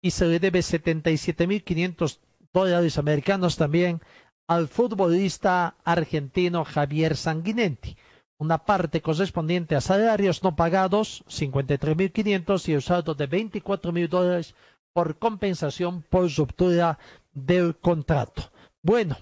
y 0.00 0.10
se 0.10 0.26
le 0.26 0.38
debe 0.38 0.60
77.500 0.60 2.18
dólares 2.52 2.98
americanos 2.98 3.56
también 3.56 4.00
al 4.46 4.68
futbolista 4.68 5.76
argentino 5.84 6.64
Javier 6.64 7.16
Sanguinetti. 7.16 7.96
Una 8.38 8.58
parte 8.58 9.00
correspondiente 9.00 9.76
a 9.76 9.80
salarios 9.80 10.42
no 10.42 10.56
pagados, 10.56 11.24
53.500 11.28 12.68
y 12.68 12.72
el 12.72 12.82
saldo 12.82 13.14
de 13.14 13.30
24.000 13.30 14.08
dólares 14.08 14.54
por 14.92 15.18
compensación 15.18 16.02
por 16.02 16.30
ruptura 16.32 16.98
del 17.32 17.76
contrato. 17.76 18.50
Bueno, 18.82 19.16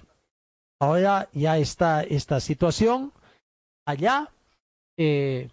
ahora 0.80 1.28
ya 1.32 1.58
está 1.58 2.02
esta 2.02 2.40
situación 2.40 3.12
allá. 3.86 4.30
Eh, 4.96 5.48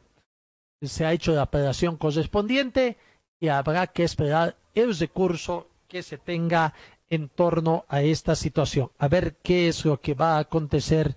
se 0.82 1.06
ha 1.06 1.14
hecho 1.14 1.34
la 1.34 1.44
operación 1.44 1.98
correspondiente 1.98 2.98
y 3.40 3.48
habrá 3.48 3.88
que 3.88 4.04
esperar 4.04 4.56
el 4.74 4.98
recurso 4.98 5.68
que 5.88 6.04
se 6.04 6.18
tenga 6.18 6.74
en 7.10 7.30
torno 7.30 7.86
a 7.88 8.02
esta 8.02 8.36
situación. 8.36 8.92
A 8.98 9.08
ver 9.08 9.38
qué 9.38 9.70
es 9.70 9.86
lo 9.86 10.00
que 10.02 10.14
va 10.14 10.36
a 10.36 10.40
acontecer 10.40 11.16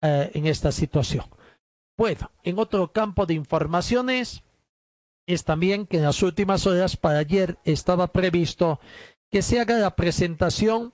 eh, 0.00 0.30
en 0.34 0.46
esta 0.46 0.72
situación. 0.72 1.24
Bueno, 1.96 2.30
en 2.42 2.58
otro 2.58 2.92
campo 2.92 3.26
de 3.26 3.34
informaciones, 3.34 4.42
es 5.26 5.44
también 5.44 5.86
que 5.86 5.98
en 5.98 6.04
las 6.04 6.22
últimas 6.22 6.66
horas 6.66 6.96
para 6.96 7.18
ayer 7.18 7.58
estaba 7.64 8.08
previsto 8.08 8.80
que 9.30 9.42
se 9.42 9.60
haga 9.60 9.78
la 9.78 9.96
presentación, 9.96 10.92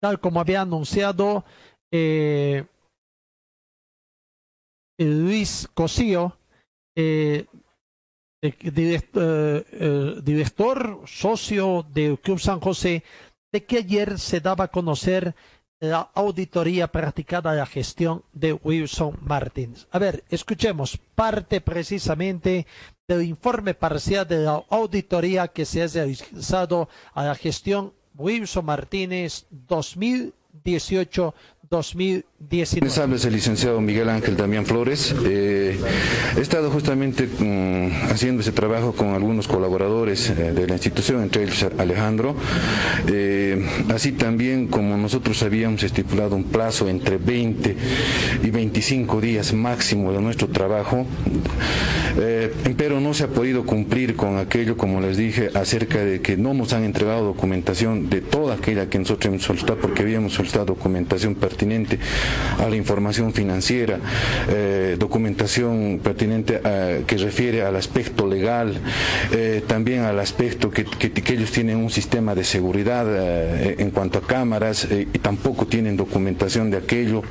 tal 0.00 0.20
como 0.20 0.40
había 0.40 0.60
anunciado 0.60 1.44
eh, 1.92 2.66
Luis 4.98 5.68
Cosío, 5.74 6.38
eh, 6.96 7.46
director, 8.40 9.66
eh, 9.72 10.20
director, 10.22 11.02
socio 11.06 11.84
del 11.90 12.18
Club 12.20 12.38
San 12.38 12.60
José, 12.60 13.02
de 13.52 13.64
que 13.64 13.78
ayer 13.78 14.18
se 14.18 14.40
daba 14.40 14.64
a 14.64 14.68
conocer 14.68 15.34
la 15.80 16.10
auditoría 16.14 16.88
practicada 16.88 17.52
a 17.52 17.54
la 17.54 17.66
gestión 17.66 18.24
de 18.32 18.52
Wilson 18.52 19.18
Martins. 19.22 19.86
A 19.90 19.98
ver, 19.98 20.24
escuchemos 20.28 20.98
parte 21.14 21.60
precisamente 21.60 22.66
del 23.08 23.22
informe 23.22 23.72
parcial 23.72 24.28
de 24.28 24.40
la 24.40 24.62
auditoría 24.68 25.48
que 25.48 25.64
se 25.64 25.82
ha 25.82 25.86
realizado 25.86 26.90
a 27.14 27.24
la 27.24 27.34
gestión 27.34 27.94
Wilson 28.14 28.66
Martínez 28.66 29.46
2018 29.48 31.34
2019. 31.70 33.12
Les 33.12 33.24
el 33.26 33.32
licenciado 33.32 33.80
Miguel 33.80 34.08
Ángel 34.08 34.36
Damián 34.36 34.64
Flores. 34.64 35.14
Eh, 35.26 35.78
he 36.36 36.40
estado 36.40 36.70
justamente 36.70 37.26
mm, 37.26 38.10
haciendo 38.10 38.40
ese 38.40 38.52
trabajo 38.52 38.92
con 38.92 39.08
algunos 39.08 39.46
colaboradores 39.46 40.30
eh, 40.30 40.52
de 40.52 40.66
la 40.66 40.74
institución, 40.74 41.22
entre 41.22 41.42
ellos 41.42 41.66
Alejandro. 41.76 42.34
Eh, 43.06 43.66
así 43.92 44.12
también 44.12 44.68
como 44.68 44.96
nosotros 44.96 45.42
habíamos 45.42 45.82
estipulado 45.82 46.36
un 46.36 46.44
plazo 46.44 46.88
entre 46.88 47.18
20 47.18 47.76
y 48.42 48.50
25 48.50 49.20
días 49.20 49.52
máximo 49.52 50.12
de 50.12 50.20
nuestro 50.20 50.48
trabajo, 50.48 51.06
pero 52.76 53.00
no 53.00 53.14
se 53.14 53.24
ha 53.24 53.28
podido 53.28 53.64
cumplir 53.64 54.16
con 54.16 54.38
aquello, 54.38 54.76
como 54.76 55.00
les 55.00 55.16
dije, 55.16 55.50
acerca 55.54 55.98
de 55.98 56.20
que 56.20 56.36
no 56.36 56.54
nos 56.54 56.72
han 56.72 56.84
entregado 56.84 57.24
documentación 57.24 58.08
de 58.08 58.20
toda 58.22 58.54
aquella 58.54 58.88
que 58.88 58.98
nosotros 58.98 59.26
hemos 59.26 59.42
solicitado, 59.42 59.78
porque 59.80 60.02
habíamos 60.02 60.32
solicitado 60.32 60.66
documentación 60.66 61.34
pertinente 61.34 61.57
pertinente 61.58 61.98
a 62.58 62.68
la 62.68 62.76
información 62.76 63.32
financiera, 63.32 63.98
eh, 64.48 64.94
documentación 64.96 65.98
pertinente 66.02 66.60
que 67.06 67.16
refiere 67.16 67.62
al 67.62 67.74
aspecto 67.74 68.26
legal, 68.28 68.74
eh, 69.32 69.62
también 69.66 70.02
al 70.02 70.20
aspecto 70.20 70.70
que, 70.70 70.86
ellos 71.28 71.50
tienen 71.50 71.76
un 71.76 71.90
sistema 71.90 72.34
de 72.34 72.42
seguridad 72.44 73.06
eh, 73.08 73.74
en 73.78 73.90
cuanto 73.90 74.18
a 74.18 74.22
cámaras 74.26 74.86
y 74.90 75.04
tampoco 75.18 75.66
tienen 75.66 75.96
documentación 75.96 76.70
de 76.70 76.76
aquello. 76.78 77.22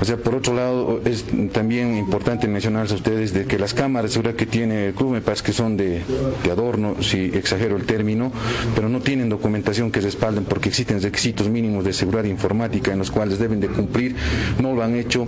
O 0.00 0.04
sea, 0.04 0.16
por 0.16 0.34
otro 0.34 0.54
lado, 0.54 1.00
es 1.04 1.24
también 1.52 1.96
importante 1.96 2.48
mencionarles 2.48 2.92
a 2.92 2.96
ustedes 2.96 3.32
de 3.32 3.46
que 3.46 3.58
las 3.58 3.72
cámaras 3.72 4.14
de 4.20 4.34
que 4.34 4.46
tiene 4.46 4.88
el 4.88 4.94
club 4.94 5.12
me 5.12 5.20
parece 5.20 5.44
que 5.44 5.52
son 5.52 5.76
de, 5.76 6.02
de 6.44 6.50
adorno, 6.50 6.96
si 7.00 7.26
exagero 7.34 7.76
el 7.76 7.84
término, 7.84 8.30
pero 8.74 8.88
no 8.88 9.00
tienen 9.00 9.28
documentación 9.28 9.90
que 9.90 10.00
respalden 10.00 10.44
porque 10.44 10.68
existen 10.68 11.00
requisitos 11.00 11.48
mínimos 11.48 11.84
de 11.84 11.92
seguridad 11.92 12.24
informática 12.24 12.92
en 12.92 12.98
los 12.98 13.10
cuales 13.10 13.38
deben 13.38 13.59
de 13.60 13.68
cumplir, 13.68 14.16
no 14.60 14.74
lo 14.74 14.82
han 14.82 14.96
hecho. 14.96 15.26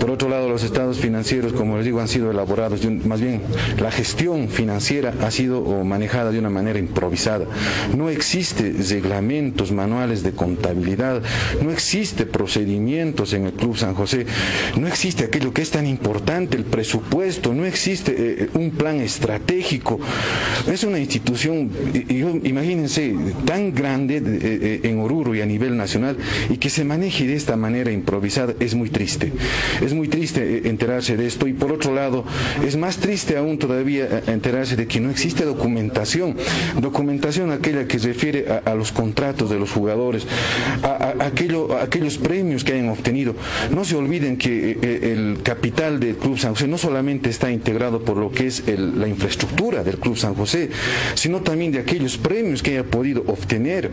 Por 0.00 0.10
otro 0.10 0.28
lado, 0.28 0.48
los 0.48 0.62
estados 0.62 0.98
financieros, 0.98 1.52
como 1.52 1.76
les 1.76 1.84
digo, 1.86 2.00
han 2.00 2.08
sido 2.08 2.30
elaborados, 2.30 2.80
más 3.04 3.20
bien 3.20 3.42
la 3.80 3.90
gestión 3.90 4.48
financiera 4.48 5.14
ha 5.22 5.30
sido 5.30 5.62
manejada 5.84 6.30
de 6.30 6.38
una 6.38 6.50
manera 6.50 6.78
improvisada. 6.78 7.46
No 7.96 8.08
existe 8.10 8.74
reglamentos, 8.90 9.72
manuales 9.72 10.22
de 10.22 10.32
contabilidad, 10.32 11.22
no 11.62 11.70
existe 11.70 12.26
procedimientos 12.26 13.32
en 13.32 13.46
el 13.46 13.52
Club 13.52 13.76
San 13.76 13.94
José 13.94 14.26
no 14.78 14.86
existe 14.86 15.24
aquello 15.24 15.52
que 15.52 15.62
es 15.62 15.70
tan 15.70 15.86
importante, 15.86 16.56
el 16.56 16.64
presupuesto, 16.64 17.54
no 17.54 17.64
existe 17.64 18.14
eh, 18.16 18.48
un 18.54 18.70
plan 18.70 19.00
estratégico. 19.00 19.98
Es 20.70 20.84
una 20.84 20.98
institución, 20.98 21.70
imagínense, 22.44 23.14
tan 23.44 23.74
grande 23.74 24.22
eh, 24.24 24.80
en 24.84 24.98
Oruro 25.00 25.34
y 25.34 25.40
a 25.40 25.46
nivel 25.46 25.76
nacional 25.76 26.16
y 26.50 26.56
que 26.58 26.70
se 26.70 26.84
maneje 26.84 27.26
de 27.26 27.34
esta 27.34 27.55
manera 27.56 27.90
improvisada 27.90 28.54
es 28.60 28.74
muy 28.74 28.90
triste. 28.90 29.32
Es 29.82 29.92
muy 29.92 30.08
triste 30.08 30.68
enterarse 30.68 31.16
de 31.16 31.26
esto 31.26 31.46
y 31.46 31.52
por 31.52 31.72
otro 31.72 31.94
lado 31.94 32.24
es 32.64 32.76
más 32.76 32.98
triste 32.98 33.36
aún 33.36 33.58
todavía 33.58 34.22
enterarse 34.26 34.76
de 34.76 34.86
que 34.86 35.00
no 35.00 35.10
existe 35.10 35.44
documentación, 35.44 36.36
documentación 36.80 37.50
aquella 37.50 37.86
que 37.86 37.98
se 37.98 38.08
refiere 38.08 38.46
a, 38.64 38.74
los 38.74 38.92
contratos 38.92 39.50
de 39.50 39.58
los 39.58 39.70
jugadores, 39.70 40.26
a, 40.82 41.14
aquello, 41.20 41.76
aquellos 41.78 42.18
premios 42.18 42.64
que 42.64 42.72
hayan 42.72 42.88
obtenido. 42.88 43.34
No 43.70 43.84
se 43.84 43.96
olviden 43.96 44.36
que 44.36 44.70
eh, 44.70 44.78
eh, 44.82 45.12
el 45.12 45.42
capital 45.42 46.00
del 46.00 46.16
Club 46.16 46.38
San 46.38 46.52
José 46.52 46.68
no 46.68 46.78
solamente 46.78 47.30
está 47.30 47.50
integrado 47.50 48.02
por 48.02 48.16
lo 48.16 48.30
que 48.30 48.46
es 48.46 48.64
la 48.66 49.08
infraestructura 49.08 49.82
del 49.82 49.98
Club 49.98 50.16
San 50.16 50.34
José, 50.34 50.70
sino 51.14 51.40
también 51.40 51.72
de 51.72 51.78
aquellos 51.78 52.16
premios 52.18 52.62
que 52.62 52.72
haya 52.72 52.84
podido 52.84 53.22
obtener. 53.26 53.90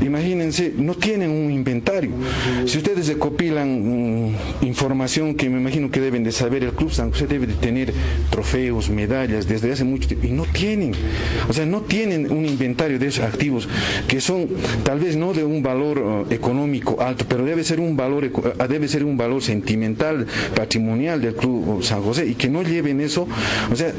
Imagínense, 0.00 0.72
no 0.76 0.94
tienen 0.94 1.30
un 1.30 1.50
inventario. 1.50 2.10
Si 2.66 2.78
ustedes 2.94 3.08
recopilan 3.08 4.28
mm, 4.28 4.64
información 4.64 5.34
que 5.34 5.50
me 5.50 5.58
imagino 5.58 5.90
que 5.90 6.00
deben 6.00 6.22
de 6.22 6.30
saber, 6.30 6.62
el 6.62 6.72
Club 6.74 6.92
San 6.92 7.10
José 7.10 7.26
debe 7.26 7.48
de 7.48 7.54
tener 7.54 7.92
trofeos, 8.30 8.88
medallas 8.88 9.48
desde 9.48 9.72
hace 9.72 9.82
mucho 9.82 10.06
tiempo, 10.06 10.28
y 10.28 10.30
no 10.30 10.44
tienen. 10.44 10.92
O 11.48 11.52
sea, 11.52 11.66
no 11.66 11.80
tienen 11.80 12.30
un 12.30 12.46
inventario 12.46 13.00
de 13.00 13.08
esos 13.08 13.24
activos 13.24 13.68
que 14.06 14.20
son 14.20 14.46
tal 14.84 15.00
vez 15.00 15.16
no 15.16 15.32
de 15.32 15.42
un 15.42 15.60
valor 15.60 16.26
eh, 16.30 16.34
económico 16.34 17.00
alto, 17.00 17.24
pero 17.28 17.44
debe 17.44 17.64
ser 17.64 17.80
un 17.80 17.96
valor, 17.96 18.30
debe 18.68 18.86
ser 18.86 19.04
un 19.04 19.16
valor 19.16 19.42
sentimental, 19.42 20.26
patrimonial 20.54 21.20
del 21.20 21.34
Club 21.34 21.82
San 21.82 22.00
José 22.02 22.26
y 22.26 22.34
que 22.34 22.48
no 22.48 22.62
lleven 22.62 23.00
eso, 23.00 23.26
o 23.72 23.74
sea, 23.74 23.92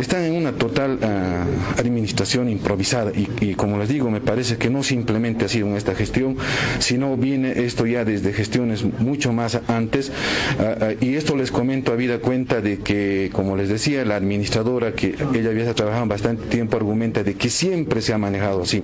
están 0.00 0.24
en 0.24 0.32
una 0.32 0.52
total 0.52 0.98
ah, 1.02 1.44
administración 1.78 2.48
improvisada 2.48 3.12
y, 3.14 3.54
como 3.54 3.78
les 3.78 3.88
digo, 3.88 4.10
me 4.10 4.20
parece 4.20 4.56
que 4.56 4.70
no 4.70 4.82
simplemente 4.82 5.44
ha 5.44 5.48
sido 5.48 5.68
en 5.68 5.76
esta 5.76 5.94
gestión, 5.94 6.36
sino 6.80 7.16
viene 7.16 7.64
esto 7.64 7.86
ya 7.86 8.04
desde 8.04 8.23
gestiones 8.32 8.84
mucho 8.84 9.32
más 9.32 9.60
antes 9.68 10.10
ah, 10.58 10.76
ah, 10.80 10.90
y 11.00 11.14
esto 11.14 11.36
les 11.36 11.50
comento 11.50 11.92
a 11.92 11.96
vida 11.96 12.18
cuenta 12.18 12.60
de 12.60 12.78
que, 12.78 13.30
como 13.32 13.56
les 13.56 13.68
decía, 13.68 14.04
la 14.04 14.16
administradora 14.16 14.92
que 14.92 15.14
ella 15.34 15.50
había 15.50 15.72
trabajado 15.74 16.06
bastante 16.06 16.46
tiempo 16.46 16.76
argumenta 16.76 17.22
de 17.22 17.34
que 17.34 17.50
siempre 17.50 18.00
se 18.00 18.12
ha 18.12 18.18
manejado 18.18 18.62
así. 18.62 18.82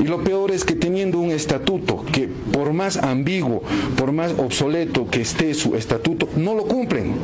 Y 0.00 0.04
lo 0.04 0.22
peor 0.22 0.50
es 0.50 0.64
que 0.64 0.74
teniendo 0.74 1.18
un 1.18 1.30
estatuto 1.30 2.04
que 2.12 2.28
por 2.52 2.72
más 2.72 2.96
ambiguo, 2.96 3.62
por 3.96 4.12
más 4.12 4.32
obsoleto 4.38 5.08
que 5.08 5.20
esté 5.20 5.54
su 5.54 5.74
estatuto, 5.74 6.28
no 6.36 6.54
lo 6.54 6.64
cumplen. 6.64 7.14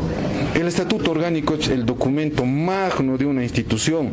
El 0.54 0.68
estatuto 0.68 1.10
orgánico 1.10 1.54
es 1.54 1.68
el 1.68 1.84
documento 1.84 2.44
magno 2.44 3.18
de 3.18 3.26
una 3.26 3.42
institución. 3.42 4.10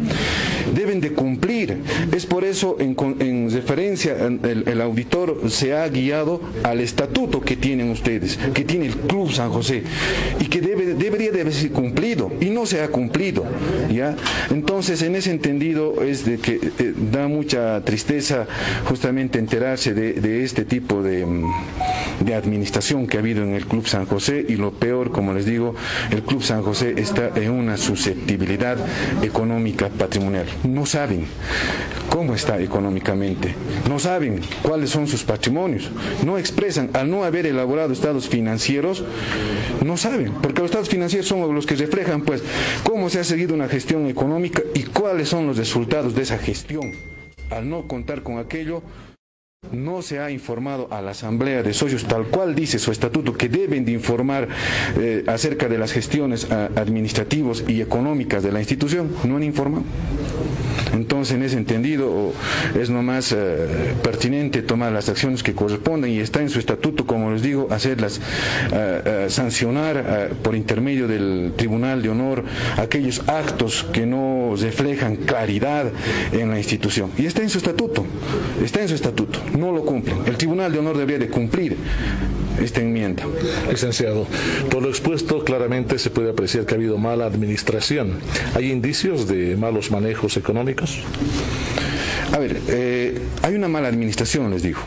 Deben 0.73 1.01
de 1.01 1.13
cumplir. 1.13 1.77
Es 2.11 2.25
por 2.25 2.43
eso, 2.43 2.77
en, 2.79 3.51
referencia, 3.51 4.15
el, 4.15 4.81
auditor 4.81 5.49
se 5.49 5.75
ha 5.75 5.87
guiado 5.87 6.41
al 6.63 6.79
estatuto 6.79 7.00
que 7.43 7.55
tienen 7.55 7.89
ustedes, 7.89 8.37
que 8.53 8.63
tiene 8.63 8.87
el 8.87 8.95
Club 8.95 9.31
San 9.31 9.49
José, 9.51 9.83
y 10.39 10.45
que 10.45 10.61
debe, 10.61 10.93
debería 10.93 11.31
de 11.31 11.41
haberse 11.41 11.69
cumplido, 11.69 12.31
y 12.39 12.45
no 12.49 12.65
se 12.65 12.81
ha 12.81 12.89
cumplido. 12.89 13.45
¿ya? 13.91 14.15
Entonces, 14.49 15.01
en 15.01 15.15
ese 15.15 15.31
entendido, 15.31 16.03
es 16.03 16.25
de 16.25 16.37
que 16.37 16.59
eh, 16.79 16.93
da 17.11 17.27
mucha 17.27 17.83
tristeza 17.83 18.47
justamente 18.85 19.39
enterarse 19.39 19.93
de, 19.93 20.43
este 20.43 20.65
tipo 20.65 21.01
de, 21.03 21.25
de 22.23 22.35
administración 22.35 23.07
que 23.07 23.17
ha 23.17 23.19
habido 23.19 23.43
en 23.43 23.53
el 23.53 23.65
Club 23.65 23.87
San 23.87 24.05
José, 24.05 24.45
y 24.47 24.55
lo 24.55 24.71
peor, 24.71 25.11
como 25.11 25.33
les 25.33 25.45
digo, 25.45 25.75
el 26.11 26.23
Club 26.23 26.43
San 26.43 26.61
José 26.63 26.95
está 26.97 27.31
en 27.35 27.51
una 27.51 27.77
susceptibilidad 27.77 28.77
económica 29.21 29.89
patrimonial. 29.89 30.45
No 30.63 30.85
saben 30.85 31.25
cómo 32.09 32.35
está 32.35 32.59
económicamente, 32.59 33.55
no 33.87 33.97
saben 33.97 34.41
cuáles 34.61 34.89
son 34.89 35.07
sus 35.07 35.23
patrimonios, 35.23 35.89
no 36.25 36.37
expresan, 36.37 36.89
al 36.93 37.09
no 37.09 37.23
haber 37.23 37.45
elaborado 37.45 37.93
estados 37.93 38.29
financieros, 38.29 39.03
no 39.83 39.97
saben, 39.97 40.33
porque 40.41 40.61
los 40.61 40.69
estados 40.69 40.89
financieros 40.89 41.27
son 41.27 41.53
los 41.53 41.65
que 41.65 41.75
reflejan 41.75 42.21
pues 42.21 42.43
cómo 42.83 43.09
se 43.09 43.19
ha 43.19 43.23
seguido 43.23 43.53
una 43.53 43.67
gestión 43.67 44.07
económica 44.07 44.61
y 44.73 44.83
cuáles 44.83 45.29
son 45.29 45.47
los 45.47 45.57
resultados 45.57 46.15
de 46.15 46.23
esa 46.23 46.37
gestión. 46.37 46.91
Al 47.49 47.69
no 47.69 47.87
contar 47.87 48.23
con 48.23 48.37
aquello, 48.37 48.81
no 49.71 50.01
se 50.01 50.19
ha 50.19 50.31
informado 50.31 50.87
a 50.91 51.01
la 51.01 51.11
Asamblea 51.11 51.61
de 51.61 51.73
Socios, 51.73 52.05
tal 52.05 52.25
cual 52.25 52.55
dice 52.55 52.79
su 52.79 52.91
estatuto, 52.91 53.33
que 53.33 53.47
deben 53.47 53.85
de 53.85 53.91
informar 53.91 54.47
eh, 54.97 55.23
acerca 55.27 55.67
de 55.69 55.77
las 55.77 55.91
gestiones 55.91 56.47
ah, 56.51 56.69
administrativas 56.75 57.63
y 57.67 57.79
económicas 57.79 58.41
de 58.41 58.51
la 58.51 58.59
institución. 58.59 59.11
No 59.23 59.37
han 59.37 59.43
informado. 59.43 59.83
Entonces, 60.93 61.35
en 61.35 61.43
ese 61.43 61.57
entendido, 61.57 62.33
es 62.79 62.89
nomás 62.89 63.31
eh, 63.31 63.93
pertinente 64.03 64.61
tomar 64.61 64.91
las 64.91 65.09
acciones 65.09 65.43
que 65.43 65.53
corresponden 65.53 66.11
y 66.11 66.19
está 66.19 66.41
en 66.41 66.49
su 66.49 66.59
estatuto, 66.59 67.05
como 67.05 67.31
les 67.31 67.41
digo, 67.41 67.67
hacerlas, 67.71 68.19
eh, 68.71 69.01
eh, 69.05 69.25
sancionar 69.29 70.31
por 70.43 70.55
intermedio 70.55 71.07
del 71.07 71.53
Tribunal 71.55 72.01
de 72.01 72.09
Honor 72.09 72.43
aquellos 72.77 73.27
actos 73.27 73.85
que 73.91 74.05
no 74.05 74.55
reflejan 74.59 75.15
claridad 75.15 75.85
en 76.31 76.49
la 76.49 76.57
institución. 76.57 77.11
Y 77.17 77.25
está 77.25 77.41
en 77.41 77.49
su 77.49 77.57
estatuto, 77.57 78.05
está 78.63 78.81
en 78.81 78.89
su 78.89 78.95
estatuto, 78.95 79.39
no 79.57 79.71
lo 79.71 79.85
cumplen. 79.85 80.17
El 80.25 80.37
Tribunal 80.37 80.71
de 80.71 80.79
Honor 80.79 80.97
debería 80.97 81.19
de 81.19 81.29
cumplir 81.29 81.77
Licenciado, 83.69 84.27
por 84.69 84.83
lo 84.83 84.89
expuesto 84.89 85.43
claramente 85.43 85.97
se 85.99 86.09
puede 86.09 86.31
apreciar 86.31 86.65
que 86.65 86.73
ha 86.73 86.77
habido 86.77 86.97
mala 86.97 87.25
administración. 87.25 88.19
¿Hay 88.55 88.71
indicios 88.71 89.27
de 89.27 89.55
malos 89.55 89.91
manejos 89.91 90.37
económicos? 90.37 90.99
A 92.31 92.39
ver, 92.39 92.61
eh, 92.69 93.19
hay 93.41 93.55
una 93.55 93.67
mala 93.67 93.89
administración, 93.89 94.49
les 94.51 94.63
digo. 94.63 94.79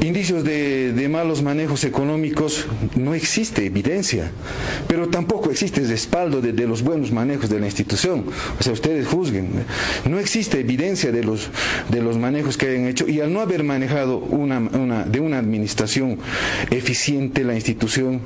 Indicios 0.00 0.42
de, 0.42 1.08
malos 1.10 1.42
manejos 1.42 1.84
económicos 1.84 2.66
no 2.96 3.14
existe 3.14 3.66
evidencia, 3.66 4.30
pero 4.88 5.08
tampoco 5.08 5.50
existe 5.50 5.80
respaldo 5.82 6.40
de, 6.40 6.52
los 6.66 6.82
buenos 6.82 7.12
manejos 7.12 7.48
de 7.50 7.60
la 7.60 7.66
institución. 7.66 8.24
O 8.58 8.62
sea, 8.62 8.72
ustedes 8.72 9.06
juzguen. 9.06 9.50
No 10.08 10.18
existe 10.18 10.58
evidencia 10.60 11.12
de 11.12 11.22
los, 11.22 11.50
de 11.88 12.02
los 12.02 12.18
manejos 12.18 12.56
que 12.56 12.66
hayan 12.68 12.86
hecho 12.86 13.08
y 13.08 13.20
al 13.20 13.32
no 13.32 13.40
haber 13.40 13.62
manejado 13.62 14.18
una, 14.18 14.58
una, 14.58 15.04
de 15.04 15.20
una 15.20 15.38
administración 15.38 16.18
eficiente 16.70 17.44
la 17.44 17.54
institución, 17.54 18.20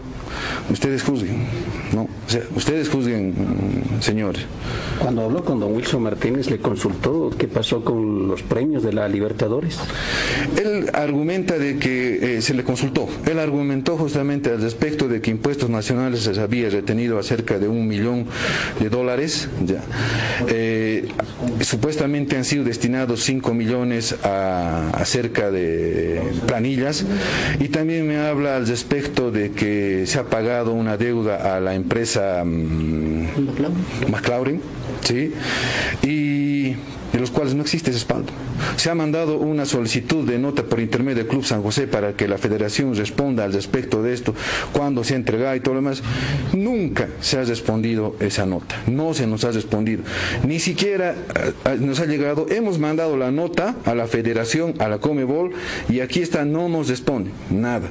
ustedes 0.71 1.03
juzguen. 1.03 1.47
¿no? 1.93 2.03
O 2.03 2.31
sea, 2.31 2.43
ustedes 2.57 2.89
juzguen, 2.89 3.35
señores. 4.01 4.45
Cuando 4.99 5.25
habló 5.25 5.45
con 5.45 5.61
don 5.61 5.75
Wilson 5.75 6.03
Martínez, 6.03 6.51
le 6.51 6.59
consultó 6.59 7.31
qué 7.37 7.49
pasó 7.49 7.85
con 7.85 8.14
los 8.15 8.43
premios 8.43 8.83
de 8.83 8.93
la 8.93 9.09
Libertadores? 9.09 9.79
Él 10.61 10.91
argumenta 10.93 11.59
de 11.59 11.79
que 11.79 12.37
eh, 12.39 12.43
se 12.43 12.55
le 12.55 12.65
consultó. 12.65 13.09
Él 13.27 13.39
argumentó 13.39 13.97
justamente 13.97 14.51
al 14.51 14.61
respecto 14.63 15.09
de 15.09 15.21
que 15.21 15.31
Impuestos 15.31 15.71
Nacionales 15.71 16.21
se 16.21 16.41
había 16.41 16.71
retenido 16.71 17.19
a 17.19 17.23
cerca 17.23 17.59
de 17.59 17.69
un 17.69 17.87
millón 17.87 18.27
de 18.81 18.89
dólares. 18.89 19.49
Ya. 19.67 19.83
Eh, 20.49 21.09
supuestamente 21.61 22.37
han 22.37 22.45
sido 22.45 22.65
destinados 22.65 23.23
5 23.23 23.55
millones 23.55 24.15
a, 24.25 24.91
acerca 24.91 25.51
de 25.51 26.21
planillas 26.47 27.05
y 27.61 27.69
también 27.69 28.07
me 28.07 28.19
habla 28.19 28.57
al 28.57 28.67
respecto 28.67 29.31
de 29.31 29.51
que 29.53 30.05
se 30.07 30.19
ha 30.19 30.25
pagado 30.25 30.73
una 30.73 30.97
deuda 30.97 31.57
a 31.57 31.61
la 31.61 31.75
empresa 31.75 32.43
um, 32.45 33.27
McLaurin, 34.11 34.61
¿sí? 35.03 35.33
y 36.03 36.75
de 37.15 37.21
los 37.21 37.31
cuales 37.31 37.55
no 37.55 37.63
existe 37.63 37.93
respaldo. 37.93 38.33
Se 38.77 38.91
ha 38.91 38.95
mandado 38.97 39.39
una 39.39 39.67
solicitud 39.67 40.29
de 40.29 40.37
nota 40.37 40.65
por 40.65 40.81
intermedio 40.81 41.19
del 41.19 41.29
Club 41.29 41.45
San 41.45 41.63
José 41.63 41.87
para 41.87 42.15
que 42.15 42.27
la 42.27 42.39
federación 42.39 42.97
responda 42.97 43.45
al 43.45 43.53
respecto 43.53 44.03
de 44.03 44.13
esto, 44.13 44.35
cuándo 44.73 45.05
se 45.05 45.15
ha 45.15 45.17
entregado 45.17 45.55
y 45.55 45.61
todo 45.61 45.75
lo 45.75 45.81
demás. 45.81 46.03
Nunca 46.53 47.09
se 47.21 47.39
ha 47.39 47.45
respondido 47.45 48.17
esa 48.19 48.47
nota, 48.47 48.83
no 48.89 49.15
se 49.15 49.29
nos 49.29 49.45
ha 49.45 49.53
respondido. 49.53 50.03
Ni 50.45 50.59
siquiera 50.59 51.13
eh, 51.13 51.53
eh, 51.67 51.77
nos 51.79 52.01
ha 52.01 52.07
llegado, 52.07 52.47
hemos 52.51 52.81
mandado 52.81 53.17
la 53.17 53.31
nota 53.31 53.77
a 53.85 53.95
la 53.95 54.09
federación, 54.09 54.75
a 54.81 54.89
la 54.89 54.99
Comebol, 54.99 55.53
y 55.89 56.01
aquí 56.01 56.21
está, 56.21 56.45
no 56.45 56.69
nos 56.69 56.89
responde 56.89 57.31
nada. 57.49 57.91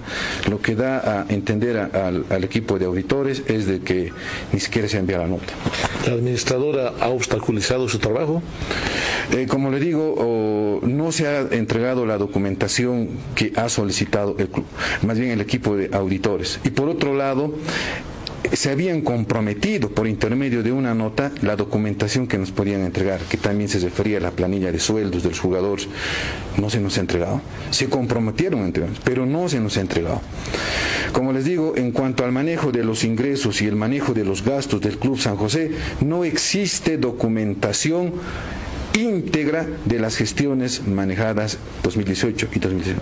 Lo 0.50 0.60
que 0.62 0.76
da 0.76 1.22
a 1.22 1.26
entender 1.30 1.78
al, 1.78 2.44
equipo 2.44 2.78
de 2.78 2.86
auditores 2.86 3.44
es 3.48 3.68
de 3.68 3.80
que 3.80 4.12
ni 4.52 4.60
siquiera 4.60 4.90
se 4.90 4.98
enviado 4.98 5.24
la 5.24 5.30
nota. 5.30 5.54
¿La 6.06 6.14
administradora 6.14 6.93
ha 7.00 7.10
obstaculizado 7.10 7.88
su 7.90 8.00
trabajo? 8.00 8.42
Eh, 9.32 9.48
como 9.48 9.70
le 9.72 9.80
digo, 9.80 10.80
no 10.84 11.12
se 11.12 11.28
ha 11.28 11.42
entregado 11.52 12.06
la 12.06 12.18
documentación 12.18 13.10
que 13.36 13.54
ha 13.56 13.70
solicitado 13.70 14.36
el 14.38 14.50
club, 14.50 14.66
más 15.06 15.18
bien 15.18 15.32
el 15.32 15.42
equipo 15.42 15.76
de 15.76 15.90
auditores. 15.96 16.60
Y 16.64 16.70
por 16.72 16.90
otro 16.90 17.14
lado, 17.16 17.54
se 18.52 18.70
habían 18.70 19.02
comprometido 19.02 19.90
por 19.90 20.08
intermedio 20.08 20.64
de 20.64 20.72
una 20.72 20.94
nota 20.94 21.32
la 21.42 21.56
documentación 21.56 22.28
que 22.28 22.38
nos 22.38 22.52
podían 22.52 22.82
entregar, 22.82 23.22
que 23.22 23.38
también 23.38 23.70
se 23.70 23.80
refería 23.80 24.18
a 24.18 24.22
la 24.22 24.32
planilla 24.32 24.72
de 24.72 24.80
sueldos 24.80 25.24
de 25.24 25.30
los 25.30 25.40
jugadores. 25.40 25.88
No 26.58 26.70
se 26.70 26.80
nos 26.80 26.98
ha 26.98 27.02
entregado. 27.02 27.42
Se 27.72 27.90
comprometieron 27.90 28.62
entre 28.62 28.84
pero 29.04 29.26
no 29.26 29.48
se 29.50 29.60
nos 29.60 29.78
ha 29.78 29.82
entregado. 29.82 30.22
Como 31.14 31.32
les 31.32 31.46
digo, 31.46 31.74
en 31.78 31.92
cuanto 31.92 32.26
al 32.26 32.32
manejo 32.32 32.72
de 32.72 32.84
los 32.84 33.04
ingresos 33.04 33.62
y 33.62 33.68
el 33.68 33.76
manejo 33.76 34.14
de 34.14 34.26
los 34.26 34.44
gastos 34.44 34.82
del 34.82 34.98
Club 34.98 35.20
San 35.20 35.38
José, 35.38 35.72
no 36.02 36.24
existe 36.24 36.98
documentación 36.98 38.14
íntegra 38.96 39.68
de 39.86 40.00
las 40.00 40.16
gestiones 40.16 40.86
manejadas 40.88 41.58
2018 41.84 42.50
y 42.54 42.60
2019. 42.60 43.02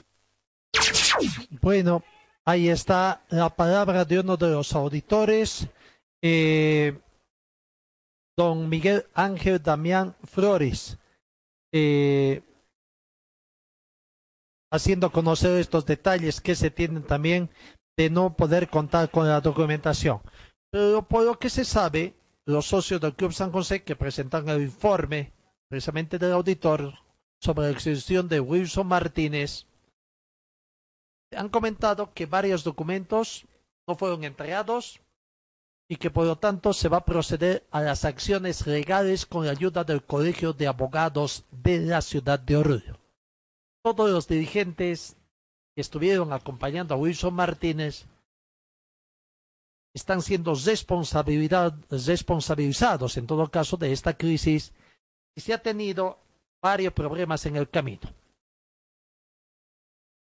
Bueno, 1.62 2.04
ahí 2.46 2.70
está 2.70 3.24
la 3.30 3.50
palabra 3.50 4.06
de 4.06 4.20
uno 4.20 4.38
de 4.38 4.50
los 4.50 4.74
auditores, 4.74 5.68
eh, 6.22 7.00
don 8.38 8.70
Miguel 8.70 9.06
Ángel 9.14 9.62
Damián 9.62 10.16
Flores, 10.24 10.98
eh, 11.74 12.42
haciendo 14.72 15.12
conocer 15.12 15.60
estos 15.60 15.86
detalles 15.86 16.42
que 16.42 16.56
se 16.56 16.72
tienen 16.72 17.04
también 17.04 17.50
de 17.98 18.10
no 18.10 18.36
poder 18.36 18.70
contar 18.70 19.12
con 19.12 19.28
la 19.28 19.42
documentación. 19.42 20.22
Pero 20.72 21.04
por 21.04 21.24
lo 21.24 21.38
que 21.38 21.50
se 21.50 21.66
sabe, 21.66 22.16
los 22.46 22.66
socios 22.66 23.02
del 23.02 23.14
Club 23.14 23.34
San 23.34 23.52
José 23.52 23.84
que 23.84 23.96
presentan 23.96 24.48
el 24.50 24.62
informe 24.62 25.34
precisamente 25.70 26.18
del 26.18 26.32
auditor 26.32 26.94
sobre 27.40 27.68
la 27.68 27.72
extensión 27.72 28.28
de 28.28 28.40
Wilson 28.40 28.88
Martínez 28.88 29.68
han 31.36 31.50
comentado 31.50 32.14
que 32.14 32.26
varios 32.26 32.64
documentos 32.64 33.46
no 33.88 33.96
fueron 33.96 34.24
entregados 34.24 35.00
y 35.90 35.98
que 35.98 36.10
por 36.10 36.26
lo 36.26 36.38
tanto 36.38 36.74
se 36.74 36.88
va 36.88 36.98
a 36.98 37.06
proceder 37.06 37.68
a 37.72 37.82
las 37.82 38.06
acciones 38.06 38.66
legales 38.66 39.26
con 39.26 39.46
la 39.46 39.52
ayuda 39.52 39.84
del 39.84 40.04
Colegio 40.04 40.54
de 40.54 40.68
Abogados 40.68 41.44
de 41.52 41.80
la 41.80 42.02
ciudad 42.02 42.40
de 42.40 42.56
Oruro. 42.56 42.98
Todos 43.84 44.10
los 44.10 44.28
dirigentes 44.28 45.18
que 45.76 45.82
estuvieron 45.82 46.32
acompañando 46.34 46.94
a 46.94 46.98
Wilson 46.98 47.34
Martínez 47.34 48.06
están 49.94 50.22
siendo 50.22 50.56
responsabilizados 50.56 53.18
en 53.18 53.28
todo 53.28 53.52
caso 53.52 53.76
de 53.76 53.92
esta 53.92 54.18
crisis 54.18 54.72
y 55.36 55.42
se 55.42 55.54
ha 55.54 55.62
tenido 55.62 56.20
varios 56.62 56.94
problemas 56.94 57.46
en 57.46 57.58
el 57.58 57.70
camino. 57.70 58.21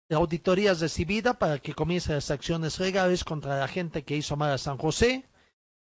La 0.07 0.18
auditoría 0.18 0.72
es 0.72 0.82
recibida 0.82 1.34
para 1.34 1.57
que 1.57 1.73
comiencen 1.73 2.15
las 2.15 2.30
acciones 2.30 2.80
legales 2.80 3.23
contra 3.23 3.57
la 3.57 3.68
gente 3.68 4.03
que 4.03 4.15
hizo 4.15 4.36
mal 4.36 4.52
a 4.52 4.57
San 4.57 4.77
José. 4.77 5.26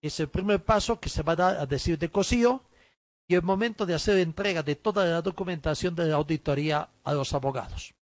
Es 0.03 0.21
el 0.21 0.29
primer 0.29 0.63
paso 0.63 1.01
que 1.01 1.09
se 1.09 1.23
va 1.23 1.33
a 1.33 1.37
dar 1.37 1.57
a 1.57 1.67
decir 1.67 1.99
de 1.99 2.11
Cosío 2.11 2.63
y 3.27 3.35
el 3.35 3.43
momento 3.43 3.87
de 3.87 3.95
hacer 3.95 4.19
entrega 4.19 4.63
de 4.63 4.77
toda 4.77 5.05
la 5.05 5.23
documentación 5.23 5.97
de 5.97 6.07
la 6.07 6.17
auditoría 6.17 6.91
a 7.03 7.15
los 7.15 7.33
abogados. 7.33 7.95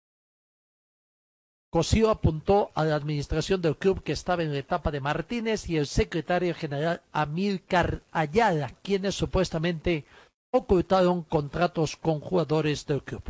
Cosío 1.70 2.10
apuntó 2.10 2.72
a 2.76 2.84
la 2.84 2.96
administración 2.96 3.62
del 3.62 3.78
club 3.78 4.04
que 4.04 4.12
estaba 4.12 4.44
en 4.44 4.52
la 4.52 4.60
etapa 4.60 4.92
de 4.92 5.00
Martínez 5.00 5.70
y 5.70 5.78
el 5.78 5.88
secretario 5.88 6.54
general 6.54 7.02
Amilcar 7.14 8.02
Ayala, 8.12 8.74
quienes 8.84 9.16
supuestamente 9.16 10.04
ocultaron 10.52 11.24
contratos 11.24 11.96
con 11.96 12.20
jugadores 12.20 12.86
del 12.86 13.02
club. 13.04 13.24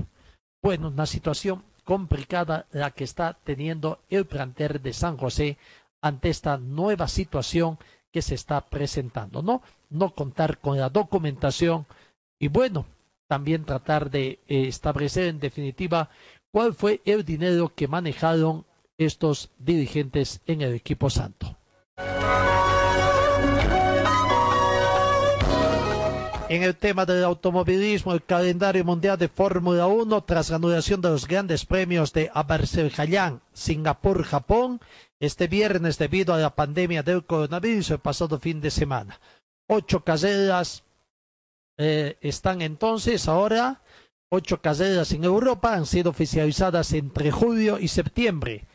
Bueno, 0.63 0.87
una 0.87 1.05
situación 1.05 1.63
complicada 1.83 2.65
la 2.71 2.91
que 2.91 3.03
está 3.03 3.37
teniendo 3.43 3.99
el 4.09 4.25
plantel 4.25 4.81
de 4.81 4.93
San 4.93 5.17
José 5.17 5.57
ante 6.01 6.29
esta 6.29 6.57
nueva 6.57 7.07
situación 7.07 7.77
que 8.11 8.21
se 8.21 8.35
está 8.35 8.61
presentando, 8.61 9.41
¿no? 9.41 9.61
No 9.89 10.13
contar 10.13 10.59
con 10.59 10.77
la 10.77 10.89
documentación 10.89 11.85
y 12.39 12.47
bueno, 12.47 12.85
también 13.27 13.63
tratar 13.63 14.09
de 14.09 14.39
eh, 14.47 14.67
establecer 14.67 15.27
en 15.27 15.39
definitiva 15.39 16.09
cuál 16.51 16.73
fue 16.73 17.01
el 17.05 17.23
dinero 17.23 17.71
que 17.73 17.87
manejaron 17.87 18.65
estos 18.97 19.51
dirigentes 19.57 20.41
en 20.47 20.61
el 20.61 20.73
equipo 20.73 21.09
santo. 21.09 21.57
En 26.51 26.63
el 26.63 26.75
tema 26.75 27.05
del 27.05 27.23
automovilismo, 27.23 28.11
el 28.11 28.25
calendario 28.25 28.83
mundial 28.83 29.17
de 29.17 29.29
Fórmula 29.29 29.87
1, 29.87 30.21
tras 30.25 30.49
la 30.49 30.57
anulación 30.57 30.99
de 30.99 31.07
los 31.07 31.25
grandes 31.25 31.65
premios 31.65 32.11
de 32.11 32.29
Azerbaiyán, 32.33 33.39
Singapur, 33.53 34.21
Japón, 34.23 34.81
este 35.21 35.47
viernes 35.47 35.97
debido 35.97 36.33
a 36.33 36.39
la 36.39 36.53
pandemia 36.53 37.03
del 37.03 37.23
coronavirus 37.23 37.91
el 37.91 37.99
pasado 37.99 38.37
fin 38.37 38.59
de 38.59 38.69
semana. 38.69 39.17
Ocho 39.69 40.03
carreras 40.03 40.83
eh, 41.77 42.17
están 42.19 42.61
entonces 42.61 43.29
ahora, 43.29 43.81
ocho 44.27 44.61
carreras 44.61 45.13
en 45.13 45.23
Europa 45.23 45.73
han 45.73 45.85
sido 45.85 46.09
oficializadas 46.09 46.91
entre 46.91 47.31
julio 47.31 47.79
y 47.79 47.87
septiembre. 47.87 48.65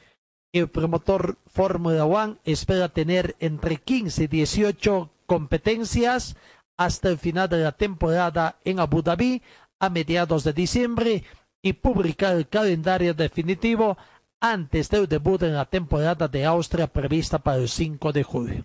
El 0.51 0.69
promotor 0.69 1.37
Fórmula 1.47 2.07
1 2.07 2.39
espera 2.47 2.89
tener 2.89 3.37
entre 3.39 3.77
15 3.77 4.25
y 4.25 4.27
18 4.29 5.11
competencias 5.27 6.37
hasta 6.77 7.09
el 7.09 7.19
final 7.19 7.49
de 7.49 7.61
la 7.61 7.73
temporada 7.73 8.59
en 8.65 8.81
Abu 8.81 9.03
Dhabi 9.03 9.43
a 9.79 9.91
mediados 9.91 10.45
de 10.45 10.53
diciembre 10.53 11.25
y 11.63 11.73
publicar 11.73 12.37
el 12.37 12.49
calendario 12.49 13.15
definitivo 13.15 13.97
antes 14.41 14.89
del 14.91 15.09
debut 15.09 15.43
en 15.43 15.55
la 15.55 15.65
temporada 15.65 16.29
de 16.29 16.45
Austria 16.45 16.87
prevista 16.87 17.39
para 17.39 17.59
el 17.59 17.69
5 17.69 18.13
de 18.13 18.23
julio. 18.23 18.65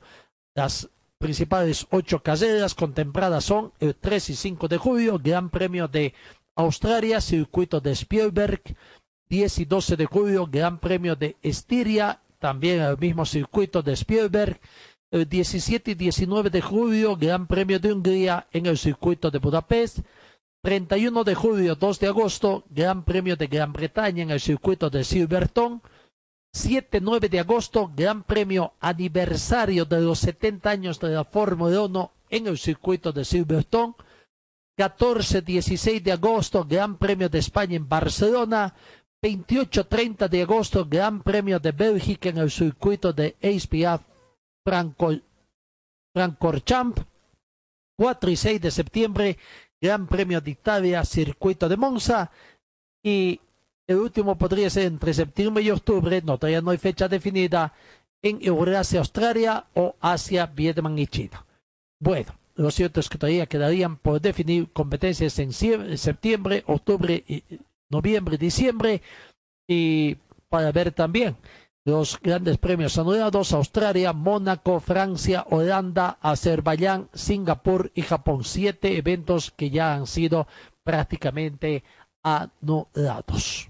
Las 0.54 0.90
principales 1.18 1.88
ocho 1.92 2.22
carreras 2.22 2.76
contempladas 2.76 3.46
son 3.46 3.72
el 3.80 3.96
3 3.96 4.32
y 4.32 4.36
5 4.36 4.68
de 4.68 4.78
julio, 4.78 5.20
Gran 5.22 5.50
Premio 5.50 5.88
de 5.88 6.14
Australia, 6.56 7.22
Circuito 7.22 7.80
de 7.80 7.92
Spielberg, 7.92 8.62
10 9.30 9.60
y 9.60 9.66
12 9.66 9.96
de 9.96 10.06
julio, 10.06 10.48
Gran 10.48 10.80
Premio 10.80 11.16
de 11.16 11.38
Estiria, 11.42 12.20
también 12.40 12.82
el 12.82 12.98
mismo 12.98 13.26
circuito 13.26 13.82
de 13.82 13.94
Spielberg, 13.94 14.60
el 15.12 15.28
17 15.28 15.92
y 15.92 15.96
19 15.96 16.50
de 16.50 16.62
julio, 16.62 17.18
Gran 17.18 17.46
Premio 17.46 17.80
de 17.80 17.92
Hungría 17.92 18.48
en 18.54 18.66
el 18.66 18.78
circuito 18.78 19.30
de 19.30 19.40
Budapest. 19.40 20.00
31 20.64 21.24
de 21.26 21.36
julio, 21.36 21.76
2 21.76 22.00
de 22.00 22.08
agosto, 22.08 22.64
Gran 22.70 23.04
Premio 23.04 23.36
de 23.36 23.48
Gran 23.48 23.74
Bretaña 23.74 24.24
en 24.24 24.32
el 24.32 24.40
circuito 24.40 24.90
de 24.90 25.04
Silverton. 25.04 25.82
7-9 26.56 27.30
de 27.30 27.40
agosto, 27.40 27.92
Gran 27.94 28.24
Premio 28.24 28.74
aniversario 28.80 29.84
de 29.84 30.00
los 30.00 30.20
70 30.20 30.70
años 30.70 31.00
de 31.00 31.10
la 31.10 31.26
Fórmula 31.26 31.82
1 31.82 32.12
en 32.30 32.48
el 32.48 32.58
circuito 32.58 33.12
de 33.12 33.26
Silverstone. 33.26 33.96
14-16 34.78 36.02
de 36.04 36.12
agosto, 36.14 36.64
Gran 36.64 36.98
Premio 36.98 37.28
de 37.28 37.40
España 37.40 37.76
en 37.76 37.90
Barcelona. 37.90 38.74
28-30 39.22 40.30
de 40.30 40.42
agosto, 40.42 40.86
Gran 40.86 41.22
Premio 41.22 41.60
de 41.60 41.72
Bélgica 41.72 42.30
en 42.30 42.38
el 42.38 42.50
circuito 42.50 43.12
de 43.12 43.36
ASPF 43.44 44.11
Franco, 44.64 45.14
Francorchamp, 46.14 47.00
4 47.98 48.32
y 48.32 48.36
6 48.36 48.62
de 48.62 48.72
septiembre, 48.72 49.38
Gran 49.82 50.08
Premio 50.08 50.42
de 50.42 50.52
Italia, 50.52 51.04
Circuito 51.06 51.68
de 51.68 51.78
Monza, 51.78 52.32
y 53.04 53.40
el 53.88 53.98
último 53.98 54.38
podría 54.38 54.70
ser 54.70 54.86
entre 54.86 55.14
septiembre 55.14 55.64
y 55.64 55.72
octubre, 55.72 56.22
no, 56.24 56.38
todavía 56.38 56.62
no 56.62 56.72
hay 56.72 56.78
fecha 56.78 57.08
definida, 57.08 57.74
en 58.24 58.40
Eurasia, 58.42 59.00
Australia 59.00 59.66
o 59.74 59.96
Asia, 60.00 60.46
Vietnam 60.46 60.98
y 61.00 61.08
China. 61.08 61.44
Bueno, 62.00 62.36
lo 62.56 62.70
cierto 62.70 63.00
es 63.00 63.10
que 63.10 63.18
todavía 63.18 63.48
quedarían 63.48 63.98
por 63.98 64.22
definir 64.22 64.72
competencias 64.72 65.40
en 65.40 65.52
septiembre, 65.98 66.64
octubre, 66.68 67.24
noviembre, 67.90 68.38
diciembre, 68.38 69.02
y 69.68 70.18
para 70.50 70.72
ver 70.72 70.92
también 70.92 71.36
los 71.84 72.20
grandes 72.22 72.58
premios 72.58 72.98
anulados, 72.98 73.54
Australia, 73.54 74.14
Mónaco, 74.14 74.80
Francia, 74.80 75.46
Holanda, 75.50 76.18
Azerbaiyán, 76.22 77.10
Singapur 77.14 77.92
y 77.96 78.04
Japón. 78.04 78.44
Siete 78.44 78.98
eventos 78.98 79.52
que 79.52 79.70
ya 79.70 79.94
han 79.94 80.06
sido 80.06 80.48
prácticamente 80.84 81.84
anulados. 82.22 83.70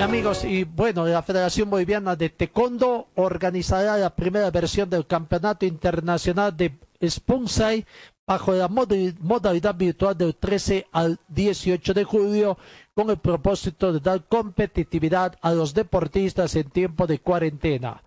Amigos, 0.00 0.44
y 0.44 0.64
bueno, 0.64 1.06
la 1.06 1.22
Federación 1.22 1.70
Boliviana 1.70 2.14
de 2.14 2.28
Taekwondo 2.28 3.08
organizará 3.14 3.96
la 3.96 4.10
primera 4.14 4.50
versión 4.50 4.90
del 4.90 5.06
Campeonato 5.06 5.64
Internacional 5.64 6.54
de 6.54 6.78
Sponsai 7.08 7.86
bajo 8.26 8.52
la 8.52 8.68
modalidad 8.68 9.74
virtual 9.74 10.16
del 10.16 10.34
13 10.36 10.86
al 10.92 11.18
18 11.28 11.92
de 11.92 12.04
julio 12.04 12.58
con 12.94 13.10
el 13.10 13.18
propósito 13.18 13.92
de 13.92 14.00
dar 14.00 14.24
competitividad 14.26 15.36
a 15.42 15.52
los 15.52 15.74
deportistas 15.74 16.56
en 16.56 16.70
tiempo 16.70 17.06
de 17.06 17.18
cuarentena. 17.18 18.02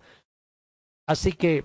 Así 1.06 1.32
que 1.32 1.64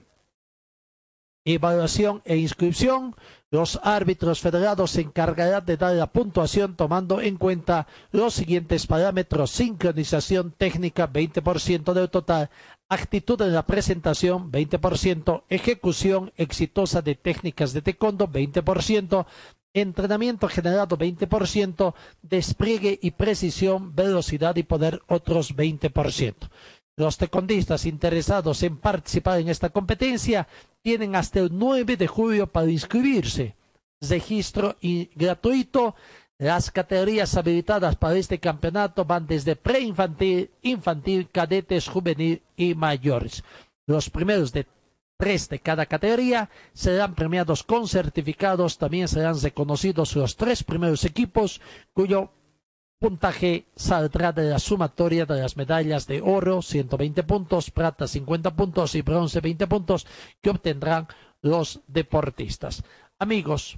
evaluación 1.45 2.21
e 2.25 2.37
inscripción. 2.37 3.15
Los 3.51 3.79
árbitros 3.83 4.39
federados 4.39 4.91
se 4.91 5.01
encargarán 5.01 5.65
de 5.65 5.77
dar 5.77 5.93
la 5.93 6.11
puntuación 6.11 6.75
tomando 6.75 7.21
en 7.21 7.37
cuenta 7.37 7.87
los 8.11 8.33
siguientes 8.33 8.87
parámetros. 8.87 9.51
Sincronización 9.51 10.51
técnica 10.51 11.11
20% 11.11 11.93
del 11.93 12.09
total, 12.09 12.49
actitud 12.89 13.41
en 13.41 13.53
la 13.53 13.65
presentación 13.65 14.51
20%, 14.51 15.43
ejecución 15.49 16.31
exitosa 16.35 17.01
de 17.01 17.15
técnicas 17.15 17.73
de 17.73 17.81
taekwondo 17.81 18.27
20%, 18.27 19.25
entrenamiento 19.73 20.47
generado 20.47 20.97
20%, 20.97 21.93
despliegue 22.21 22.99
y 23.01 23.11
precisión, 23.11 23.95
velocidad 23.95 24.55
y 24.55 24.63
poder 24.63 25.01
otros 25.07 25.55
20%. 25.55 26.35
Los 26.95 27.17
tecondistas 27.17 27.85
interesados 27.85 28.61
en 28.61 28.77
participar 28.77 29.39
en 29.39 29.49
esta 29.49 29.69
competencia 29.69 30.47
tienen 30.83 31.15
hasta 31.15 31.39
el 31.39 31.49
9 31.51 31.97
de 31.97 32.07
julio 32.07 32.45
para 32.47 32.69
inscribirse. 32.69 33.55
Registro 34.01 34.75
gratuito. 35.15 35.95
Las 36.37 36.71
categorías 36.71 37.35
habilitadas 37.37 37.95
para 37.95 38.15
este 38.15 38.37
campeonato 38.39 39.05
van 39.05 39.25
desde 39.25 39.55
preinfantil, 39.55 40.49
infantil, 40.61 41.29
cadetes, 41.31 41.87
juvenil 41.87 42.41
y 42.57 42.75
mayores. 42.75 43.43
Los 43.87 44.09
primeros 44.09 44.51
de 44.51 44.67
tres 45.17 45.47
de 45.47 45.59
cada 45.59 45.85
categoría 45.85 46.49
serán 46.73 47.15
premiados 47.15 47.63
con 47.63 47.87
certificados. 47.87 48.77
También 48.77 49.07
serán 49.07 49.39
reconocidos 49.39 50.15
los 50.15 50.35
tres 50.35 50.63
primeros 50.63 51.05
equipos 51.05 51.61
cuyo 51.93 52.29
puntaje 53.03 53.65
saldrá 53.75 54.31
de 54.31 54.43
la 54.43 54.59
sumatoria 54.59 55.25
de 55.25 55.41
las 55.41 55.57
medallas 55.57 56.07
de 56.07 56.21
oro, 56.21 56.61
120 56.61 57.23
puntos, 57.23 57.69
plata 57.69 58.07
50 58.07 58.55
puntos 58.55 58.95
y 58.95 59.01
bronce 59.01 59.41
20 59.41 59.67
puntos 59.67 60.07
que 60.41 60.49
obtendrán 60.49 61.09
los 61.41 61.81
deportistas. 61.87 62.81
Amigos, 63.19 63.77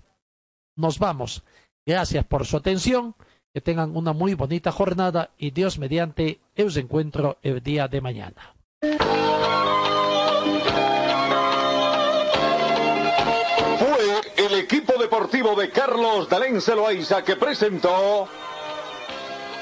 nos 0.76 0.99
vamos. 0.99 1.41
Gracias 1.88 2.23
por 2.26 2.45
su 2.45 2.56
atención. 2.57 3.15
Que 3.52 3.61
tengan 3.61 3.97
una 3.97 4.14
muy 4.14 4.35
bonita 4.35 4.72
jornada 4.72 5.31
y 5.39 5.49
Dios 5.49 5.80
mediante 5.80 6.41
os 6.64 6.77
encuentro 6.77 7.39
el 7.41 7.64
día 7.64 7.88
de 7.88 8.02
mañana. 8.02 8.53
Fue 13.80 14.45
el 14.45 14.53
equipo 14.60 14.93
deportivo 14.99 15.56
de 15.56 15.72
Carlos 15.72 16.30
Dalén 16.30 16.61
Celoaiza 16.61 17.23
que 17.23 17.38
presentó 17.38 18.27